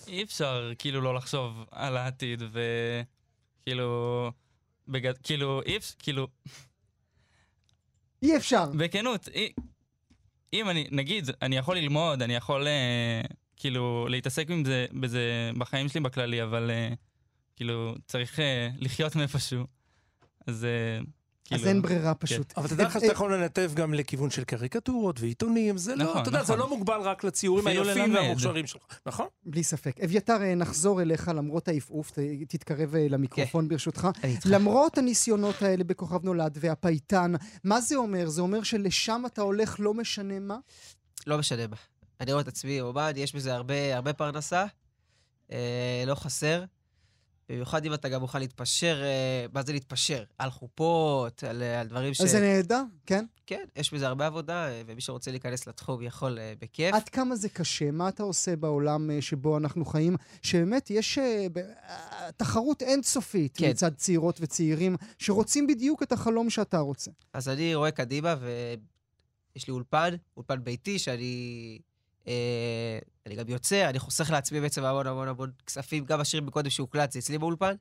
אי 0.07 0.23
אפשר 0.23 0.71
כאילו 0.79 1.01
לא 1.01 1.15
לחשוב 1.15 1.53
על 1.71 1.97
העתיד, 1.97 2.43
וכאילו... 3.63 4.31
בגד... 4.87 5.13
כאילו, 5.23 5.61
אי 5.65 5.77
אפשר, 5.77 5.93
כאילו... 5.99 6.27
אי 8.23 8.37
אפשר. 8.37 8.65
בכנות, 8.77 9.27
אי... 9.27 9.53
אם 10.53 10.69
אני, 10.69 10.87
נגיד, 10.91 11.29
אני 11.41 11.57
יכול 11.57 11.77
ללמוד, 11.77 12.21
אני 12.21 12.35
יכול 12.35 12.67
אה, 12.67 13.21
כאילו 13.55 14.07
להתעסק 14.09 14.49
עם 14.49 14.65
זה, 14.65 14.85
בזה 14.91 15.51
בחיים 15.57 15.89
שלי 15.89 16.01
בכללי, 16.01 16.43
אבל 16.43 16.71
אה, 16.71 16.89
כאילו 17.55 17.95
צריך 18.05 18.39
אה, 18.39 18.69
לחיות 18.79 19.15
מאיפשהו. 19.15 19.65
אז 20.47 20.65
אה, 20.65 21.03
כאילו... 21.43 21.67
אין 21.67 21.81
ברירה 21.81 22.13
כן. 22.13 22.19
פשוט. 22.19 22.53
אבל 22.57 22.67
תדע 22.67 22.83
לך 22.83 22.93
שאתה 22.93 23.05
יכול 23.05 23.35
לנתב 23.35 23.71
גם 23.75 23.93
לכיוון 23.93 24.29
של 24.29 24.43
קריקטורות 24.43 25.19
ועיתונים, 25.19 25.77
זה 25.77 25.95
לא, 25.95 26.03
נכון, 26.03 26.21
אתה 26.21 26.29
יודע, 26.29 26.43
זה 26.43 26.53
נכון. 26.53 26.59
לא 26.59 26.77
מוגבל 26.77 27.01
רק 27.01 27.23
לציורים 27.23 27.67
היפים. 27.67 28.13
והמוכשרים 28.13 28.67
שלך, 28.67 28.81
נכון? 29.05 29.27
בלי 29.45 29.63
ספק. 29.63 29.99
אביתר, 30.03 30.41
אה, 30.41 30.55
נחזור 30.55 31.01
אליך 31.01 31.31
למרות 31.35 31.67
העפעוף, 31.67 32.11
תתקרב 32.47 32.95
אה, 32.95 33.07
למיקרופון 33.09 33.67
ברשותך. 33.67 34.07
למרות 34.45 34.97
הניסיונות 34.97 35.61
האלה 35.61 35.83
בכוכב 35.83 36.25
נולד 36.25 36.57
והפייטן, 36.61 37.33
מה 37.63 37.81
זה 37.81 37.95
אומר? 37.95 38.29
זה 38.29 38.41
אומר 38.41 38.63
שלשם 38.63 39.23
אתה 39.25 39.41
הולך 39.41 39.75
לא 39.79 39.93
משנה 39.93 40.39
מה? 40.39 40.57
לא 41.27 41.37
משנה 41.37 41.67
מה. 41.67 41.75
אני 42.19 42.31
רואה 42.31 42.41
את 42.41 42.47
עצמי 42.47 42.81
אומן, 42.81 43.11
יש 43.15 43.35
בזה 43.35 43.53
הרבה, 43.53 43.95
הרבה 43.95 44.13
פרנסה, 44.13 44.65
אה, 45.51 46.03
לא 46.07 46.15
חסר. 46.15 46.63
במיוחד 47.53 47.85
אם 47.85 47.93
אתה 47.93 48.09
גם 48.09 48.21
מוכן 48.21 48.39
להתפשר, 48.39 49.01
אה, 49.03 49.45
מה 49.53 49.63
זה 49.63 49.73
להתפשר? 49.73 50.23
על 50.37 50.49
חופות, 50.49 51.43
על, 51.43 51.63
אה, 51.63 51.79
על 51.81 51.87
דברים 51.87 52.13
ש... 52.13 52.21
אז 52.21 52.31
זה 52.31 52.39
נהדר, 52.39 52.83
כן? 53.05 53.25
כן, 53.45 53.63
יש 53.75 53.93
בזה 53.93 54.07
הרבה 54.07 54.27
עבודה, 54.27 54.67
אה, 54.69 54.81
ומי 54.87 55.01
שרוצה 55.01 55.31
להיכנס 55.31 55.67
לתחום 55.67 56.01
יכול 56.01 56.39
בכיף. 56.59 56.95
עד 56.95 57.09
כמה 57.09 57.35
זה 57.35 57.49
קשה? 57.49 57.91
מה 57.91 58.09
אתה 58.09 58.23
עושה 58.23 58.55
בעולם 58.55 59.21
שבו 59.21 59.57
אנחנו 59.57 59.85
חיים? 59.85 60.15
שבאמת 60.41 60.89
יש 60.89 61.19
תחרות 62.37 62.81
אינסופית 62.81 63.57
כן. 63.57 63.69
מצד 63.69 63.95
צעירות 63.95 64.37
וצעירים 64.41 64.95
שרוצים 65.17 65.67
בדיוק 65.67 66.03
את 66.03 66.11
החלום 66.11 66.49
שאתה 66.49 66.79
רוצה. 66.79 67.11
אז 67.33 67.49
אני 67.49 67.75
רואה 67.75 67.91
קדימה, 67.91 68.35
ויש 68.39 69.67
לי 69.67 69.73
אולפן, 69.73 70.15
אולפן 70.37 70.63
ביתי, 70.63 70.99
שאני 70.99 71.79
אני 72.27 73.35
גם 73.35 73.49
יוצא, 73.49 73.89
אני 73.89 73.99
חוסך 73.99 74.29
לעצמי 74.31 74.61
בעצם 74.61 74.83
המון 74.83 75.07
המון 75.07 75.27
המון 75.27 75.51
כספים, 75.65 76.05
גם 76.05 76.19
השירים 76.21 76.45
מקודם 76.45 76.69
שהוקלט, 76.69 77.11
זה 77.11 77.19
אצלי 77.19 77.37
באולפן. 77.37 77.75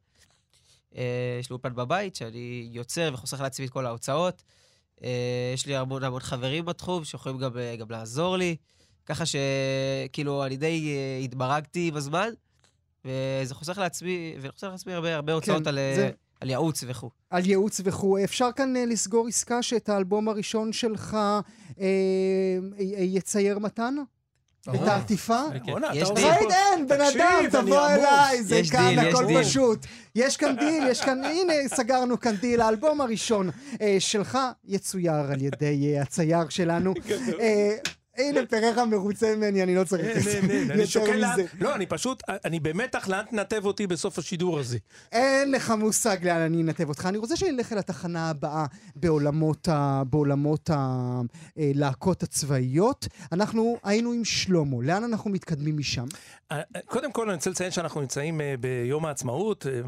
אה, 0.97 1.03
יש 1.40 1.51
לי 1.51 1.55
אולפן 1.55 1.74
בבית, 1.74 2.16
שאני 2.16 2.68
יוצר 2.72 3.11
וחוסך 3.14 3.40
לעצמי 3.40 3.66
את 3.66 3.70
כל 3.70 3.86
ההוצאות. 3.86 4.43
אה, 5.05 5.11
יש 5.55 5.66
לי 5.66 5.76
המון 5.76 6.05
המון 6.05 6.20
חברים 6.20 6.64
בתחום 6.64 7.05
שיכולים 7.05 7.38
גם, 7.38 7.59
אה, 7.59 7.76
גם 7.76 7.90
לעזור 7.90 8.36
לי. 8.36 8.57
ככה 9.07 9.24
שכאילו, 9.26 10.45
אני 10.47 10.57
די 10.57 10.95
אה, 10.97 11.24
התברגתי 11.24 11.90
בזמן, 11.90 12.28
וזה 13.05 13.55
חוסך 13.55 13.78
לעצמי, 13.78 14.34
וחוסך 14.40 14.68
לעצמי 14.72 14.93
הרבה, 14.93 15.14
הרבה 15.14 15.32
הוצאות 15.32 15.66
על, 15.66 15.78
אה, 15.78 15.93
זה- 15.97 16.11
על 16.40 16.51
ייעוץ 16.51 16.84
וכו'. 16.86 17.11
על 17.30 17.47
ייעוץ 17.47 17.80
וכו'. 17.84 18.18
אפשר 18.24 18.49
כאן 18.57 18.76
אה, 18.76 18.84
לסגור 18.86 19.28
עסקה 19.28 19.62
שאת 19.62 19.88
האלבום 19.88 20.28
הראשון 20.28 20.72
שלך 20.72 21.14
אה, 21.14 21.40
אה, 21.80 21.84
יצייר 23.03 23.59
מתן? 23.59 23.95
את 24.62 24.68
ברור. 24.68 24.90
העטיפה? 24.90 25.40
דיל. 26.14 26.24
ראית? 26.26 26.50
אין, 26.50 26.88
בן 26.88 27.00
אדם, 27.00 27.44
תבוא. 27.50 27.88
אליי, 27.88 28.42
זה 28.42 28.60
כאן, 28.70 28.98
הכל. 28.98 29.26
פשוט. 29.40 29.86
יש 30.14 30.36
כאן 30.36 30.56
דיל, 30.56 30.84
יש 30.88 31.00
כאן, 31.00 31.24
הנה, 31.24 31.52
סגרנו 31.66 32.20
כאן 32.20 32.36
דיל. 32.36 32.60
האלבום 32.60 33.00
הראשון 33.00 33.50
אה, 33.80 33.96
שלך 33.98 34.38
יצויר 34.64 35.12
על 35.32 35.42
ידי 35.42 35.94
אה, 35.96 36.02
הצייר 36.02 36.48
שלנו. 36.48 36.94
אה, 38.18 38.28
הנה, 38.28 38.46
פרחה 38.46 38.84
מרוצה 38.84 39.36
ממני, 39.36 39.62
אני 39.62 39.74
לא 39.74 39.84
צריך 39.84 40.04
אין, 40.04 40.28
אין, 40.28 40.50
אין, 40.50 40.70
אני 40.70 40.80
יותר 40.80 40.90
שוקל 40.90 41.16
לאן... 41.16 41.38
לא, 41.60 41.74
אני 41.74 41.86
פשוט, 41.86 42.22
אני 42.28 42.60
במתח 42.60 43.08
לאן 43.08 43.24
תנתב 43.30 43.66
אותי 43.66 43.86
בסוף 43.86 44.18
השידור 44.18 44.58
הזה. 44.58 44.78
אין 45.12 45.50
לך 45.50 45.70
מושג 45.70 46.16
לאן 46.22 46.40
אני 46.40 46.62
אנתב 46.62 46.88
אותך. 46.88 47.06
אני 47.06 47.18
רוצה 47.18 47.36
שנלך 47.36 47.72
אל 47.72 47.78
התחנה 47.78 48.30
הבאה 48.30 48.66
בעולמות, 50.04 50.70
הלהקות 51.56 52.22
הצבאיות. 52.22 53.08
אנחנו 53.32 53.78
היינו 53.84 54.12
עם 54.12 54.24
שלמה, 54.24 54.76
לאן 54.82 55.04
אנחנו 55.04 55.30
מתקדמים 55.30 55.76
משם? 55.76 56.06
אה, 56.52 56.60
קודם 56.86 57.12
כל 57.12 57.28
אני 57.28 57.34
רוצה 57.34 57.50
לציין 57.50 57.70
שאנחנו 57.70 58.00
נמצאים 58.00 58.40
אה, 58.40 58.54
ביום 58.60 59.06
העצמאות, 59.06 59.66
אה, 59.66 59.80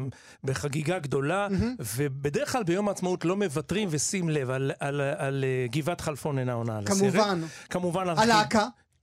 בחגיגה 0.43 0.99
גדולה, 0.99 1.47
ובדרך 1.95 2.51
כלל 2.51 2.63
ביום 2.63 2.87
העצמאות 2.87 3.25
לא 3.25 3.35
מוותרים, 3.37 3.87
ושים 3.91 4.29
לב, 4.29 4.49
על, 4.79 5.43
אה, 5.43 5.65
גבעת 5.71 6.01
חלפון 6.01 6.39
אינה 6.39 6.53
עונה 6.53 6.77
על 6.77 6.83
הסרט. 6.87 6.99
כמובן. 6.99 7.41
כמובן 7.69 8.09
על... 8.17 8.31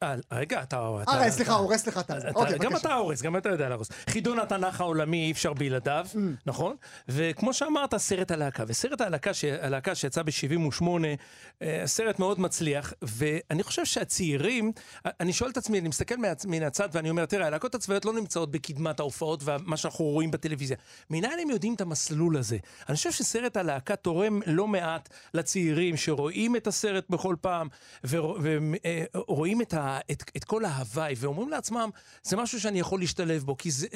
על- 0.02 0.20
רגע, 0.32 0.62
אתה... 0.62 0.76
אה, 1.08 1.30
סליחה, 1.30 1.52
הורס 1.52 1.86
לך 1.86 1.98
את 1.98 2.20
זה. 2.20 2.28
אתה- 2.28 2.38
אוקיי, 2.38 2.58
גם. 2.58 2.76
אתה 2.76 2.94
הורס, 2.94 3.22
גם 3.22 3.36
אתה 3.36 3.48
יודע 3.48 3.68
להרוס. 3.68 3.88
חידון 4.10 4.38
התנ"ך 4.38 4.80
העולמי 4.80 5.26
אי 5.26 5.32
אפשר 5.32 5.52
בלעדיו, 5.52 6.06
Mm. 6.14 6.16
נכון? 6.46 6.76
וכמו 7.08 7.54
שאמרת, 7.54 7.96
סרט 7.96 8.30
הלהקה. 8.30 8.64
וסרט 8.66 9.00
הלהקה, 9.00 9.94
שיצא 9.94 10.22
ב-78, 10.22 10.84
סרט 11.86 12.18
מאוד 12.18 12.40
מצליח, 12.40 12.92
ואני 13.02 13.62
חושב 13.62 13.84
שהצעירים, 13.84 14.72
אני 15.04 15.32
שואל 15.32 15.50
את 15.50 15.56
עצמי, 15.56 15.78
אני 15.78 15.88
מסתכל 15.88 16.14
מן 16.46 16.62
הצד 16.62 16.88
ואני 16.92 17.10
אומר, 17.10 17.24
תראה, 17.26 17.46
הלהקות 17.46 17.74
הצבאיות 17.74 18.04
לא 18.04 18.12
נמצאות 18.12 18.50
בקדמת 18.50 19.00
ההופעות 19.00 19.40
ומה 19.44 19.76
שאנחנו 19.76 20.04
רואים 20.04 20.30
בטלוויזיה. 20.30 20.76
מניין 21.10 21.38
הם 21.42 21.50
יודעים 21.50 21.74
את 21.74 21.80
המסלול 21.80 22.36
הזה? 22.36 22.56
אני 22.88 22.96
חושב 22.96 23.12
שסרט 23.12 23.56
הלהקה 23.56 23.96
תורם 23.96 24.40
לא 24.46 24.66
מעט 24.68 25.08
לצעירים 25.34 25.96
שרואים 25.96 26.56
את 26.56 26.66
הסרט 26.66 27.04
בכל 27.10 27.36
פעם, 27.40 27.68
ורואים 28.08 29.60
את, 29.62 29.74
ה, 29.74 29.91
את, 30.10 30.30
את 30.36 30.44
כל 30.44 30.64
ההוואי, 30.64 31.14
ואומרים 31.16 31.48
לעצמם, 31.48 31.90
זה 32.22 32.36
משהו 32.36 32.60
שאני 32.60 32.80
יכול 32.80 33.00
להשתלב 33.00 33.42
בו, 33.42 33.56
כי 33.56 33.70
זה, 33.70 33.86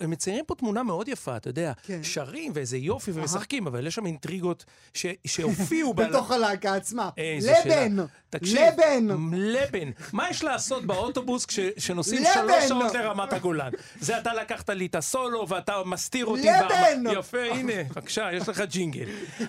הם 0.00 0.10
מציירים 0.10 0.44
פה 0.44 0.54
תמונה 0.54 0.82
מאוד 0.82 1.08
יפה, 1.08 1.36
אתה 1.36 1.48
יודע, 1.48 1.72
כן. 1.82 2.00
שרים 2.02 2.52
ואיזה 2.54 2.76
יופי 2.76 3.10
ומשחקים, 3.14 3.66
אבל 3.66 3.86
יש 3.86 3.94
שם 3.94 4.06
אינטריגות 4.06 4.64
ש, 4.94 5.06
שהופיעו 5.26 5.94
בתוך 6.04 6.30
הלהקה 6.30 6.74
עצמה. 6.74 7.10
איזה 7.16 7.54
לבן! 7.64 7.96
תקשיב, 8.30 8.58
לבן! 8.58 9.06
לבן. 9.32 9.90
מה 10.12 10.30
יש 10.30 10.44
לעשות 10.44 10.84
באוטובוס 10.84 11.46
כש- 11.46 11.58
כשנוסעים 11.76 12.22
לבן! 12.22 12.30
שלוש 12.34 12.64
שעות 12.68 12.94
לרמת 12.94 13.32
הגולן? 13.32 13.70
זה 14.00 14.18
אתה 14.18 14.34
לקחת 14.34 14.70
לי 14.70 14.86
את 14.86 14.94
הסולו 14.94 15.48
ואתה 15.48 15.82
מסתיר 15.86 16.26
אותי. 16.26 16.42
לבן! 16.46 17.04
ב- 17.04 17.12
יפה, 17.18 17.42
הנה, 17.42 17.72
בבקשה, 17.90 18.28
יש 18.32 18.48
לך 18.48 18.60
ג'ינגל. 18.60 19.04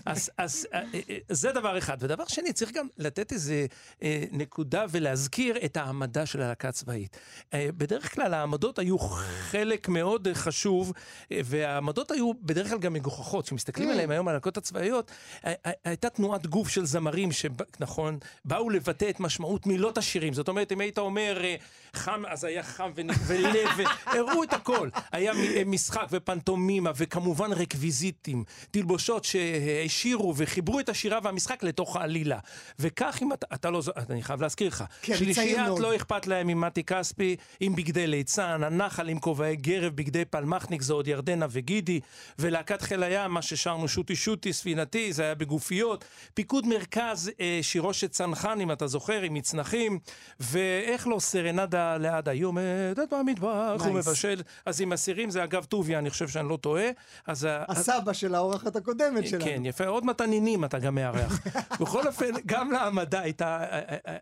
אז, 0.06 0.30
אז 0.38 0.68
אה, 0.74 0.80
אה, 1.10 1.18
זה 1.30 1.52
דבר 1.52 1.78
אחד. 1.78 1.98
ודבר 2.00 2.24
שני, 2.28 2.54
צריך 2.54 2.72
גם 2.72 2.88
לתת 2.98 3.32
איזה 3.32 3.66
אה, 4.04 4.24
נקודה 4.32 4.86
ולהזכיר 4.90 5.58
את 5.66 5.78
העמדה 5.78 6.26
של 6.26 6.42
הלהקה 6.42 6.70
הצבאית. 6.70 7.18
אה, 7.54 7.70
בדרך 7.78 8.14
כלל 8.16 8.34
העמדות 8.34 8.80
היו 8.80 9.00
חלק 9.00 9.88
מאוד 9.90 10.28
אה, 10.28 10.36
חשוב, 10.36 10.94
אה, 11.32 11.40
והעמדות 11.44 12.12
היו 12.12 12.32
בדרך 12.42 12.70
כלל 12.70 12.78
גם 12.80 12.94
מגוחכות. 12.94 13.46
כשמסתכלים 13.46 13.90
Mm. 13.90 13.92
עליהם 13.92 14.12
היום, 14.12 14.28
הלהקות 14.28 14.58
הצבאיות, 14.58 15.12
אה, 15.46 15.54
אה, 15.66 15.72
הייתה 15.86 16.10
תנועת 16.10 16.48
גוף 16.48 16.70
של 16.70 16.86
זמרים, 16.86 17.30
שנכון, 17.32 18.18
באו 18.46 18.69
לבטא 18.70 19.10
את 19.10 19.20
משמעות 19.20 19.68
מילות 19.68 19.98
השירים. 19.98 20.34
זאת 20.34 20.48
אומרת, 20.48 20.72
אם 20.72 20.82
היית 20.82 20.98
אומר 20.98 21.42
אה, 21.44 21.56
חם, 21.94 22.24
אז 22.28 22.44
היה 22.44 22.64
חם 22.64 22.92
ולב, 23.28 23.88
הראו 24.06 24.44
את 24.44 24.54
הכל. 24.54 24.90
היה 25.12 25.34
אה, 25.34 25.64
משחק 25.66 26.08
ופנטומימה, 26.12 26.92
וכמובן 26.96 27.52
רקוויזיטים, 27.52 28.44
תלבושות 28.72 29.26
שהשאירו 29.26 30.34
וחיברו 30.38 30.80
את 30.80 30.90
השירה 30.90 31.20
והמשחק 31.24 31.64
לתוך 31.64 31.96
העלילה. 31.96 32.40
וכך 32.80 33.20
אם 33.22 33.34
אתה, 33.34 33.46
אתה 33.54 33.70
לא, 33.70 33.82
אני 34.10 34.24
חייב 34.24 34.42
להזכיר 34.42 34.68
לך, 34.68 34.84
שלישיית. 35.04 35.80
לא 35.80 35.96
אכפת 35.96 36.28
להם 36.28 36.50
עם 36.50 36.62
מתי 36.62 36.84
כספי, 36.84 37.36
עם 37.60 37.76
בגדי 37.76 38.08
ליצן, 38.08 38.64
הנחל 38.64 39.10
עם 39.10 39.20
כובעי 39.20 39.56
גרב, 39.56 39.96
בגדי 39.96 40.26
פלמחניק, 40.26 40.82
זה 40.82 40.94
עוד 40.94 41.08
ירדנה 41.08 41.46
וגידי, 41.50 42.00
ולהקת 42.40 42.82
חיל 42.82 43.04
הים, 43.04 43.32
מה 43.32 43.42
ששרנו 43.42 43.88
שוטי 43.88 44.16
שוטי, 44.16 44.54
ספינתי, 44.54 45.14
זה 45.14 45.24
היה 45.24 45.36
בגופיות, 45.36 46.06
פיקוד 46.34 46.68
מרכז, 46.68 47.32
אה, 47.40 47.60
שירו 47.62 47.94
של 47.94 48.08
צנחן, 48.08 48.59
אם 48.62 48.72
אתה 48.72 48.88
זוכר, 48.88 49.22
עם 49.22 49.34
מצנחים, 49.34 50.00
ואיך 50.40 51.08
לא, 51.08 51.20
סרנדה 51.20 51.98
ליד 51.98 52.30
היומדת 52.30 53.14
במטבח. 53.14 53.86
מבשל, 53.94 54.42
אז 54.66 54.82
עם 54.82 54.92
הסירים 54.92 55.30
זה 55.30 55.44
אגב 55.44 55.64
טוביה, 55.64 56.00
אני 56.00 56.10
חושב 56.10 56.28
שאני 56.28 56.50
לא 56.50 56.58
טועה, 56.58 56.90
אז... 57.28 57.48
הסבא 57.50 58.14
של 58.14 58.36
האורחת 58.36 58.76
הקודמת 58.76 59.28
שלנו. 59.28 59.46
כן, 59.46 59.62
יפה, 59.66 59.86
עוד 59.86 60.06
מתנינים 60.06 60.66
אתה 60.66 60.80
גם 60.80 60.96
מארח. 60.96 61.40
בכל 61.82 62.08
אופן, 62.08 62.32
גם 62.46 62.72
להעמדה 62.72 63.20
הייתה, 63.20 63.66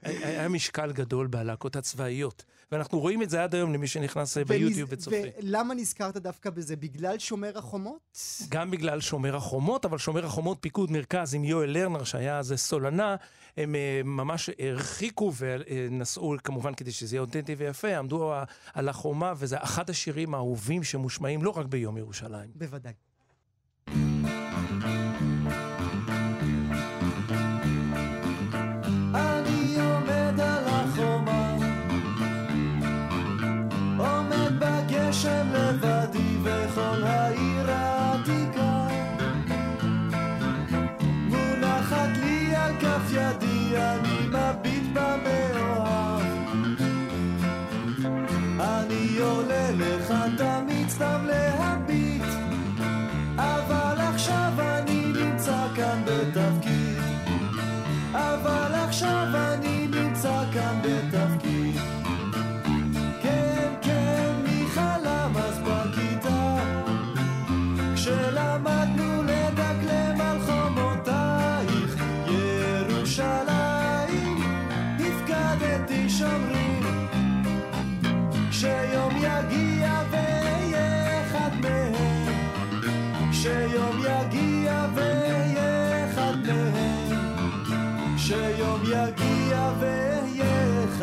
היה 0.03 0.47
משקל 0.47 0.91
גדול 0.91 1.27
בלהקות 1.27 1.75
הצבאיות. 1.75 2.43
ואנחנו 2.71 2.99
רואים 2.99 3.21
את 3.21 3.29
זה 3.29 3.43
עד 3.43 3.55
היום 3.55 3.73
למי 3.73 3.87
שנכנס 3.87 4.37
ביוטיוב 4.37 4.89
וצופה. 4.91 5.15
ולמה 5.41 5.73
נזכרת 5.73 6.17
דווקא 6.17 6.49
בזה? 6.49 6.75
בגלל 6.75 7.19
שומר 7.19 7.57
החומות? 7.57 8.17
גם 8.49 8.71
בגלל 8.71 9.01
שומר 9.01 9.35
החומות, 9.35 9.85
אבל 9.85 9.97
שומר 9.97 10.25
החומות 10.25 10.57
פיקוד 10.61 10.91
מרכז 10.91 11.33
עם 11.33 11.43
יואל 11.43 11.69
לרנר, 11.69 12.03
שהיה 12.03 12.37
אז 12.37 12.53
סולנה, 12.57 13.15
הם 13.57 13.75
אה, 13.75 14.01
ממש 14.03 14.49
הרחיקו 14.59 15.33
ונסעו, 15.37 16.35
כמובן 16.43 16.73
כדי 16.73 16.91
שזה 16.91 17.15
יהיה 17.15 17.21
אותנטי 17.21 17.55
ויפה, 17.55 17.97
עמדו 17.97 18.33
על 18.73 18.89
החומה, 18.89 19.33
וזה 19.37 19.57
אחד 19.63 19.89
השירים 19.89 20.33
האהובים 20.33 20.83
שמושמעים 20.83 21.43
לא 21.43 21.49
רק 21.49 21.65
ביום 21.65 21.97
ירושלים. 21.97 22.49
בוודאי. 22.55 22.93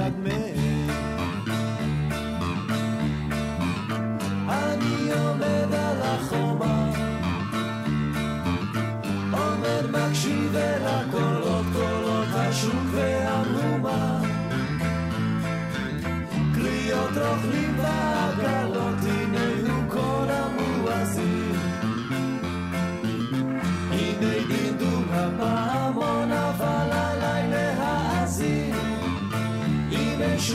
that 0.04 0.18
man. 0.18 0.43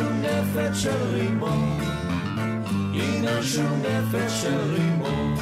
נפץ 0.03 0.77
של 0.77 1.03
רימון, 1.13 1.79
שום 3.41 3.81
נפץ 3.81 4.31
של 4.41 4.59
רימון. 4.73 5.35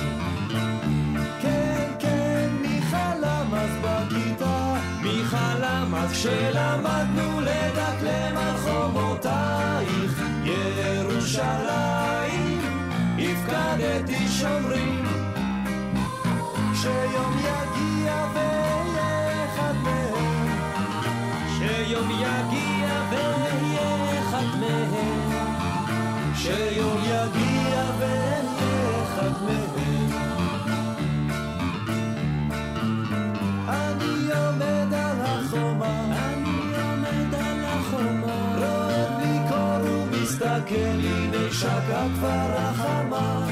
כן, 1.41 1.91
כן, 1.99 2.49
מי 2.61 2.81
חלם 2.81 3.53
אז 3.53 3.69
בכיתה? 3.81 4.73
מי 5.01 5.23
חלם 5.25 5.95
אז 5.95 6.11
כשלמדנו 6.11 7.41
לדקלם 7.41 8.37
על 8.37 8.57
חומותייך? 8.57 10.21
ירושלים, 10.43 11.81
הפקדתי 13.19 14.27
שומרים. 14.27 15.05
שיום 16.73 17.39
יגיע 17.39 18.25
ואהיה 18.33 18.76
שיום 26.47 26.97
יגיע 27.03 27.83
ואהיה 27.99 29.03
אחד 29.03 29.31
מהם. 29.45 30.11
אני 33.69 34.31
עומד 34.33 34.93
על 34.93 35.21
החומה, 35.21 36.05
אני 36.09 36.75
עומד 36.81 37.33
על 37.35 37.65
החומה, 37.65 38.55
רואה 38.57 39.05
בלי 39.17 39.37
קור 39.49 39.91
ומסתכל, 39.91 40.99
הנה 41.07 41.51
שקעה 41.51 42.07
כבר 42.15 42.49
החמה. 42.57 43.47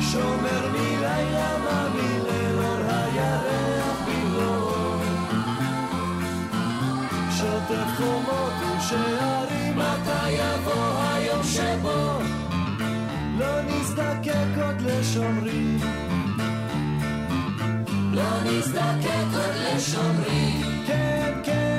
שומר 0.00 0.68
מלילה 0.72 1.58
מה 1.64 1.88
מליל 1.94 2.58
אור 2.58 2.82
הירח 2.88 3.98
בלעור. 4.06 5.02
שוטף 7.30 7.96
חומות 7.96 8.52
ושערים, 8.78 9.51
מתי 9.82 10.30
יבוא 10.30 11.02
היום 11.12 11.42
שבו 11.42 12.18
לא 13.38 13.62
נזדקק 13.62 14.62
עוד 14.64 14.80
לשומרים. 14.80 15.78
לא 18.12 18.42
נזדקק 18.44 19.28
עוד 19.34 19.54
לשומרים. 19.74 20.60
כן, 20.86 21.32
כן, 21.44 21.71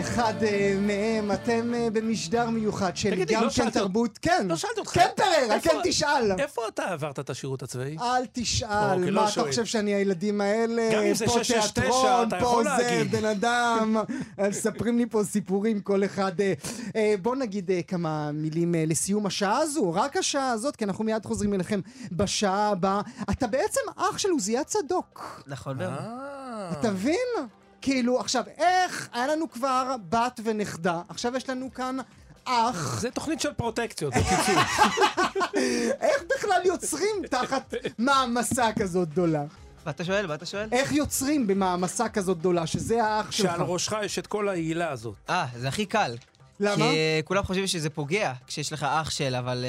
אחד 0.00 0.34
אה, 0.42 0.76
מהם, 0.80 1.32
אתם 1.32 1.74
אה, 1.74 1.88
במשדר 1.92 2.50
מיוחד 2.50 2.96
של 2.96 3.24
גם 3.24 3.42
לא 3.44 3.50
כן 3.50 3.70
תרבות, 3.70 4.18
כן, 4.22 4.46
לא 4.48 4.56
שאלתי 4.56 4.80
אותך. 4.80 4.90
כן 4.94 5.06
על 5.18 5.50
איפה- 5.52 5.70
כן 5.70 5.76
תשאל. 5.84 6.32
איפה 6.38 6.62
אתה 6.68 6.84
עברת 6.84 7.18
את 7.18 7.30
השירות 7.30 7.62
הצבאי? 7.62 7.96
אל 8.00 8.26
תשאל, 8.32 8.94
אוקיי, 8.94 9.10
לא 9.10 9.20
מה 9.20 9.24
אתה 9.24 9.32
שואל. 9.34 9.48
חושב 9.50 9.64
שאני 9.64 9.94
הילדים 9.94 10.40
האלה? 10.40 10.90
פה 10.90 11.44
669, 11.44 11.72
תיאטרון, 11.80 12.28
אתה 12.28 12.38
פה 12.40 12.62
זה. 12.78 13.02
בן 13.10 13.24
אדם, 13.24 13.96
מספרים 14.50 14.98
לי 14.98 15.06
פה 15.06 15.24
סיפורים 15.24 15.80
כל 15.80 16.04
אחד. 16.04 16.40
אה, 16.40 16.52
אה, 16.96 17.14
בוא 17.22 17.36
נגיד 17.36 17.70
כמה 17.88 18.32
מילים 18.32 18.74
לסיום 18.86 19.26
השעה 19.26 19.58
הזו, 19.58 19.92
רק 19.94 20.16
השעה 20.16 20.50
הזאת, 20.50 20.76
כי 20.76 20.84
אנחנו 20.84 21.04
מיד 21.04 21.24
חוזרים 21.26 21.54
אליכם 21.54 21.80
בשעה 22.12 22.68
הבאה. 22.68 23.00
אתה 23.30 23.46
בעצם 23.46 23.80
אח 23.96 24.18
של 24.18 24.28
עוזיה 24.30 24.64
צדוק. 24.64 25.42
נכון 25.46 25.76
מאוד. 25.76 25.92
אתה 26.72 26.90
מבין? 26.90 27.16
כאילו, 27.80 28.20
עכשיו, 28.20 28.44
איך, 28.58 29.08
היה 29.12 29.26
לנו 29.26 29.50
כבר 29.50 29.96
בת 30.08 30.40
ונכדה, 30.44 31.00
עכשיו 31.08 31.36
יש 31.36 31.48
לנו 31.48 31.74
כאן 31.74 31.96
אח. 32.44 33.00
זה 33.00 33.10
תוכנית 33.10 33.40
של 33.40 33.52
פרוטקציות, 33.52 34.14
בקיצור. 34.14 34.54
איך 36.00 36.22
בכלל 36.36 36.60
יוצרים 36.64 37.22
תחת 37.30 37.74
מעמסה 37.98 38.68
כזאת 38.78 39.08
גדולה? 39.08 39.44
מה 39.86 39.90
אתה 39.92 40.04
שואל? 40.04 40.26
מה 40.26 40.34
אתה 40.34 40.46
שואל? 40.46 40.68
איך 40.72 40.92
יוצרים 40.92 41.46
במעמסה 41.46 42.08
כזאת 42.08 42.38
גדולה, 42.38 42.66
שזה 42.66 43.04
האח 43.04 43.30
שלך? 43.30 43.50
שעל 43.50 43.62
ראשך 43.62 43.92
יש 44.02 44.18
את 44.18 44.26
כל 44.26 44.48
העילה 44.48 44.90
הזאת. 44.90 45.14
אה, 45.30 45.46
זה 45.56 45.68
הכי 45.68 45.86
קל. 45.86 46.16
למה? 46.60 46.76
כי 46.76 46.82
אה, 46.82 47.20
כולם 47.24 47.42
חושבים 47.42 47.66
שזה 47.66 47.90
פוגע 47.90 48.32
כשיש 48.46 48.72
לך 48.72 48.82
אח 48.90 49.10
של, 49.10 49.34
אבל 49.34 49.64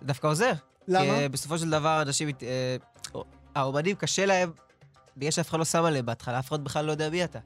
זה 0.00 0.06
דווקא 0.06 0.26
עוזר. 0.26 0.52
למה? 0.88 1.00
כי 1.00 1.10
אה, 1.10 1.28
בסופו 1.28 1.58
של 1.58 1.70
דבר 1.70 2.02
אנשים, 2.02 2.28
אה, 2.42 2.76
האומנים 3.54 3.96
קשה 3.96 4.26
להם, 4.26 4.50
בגלל 5.16 5.30
שאף 5.30 5.50
אחד 5.50 5.58
לא 5.58 5.64
שם 5.64 5.84
עליהם 5.84 6.06
בהתחלה, 6.06 6.38
אף 6.38 6.48
אחד 6.48 6.64
בכלל 6.64 6.84
לא 6.84 6.90
יודע 6.90 7.10
מי 7.10 7.24
אתה. 7.24 7.38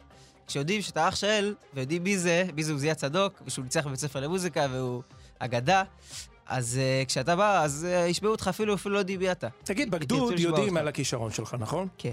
כשיודעים 0.47 0.83
שאתה 0.83 1.09
אח 1.09 1.17
של, 1.17 1.55
ויודעים 1.75 2.05
מי 2.05 2.19
זה, 2.19 2.45
מי 2.55 2.64
זה 2.64 2.73
עוזיה 2.73 2.95
צדוק, 2.95 3.43
ושהוא 3.47 3.62
ניצח 3.62 3.87
בבית 3.87 3.99
ספר 3.99 4.21
למוזיקה 4.21 4.67
והוא 4.71 5.03
אגדה, 5.39 5.83
אז 6.49 6.78
אה, 7.03 7.07
כשאתה 7.09 7.36
בא, 7.36 7.62
אז 7.62 7.86
אה, 7.91 8.11
ישמעו 8.11 8.32
אותך 8.32 8.49
אפילו, 8.49 8.74
אפילו 8.74 8.94
לא 8.94 9.01
אתה. 9.32 9.49
תגיד, 9.64 9.90
בגדוד 9.90 10.38
יודעים 10.38 10.68
אותך. 10.68 10.80
על 10.80 10.88
הכישרון 10.88 11.30
שלך, 11.30 11.57
נכון? 11.59 11.88
כן. 11.99 12.11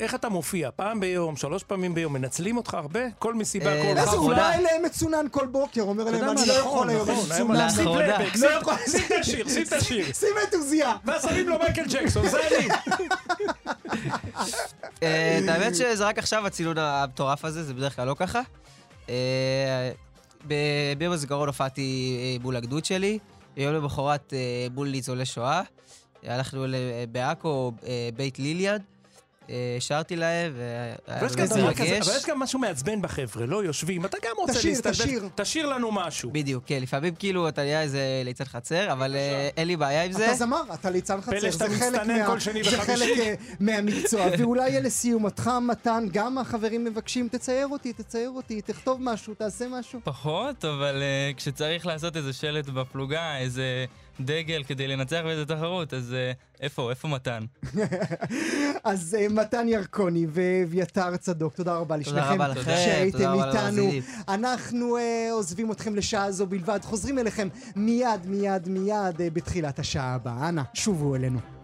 איך 0.00 0.14
אתה 0.14 0.28
מופיע? 0.28 0.70
פעם 0.76 1.00
ביום, 1.00 1.36
שלוש 1.36 1.62
פעמים 1.62 1.94
ביום, 1.94 2.12
מנצלים 2.12 2.56
אותך 2.56 2.74
הרבה? 2.74 3.00
כל 3.18 3.34
מסיבה, 3.34 3.66
אה, 3.72 3.82
כל 3.94 3.98
אז 4.00 4.08
הוא 4.08 4.14
לאחרונה- 4.14 4.36
בא 4.36 4.52
אליהם 4.54 4.82
מצונן 4.84 5.26
כל 5.30 5.46
בוקר, 5.46 5.82
אומר 5.82 6.04
להם, 6.04 6.14
אני 6.14 6.26
לא 6.26 6.32
נכון, 6.34 6.48
יכול 6.58 6.88
היום, 6.90 7.02
נכון, 7.10 7.24
יש 7.24 7.30
היום 7.32 7.52
מצונן. 7.52 7.70
שים. 7.70 7.84
פלייבק, 7.84 8.34
לא 8.36 8.48
שים- 8.48 8.58
יכול- 8.60 8.74
שים 8.86 9.00
את 9.06 9.12
השיר, 9.20 9.48
שים 9.48 9.62
את 9.62 9.72
השיר. 9.72 10.06
שים 10.20 10.28
את 10.48 10.54
עוזיה. 10.54 10.96
ואז 11.04 11.22
שמים 11.22 11.48
לו 11.48 11.58
מייקל 11.58 11.84
ג'קסון, 11.88 12.28
זה 12.28 12.38
אני. 12.48 12.68
אה, 15.02 15.38
את 15.44 15.48
האמת 15.48 15.74
שזה 15.76 16.04
רק 16.06 16.18
עכשיו 16.18 16.46
הצילון 16.46 16.78
המטורף 16.78 17.44
הזה, 17.44 17.64
זה 17.64 17.74
בדרך 17.74 17.96
כלל 17.96 18.06
לא 18.06 18.14
ככה. 18.18 18.40
אה, 19.08 19.90
ביום 20.98 21.12
הזיכרון 21.12 21.48
הופעתי 21.48 22.16
אה, 22.20 22.42
מול 22.42 22.56
הגדוד 22.56 22.84
שלי, 22.84 23.18
ביום 23.56 23.74
למחרת 23.74 24.32
אה, 24.36 24.66
מול 24.74 24.88
ניצולי 24.90 25.26
שואה. 25.26 25.62
הלכנו 26.22 26.66
ל- 26.66 26.74
בעכו, 27.12 27.72
אה, 27.86 28.08
בית 28.16 28.38
ליליאן, 28.38 28.76
אה, 28.76 28.80
שרתי 29.80 30.16
להם, 30.16 30.52
והיה 30.56 30.94
אבל 31.20 31.26
יש 31.26 31.36
גם 31.36 31.42
איזה 31.42 31.54
דבר 31.54 31.74
כזה, 31.74 31.82
רגש. 31.84 32.08
אבל 32.08 32.16
יש 32.16 32.26
גם 32.26 32.38
משהו 32.38 32.58
מעצבן 32.58 33.02
בחבר'ה, 33.02 33.46
לא 33.46 33.64
יושבים, 33.64 34.04
אתה 34.04 34.16
גם 34.24 34.32
רוצה 34.38 34.52
תשיר, 34.52 34.70
להסתלבט, 34.70 35.00
תשיר. 35.00 35.28
תשאיר 35.34 35.66
לנו 35.66 35.92
משהו. 35.92 36.30
בדיוק, 36.32 36.64
כן, 36.66 36.78
לפעמים 36.82 37.14
כאילו 37.14 37.48
אתה 37.48 37.62
נהיה 37.62 37.82
איזה 37.82 38.00
ליצן 38.24 38.44
חצר, 38.44 38.92
אבל 38.92 39.14
אה, 39.16 39.48
אין 39.56 39.68
לי 39.68 39.76
בעיה 39.76 40.04
עם 40.04 40.12
זה. 40.12 40.26
אתה 40.26 40.34
זמר, 40.34 40.62
אתה 40.74 40.90
ליצן 40.90 41.20
חצר, 41.20 41.38
פלא 41.40 41.50
שאתה 41.50 41.68
זה 41.68 41.78
חלק 41.78 41.92
מצטנן 42.00 42.18
מה- 42.18 42.26
כל 42.26 42.40
שני 42.40 42.64
זה 42.64 42.78
וחמישי. 42.78 43.04
חלק 43.06 43.18
אה, 43.18 43.34
מהמקצוע. 43.60 44.26
ואולי 44.38 44.80
לסיומתך, 44.80 45.50
מתן, 45.62 46.06
גם 46.12 46.38
החברים 46.38 46.84
מבקשים, 46.84 47.28
תצייר 47.28 47.66
אותי, 47.68 47.92
תצייר 47.92 48.30
אותי, 48.30 48.60
תכתוב 48.62 48.98
משהו, 49.02 49.34
תעשה 49.34 49.64
משהו. 49.70 50.00
פחות, 50.04 50.64
אבל 50.64 51.02
כשצריך 51.36 51.86
לעשות 51.86 52.16
איזה 52.16 52.32
שלט 52.32 52.66
בפלוגה, 52.66 53.38
איזה 53.38 53.84
דגל 54.20 54.62
כדי 54.62 54.88
לנצח 54.88 55.20
באיזה 55.24 55.46
תחרות, 55.46 55.94
אז 55.94 56.14
uh, 56.14 56.62
איפה, 56.62 56.90
איפה 56.90 57.08
מתן? 57.08 57.44
אז 58.84 59.16
אה, 59.20 59.28
מתן 59.28 59.68
ירקוני 59.68 60.26
ואביתר 60.30 61.16
צדוק, 61.16 61.54
תודה 61.54 61.74
רבה 61.74 61.98
תודה 62.04 62.36
לשניכם 62.36 62.70
שהייתם 62.70 63.32
איתנו. 63.34 63.90
אנחנו 64.28 64.96
אה, 64.96 65.28
עוזבים 65.32 65.72
אתכם 65.72 65.96
לשעה 65.96 66.32
זו 66.32 66.46
בלבד, 66.46 66.80
חוזרים 66.82 67.18
אליכם 67.18 67.48
מיד, 67.76 68.26
מיד, 68.26 68.68
מיד 68.68 69.20
אה, 69.20 69.30
בתחילת 69.32 69.78
השעה 69.78 70.14
הבאה. 70.14 70.48
אנא, 70.48 70.62
שובו 70.74 71.14
אלינו. 71.14 71.55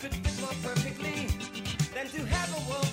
Could 0.00 0.14
fit 0.14 0.40
more 0.40 0.54
perfectly 0.62 1.26
than 1.92 2.06
to 2.06 2.24
have 2.26 2.50
a 2.56 2.70
world 2.70 2.87